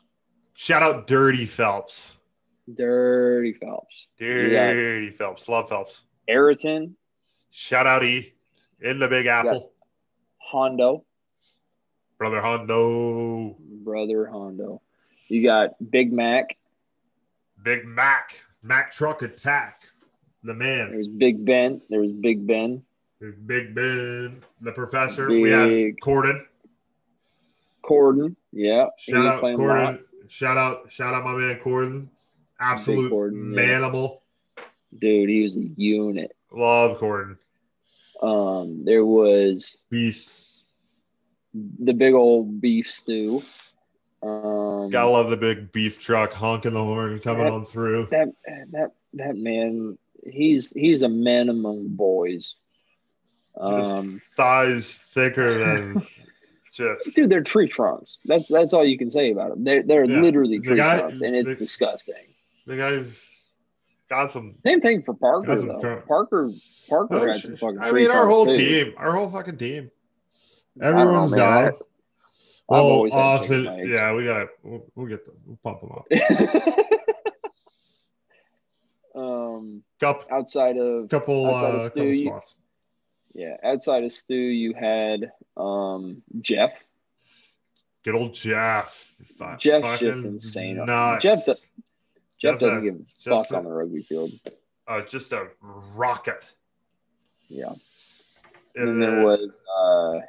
[0.55, 2.01] shout out dirty phelps
[2.71, 5.47] Dirty Phelps, Dirty Phelps.
[5.49, 6.03] Love Phelps.
[6.27, 6.95] Ayrton,
[7.49, 8.33] Shout out E
[8.79, 9.71] in the Big Apple.
[10.37, 11.03] Hondo,
[12.19, 13.55] Brother Hondo.
[13.83, 14.83] brother Hondo.
[15.29, 16.57] You got Big Mac.
[17.63, 18.39] Big Mac.
[18.61, 19.83] Mac Truck Attack.
[20.43, 20.97] The There man.
[20.97, 21.81] was Big Ben.
[21.89, 22.83] There was Big Ben.
[23.19, 24.41] There's Big Ben.
[24.61, 25.27] The professor.
[25.27, 26.45] We had Big- Corden.
[27.83, 28.35] Corden.
[28.51, 28.87] Yeah.
[28.97, 30.03] Shout out Corden.
[30.27, 32.07] Shout out, shout out my man Corden.
[32.59, 34.07] Absolute Corden, yeah.
[34.99, 36.35] Dude, he was a unit.
[36.51, 37.37] Love Corden.
[38.21, 40.63] Um, there was Beast.
[41.53, 43.41] the big old beef stew.
[44.21, 47.53] Um, Gotta love the big beef truck honking the horn coming Yep.
[47.53, 48.07] on through.
[48.11, 48.27] that
[48.71, 49.97] that that man.
[50.25, 52.55] He's he's a man among boys.
[53.59, 56.05] Um, Thighs thicker than
[56.73, 57.13] just.
[57.15, 58.19] dude, they're tree trunks.
[58.25, 59.63] That's that's all you can say about them.
[59.63, 60.19] They're they're Yeah.
[60.21, 62.15] literally tree guy- trunks, and it's the- disgusting.
[62.67, 63.27] The guy's
[64.09, 64.55] got some.
[64.65, 65.79] Same thing for Parker though.
[65.81, 66.05] trunk.
[66.05, 66.51] Parker
[66.89, 67.79] Parker Oh, had some fucking.
[67.79, 68.57] I mean, our whole too.
[68.57, 69.89] team, our whole fucking team.
[70.77, 71.31] Don't know, Everyone's
[72.69, 72.79] down.
[72.79, 73.13] I've Well, always
[73.49, 73.89] legs.
[73.89, 75.35] yeah, we got to we'll, we'll get them.
[75.45, 76.05] We'll pump them up.
[79.15, 82.55] um, Couple, outside of couple, Outside of uh, Stu, couple you- spots.
[83.33, 86.71] yeah, outside of Stu, you had um Jeff.
[88.05, 89.13] Good old Jeff.
[89.37, 90.85] Fu- Jeff's just insane.
[90.85, 91.23] Nuts.
[91.23, 91.59] Jeff, do- Jeff
[92.39, 94.31] Jeff's doesn't a- give a Jeff's fuck a- on the rugby field.
[94.87, 95.47] uh, just a
[95.95, 96.49] rocket.
[97.49, 97.73] Yeah.
[98.75, 100.21] And And there was uh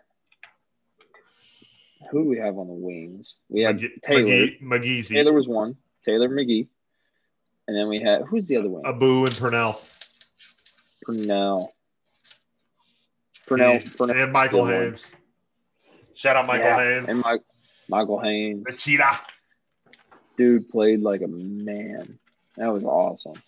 [2.10, 3.34] who do we have on the wings?
[3.48, 4.46] We had McGee- Taylor.
[4.62, 5.76] McGee, Taylor was one.
[6.04, 6.68] Taylor McGee.
[7.68, 8.84] And then we had who's the other one?
[8.84, 9.80] Abu, and Purnell.
[11.02, 11.72] Purnell.
[13.46, 13.70] Purnell.
[13.72, 14.16] and, Purnell.
[14.16, 15.00] and Michael Good one.
[16.14, 17.08] Shout out Michael Yeah, Haynes.
[17.08, 17.42] And Mike,
[17.88, 18.64] Michael Haynes.
[18.64, 19.20] the cheetah.
[20.36, 22.18] Dude played like a man.
[22.56, 23.40] That was awesome.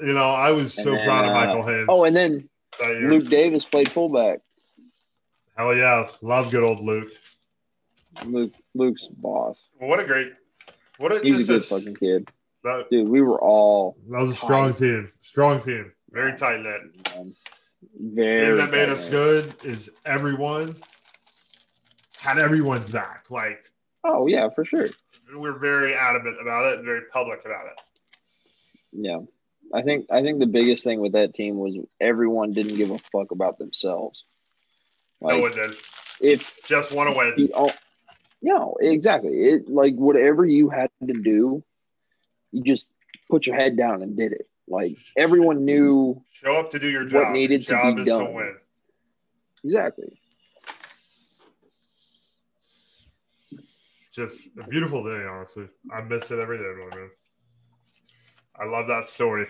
[0.00, 1.86] You know, I was so then, proud of uh, Michael Haynes.
[1.88, 2.48] Oh, and then.
[2.80, 4.40] Luke Davis played fullback.
[5.56, 7.10] Hell yeah, love good old Luke.
[8.24, 9.58] Luke Luke's boss.
[9.78, 10.32] What a great,
[10.98, 12.30] what a He's a good a- fucking kid.
[12.64, 14.78] that, Dude, we were all that was a strong Tight.
[14.78, 17.04] team, strong team, very tight knit.
[17.04, 17.34] The
[18.14, 20.76] very thing that made us good is everyone
[22.18, 23.26] had everyone's back.
[23.30, 23.70] Like
[24.04, 24.88] Oh yeah, for sure.
[25.36, 27.80] we're very adamant about it, very public about it.
[28.92, 29.18] Yeah.
[29.72, 32.98] I think I think the biggest thing with that team was everyone didn't give a
[32.98, 34.24] fuck about themselves.
[35.22, 35.70] no one did.
[36.20, 37.34] if Just want to win.
[37.36, 37.52] the
[38.42, 39.30] no, exactly.
[39.32, 41.62] It like whatever you had to do,
[42.52, 42.86] you just
[43.30, 44.48] put your head down and did it.
[44.68, 47.14] Like everyone knew Show up to do your job.
[47.24, 48.34] what needed to Your job be to done.
[48.34, 48.56] win.
[49.64, 50.16] exactly.
[54.12, 55.68] Just a beautiful day, honestly.
[55.92, 56.64] I miss it every day,
[56.96, 57.10] man.
[58.58, 59.46] I love that story.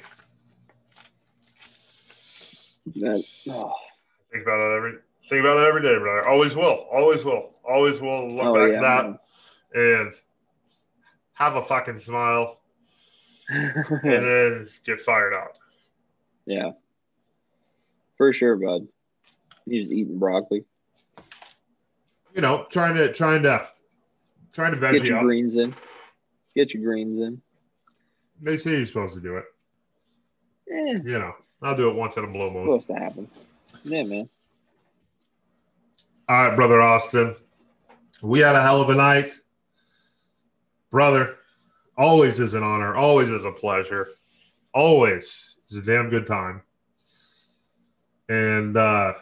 [2.96, 3.72] That, oh,
[4.32, 4.92] Think about it every
[5.30, 6.28] think about it every day, brother.
[6.28, 6.86] Always will.
[6.92, 7.54] Always will.
[7.64, 9.18] Always will look oh, back yeah, at
[9.72, 10.12] that and
[11.34, 12.58] have a fucking smile
[13.48, 15.56] and then get fired out.
[16.46, 16.72] yeah.
[18.16, 18.86] For sure, bud.
[19.64, 20.64] He's just eating broccoli.
[22.34, 23.66] You know, trying to trying to
[24.52, 25.22] trying to veg Get your up.
[25.24, 25.74] greens in.
[26.54, 27.40] Get your greens in.
[28.42, 29.44] They say you're supposed to do it.
[30.70, 31.32] Eh, You know,
[31.62, 32.64] I'll do it once in a blue it's moon.
[32.64, 33.28] supposed to happen.
[33.84, 34.28] Yeah, man.
[36.30, 37.34] All right, brother Austin.
[38.22, 39.32] We had a hell of a night.
[40.88, 41.34] Brother,
[41.98, 44.10] always is an honor, always is a pleasure.
[44.72, 46.62] Always is a damn good time.
[48.28, 49.14] And uh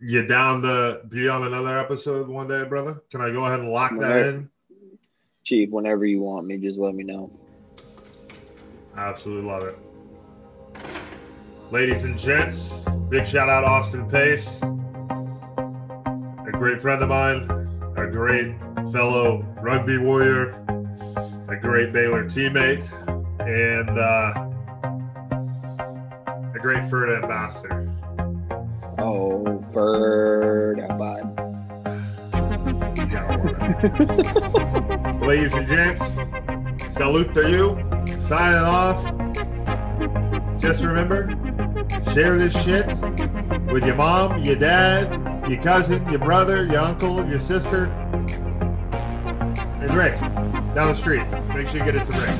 [0.00, 3.04] you down to be on another episode one day, brother?
[3.08, 4.50] Can I go ahead and lock that in?
[5.44, 7.30] Chief, whenever you want me, just let me know.
[8.96, 9.78] Absolutely love it.
[11.70, 12.70] Ladies and gents,
[13.10, 14.60] big shout out Austin Pace,
[16.58, 17.48] great friend of mine,
[17.96, 18.54] a great
[18.90, 20.50] fellow rugby warrior,
[21.48, 22.82] a great Baylor teammate,
[23.40, 24.32] and uh,
[26.54, 27.86] a great Ferd ambassador.
[28.98, 31.26] Oh, bird, bud.
[32.96, 35.26] You gotta love it.
[35.26, 36.16] Ladies and gents,
[36.94, 37.76] salute to you.
[38.18, 39.04] Signing off.
[40.58, 41.28] Just remember,
[42.14, 42.86] share this shit
[43.70, 47.86] with your mom, your dad, your cousin, your brother, your uncle, your sister,
[49.80, 50.18] and Rick
[50.74, 51.24] down the street.
[51.54, 52.30] Make sure you get it to Rick.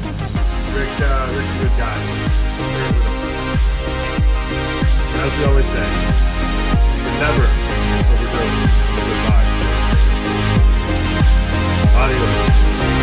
[0.74, 1.96] Rick, uh, Rick's a good guy.
[5.18, 5.88] As we always say,
[7.20, 7.46] never
[8.12, 8.40] overdo.
[9.06, 9.46] Goodbye.
[11.96, 12.95] Adios.